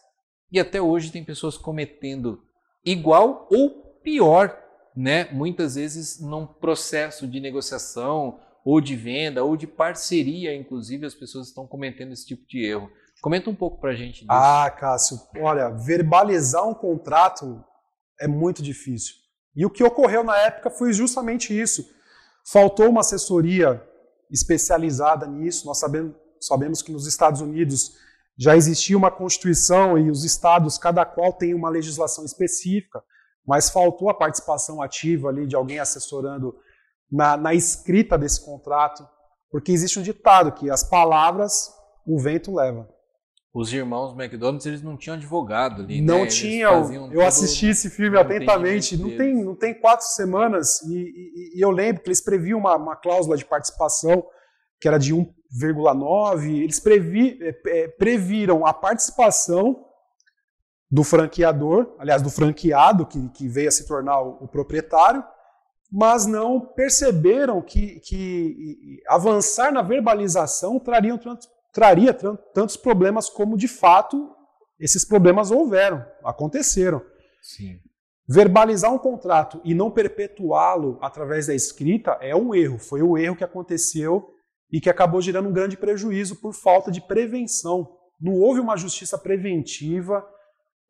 e 0.50 0.58
até 0.58 0.80
hoje 0.80 1.12
tem 1.12 1.22
pessoas 1.22 1.56
cometendo 1.56 2.42
igual 2.84 3.46
ou 3.50 3.88
pior, 4.09 4.59
né? 4.96 5.30
Muitas 5.30 5.74
vezes 5.74 6.18
num 6.18 6.46
processo 6.46 7.26
de 7.26 7.40
negociação 7.40 8.40
ou 8.64 8.80
de 8.80 8.96
venda 8.96 9.44
ou 9.44 9.54
de 9.54 9.66
parceria, 9.66 10.56
inclusive 10.56 11.04
as 11.04 11.14
pessoas 11.14 11.48
estão 11.48 11.66
cometendo 11.66 12.12
esse 12.12 12.26
tipo 12.26 12.46
de 12.48 12.64
erro. 12.64 12.90
Comenta 13.20 13.50
um 13.50 13.54
pouco 13.54 13.78
para 13.80 13.90
a 13.90 13.94
gente 13.94 14.20
disso. 14.20 14.26
Ah, 14.30 14.70
Cássio, 14.70 15.20
olha, 15.40 15.68
verbalizar 15.68 16.66
um 16.66 16.72
contrato 16.72 17.62
é 18.18 18.26
muito 18.26 18.62
difícil. 18.62 19.14
E 19.54 19.66
o 19.66 19.70
que 19.70 19.84
ocorreu 19.84 20.24
na 20.24 20.36
época 20.38 20.70
foi 20.70 20.92
justamente 20.92 21.59
isso. 21.59 21.84
Faltou 22.50 22.88
uma 22.88 23.00
assessoria 23.00 23.82
especializada 24.30 25.26
nisso. 25.26 25.66
Nós 25.66 25.78
sabemos, 25.78 26.14
sabemos 26.40 26.80
que 26.80 26.92
nos 26.92 27.06
Estados 27.06 27.40
Unidos 27.42 27.92
já 28.38 28.56
existia 28.56 28.96
uma 28.96 29.11
constituição 29.11 29.98
e 29.98 30.11
os 30.11 30.24
estados, 30.24 30.78
cada 30.78 31.04
qual 31.04 31.32
tem 31.32 31.52
uma 31.52 31.68
legislação 31.68 32.24
específica, 32.24 33.02
mas 33.49 33.70
faltou 33.70 34.11
a 34.11 34.14
participação 34.14 34.82
ativa 34.82 35.30
ali 35.30 35.46
de 35.46 35.57
alguém 35.57 35.80
assessorando 35.80 36.55
na, 37.11 37.36
na 37.36 37.55
escrita 37.55 38.18
desse 38.18 38.44
contrato, 38.44 39.09
porque 39.51 39.72
existe 39.72 39.99
um 39.99 40.03
ditado 40.03 40.53
que 40.53 40.70
as 40.70 40.84
palavras 40.84 41.72
o 42.07 42.18
vento 42.18 42.55
leva 42.55 42.88
os 43.53 43.72
irmãos 43.72 44.12
McDonald's 44.12 44.66
eles 44.66 44.82
não 44.82 44.96
tinham 44.96 45.16
advogado 45.16 45.82
ali. 45.82 46.01
Não 46.01 46.20
né? 46.20 46.26
tinham. 46.26 47.12
Eu 47.12 47.26
assisti 47.26 47.66
esse 47.66 47.90
filme 47.90 48.16
atentamente. 48.18 48.96
Não 48.96 49.16
tem, 49.16 49.34
não 49.34 49.55
tem 49.55 49.74
quatro 49.74 50.07
semanas 50.07 50.80
e, 50.82 50.94
e, 50.94 51.59
e, 51.59 51.61
eu 51.61 51.70
lembro 51.70 52.03
que 52.03 52.09
eles 52.09 52.22
previam 52.22 52.59
uma, 52.59 52.76
uma 52.76 52.96
cláusula 52.96 53.36
de 53.36 53.44
participação 53.44 54.24
que 54.80 54.86
era 54.86 54.99
de 54.99 55.14
1,9. 55.14 56.62
Eles 56.62 56.78
previ, 56.78 57.38
é, 57.42 57.88
previram 57.88 58.64
a 58.64 58.72
participação 58.72 59.84
do 60.91 61.05
franqueador, 61.05 61.95
aliás, 61.99 62.22
do 62.22 62.30
franqueado 62.30 63.07
que, 63.07 63.28
que 63.30 63.49
veio 63.49 63.68
a 63.68 63.72
se 63.72 63.86
tornar 63.86 64.20
o, 64.22 64.45
o 64.45 64.49
proprietário, 64.49 65.22
mas 65.91 66.26
não 66.26 66.61
perceberam 66.61 67.62
que, 67.62 68.01
que 68.01 69.01
avançar 69.09 69.72
na 69.72 69.82
verbalização 69.82 70.78
trariam 70.78 71.18
traria 71.72 72.12
tantos 72.12 72.76
problemas 72.76 73.28
como 73.28 73.57
de 73.57 73.68
fato 73.68 74.34
esses 74.80 75.05
problemas 75.05 75.51
houveram, 75.51 76.05
aconteceram. 76.24 77.03
Sim. 77.43 77.78
Verbalizar 78.28 78.93
um 78.93 78.99
contrato 78.99 79.61
e 79.64 79.74
não 79.74 79.91
perpetuá-lo 79.91 80.99
através 81.01 81.47
da 81.47 81.55
escrita 81.55 82.18
é 82.20 82.34
um 82.34 82.55
erro. 82.55 82.78
Foi 82.78 83.03
o 83.03 83.16
erro 83.16 83.36
que 83.36 83.45
aconteceu 83.45 84.28
e 84.70 84.80
que 84.80 84.91
acabou 84.91 85.20
gerando 85.20 85.49
um 85.49 85.53
grande 85.53 85.76
prejuízo 85.76 86.36
por 86.36 86.53
falta 86.53 86.91
de 86.91 87.01
prevenção. 87.01 87.89
Não 88.20 88.34
houve 88.34 88.61
uma 88.61 88.76
justiça 88.76 89.16
preventiva 89.16 90.26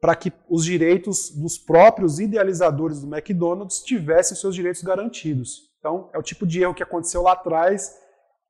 para 0.00 0.14
que 0.14 0.32
os 0.48 0.64
direitos 0.64 1.30
dos 1.30 1.58
próprios 1.58 2.20
idealizadores 2.20 3.00
do 3.00 3.12
McDonald's 3.12 3.80
tivessem 3.80 4.36
seus 4.36 4.54
direitos 4.54 4.82
garantidos. 4.82 5.68
Então, 5.78 6.10
é 6.12 6.18
o 6.18 6.22
tipo 6.22 6.46
de 6.46 6.62
erro 6.62 6.74
que 6.74 6.82
aconteceu 6.82 7.22
lá 7.22 7.32
atrás 7.32 7.94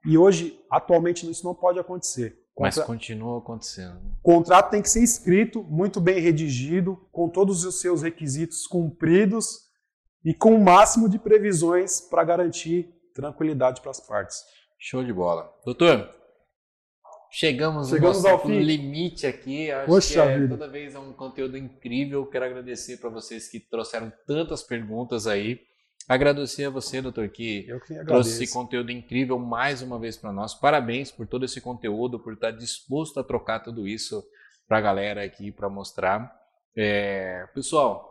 e 0.04 0.16
hoje, 0.16 0.58
atualmente, 0.70 1.28
isso 1.28 1.44
não 1.44 1.54
pode 1.54 1.78
acontecer. 1.78 2.38
Contra... 2.54 2.80
Mas 2.80 2.86
continua 2.86 3.38
acontecendo. 3.38 4.00
O 4.18 4.22
contrato 4.22 4.70
tem 4.70 4.82
que 4.82 4.90
ser 4.90 5.02
escrito, 5.02 5.62
muito 5.62 6.00
bem 6.00 6.20
redigido, 6.20 6.96
com 7.12 7.28
todos 7.28 7.64
os 7.64 7.80
seus 7.80 8.02
requisitos 8.02 8.66
cumpridos 8.66 9.68
e 10.24 10.34
com 10.34 10.54
o 10.54 10.64
máximo 10.64 11.08
de 11.08 11.18
previsões 11.18 12.00
para 12.00 12.24
garantir 12.24 12.92
tranquilidade 13.14 13.80
para 13.80 13.90
as 13.90 14.00
partes. 14.00 14.38
Show 14.78 15.04
de 15.04 15.12
bola. 15.12 15.52
Doutor, 15.64 16.08
chegamos, 17.30 17.88
chegamos 17.88 18.22
no 18.22 18.28
ao 18.28 18.42
fim. 18.42 18.60
limite 18.60 19.26
aqui. 19.26 19.70
Acho 19.70 19.86
Poxa 19.86 20.14
que 20.14 20.20
é, 20.20 20.38
vida. 20.38 20.56
toda 20.56 20.68
vez 20.68 20.94
é 20.94 20.98
um 20.98 21.12
conteúdo 21.12 21.56
incrível. 21.56 22.26
Quero 22.26 22.44
agradecer 22.44 22.98
para 22.98 23.10
vocês 23.10 23.48
que 23.48 23.60
trouxeram 23.60 24.12
tantas 24.26 24.62
perguntas 24.62 25.26
aí. 25.26 25.60
Agradecer 26.08 26.64
a 26.64 26.70
você, 26.70 27.02
doutor, 27.02 27.28
que 27.28 27.66
Eu 27.68 27.80
que 27.80 27.94
trouxe 28.06 28.42
esse 28.42 28.52
conteúdo 28.52 28.90
incrível 28.90 29.38
mais 29.38 29.82
uma 29.82 29.98
vez 29.98 30.16
para 30.16 30.32
nós. 30.32 30.54
Parabéns 30.54 31.10
por 31.10 31.26
todo 31.26 31.44
esse 31.44 31.60
conteúdo, 31.60 32.18
por 32.18 32.32
estar 32.32 32.50
disposto 32.50 33.20
a 33.20 33.24
trocar 33.24 33.60
tudo 33.60 33.86
isso 33.86 34.24
para 34.66 34.78
a 34.78 34.80
galera 34.80 35.22
aqui 35.22 35.52
para 35.52 35.68
mostrar. 35.68 36.34
É, 36.74 37.46
pessoal, 37.54 38.07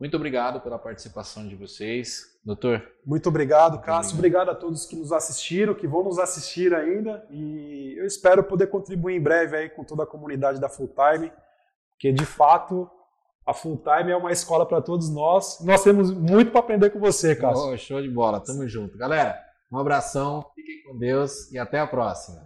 muito 0.00 0.16
obrigado 0.16 0.60
pela 0.62 0.78
participação 0.78 1.46
de 1.46 1.54
vocês. 1.54 2.22
Doutor, 2.42 2.82
Muito 3.04 3.28
obrigado, 3.28 3.72
Muito 3.72 3.84
Cássio. 3.84 4.14
obrigado. 4.16 4.48
Obrigado 4.48 4.56
a 4.56 4.58
todos 4.58 4.86
que 4.86 4.96
nos 4.96 5.12
assistiram, 5.12 5.74
que 5.74 5.86
vão 5.86 6.02
nos 6.02 6.18
assistir 6.18 6.74
ainda. 6.74 7.22
E 7.30 7.94
eu 7.98 8.06
espero 8.06 8.42
poder 8.42 8.68
contribuir 8.68 9.14
em 9.16 9.20
breve 9.22 9.56
aí 9.58 9.68
com 9.68 9.84
toda 9.84 10.04
a 10.04 10.06
comunidade 10.06 10.58
da 10.58 10.70
Full 10.70 10.88
Time, 10.88 11.30
porque 11.92 12.10
de 12.12 12.24
fato 12.24 12.90
a 13.46 13.52
Full 13.52 13.82
Time 13.82 14.10
é 14.10 14.16
uma 14.16 14.32
escola 14.32 14.64
para 14.64 14.80
todos 14.80 15.10
nós. 15.10 15.58
Nós 15.62 15.82
temos 15.82 16.10
muito 16.10 16.50
para 16.50 16.60
aprender 16.60 16.88
com 16.90 16.98
você, 16.98 17.36
Cássio. 17.36 17.72
oh, 17.72 17.76
show 17.76 18.00
de 18.00 18.08
bola, 18.08 18.40
tamo 18.40 18.66
junto. 18.66 18.96
Galera, 18.96 19.38
um 19.70 19.76
abração, 19.78 20.44
fiquem 20.54 20.82
com 20.84 20.96
Deus 20.98 21.52
e 21.52 21.58
até 21.58 21.78
a 21.78 21.86
próxima. 21.86 22.38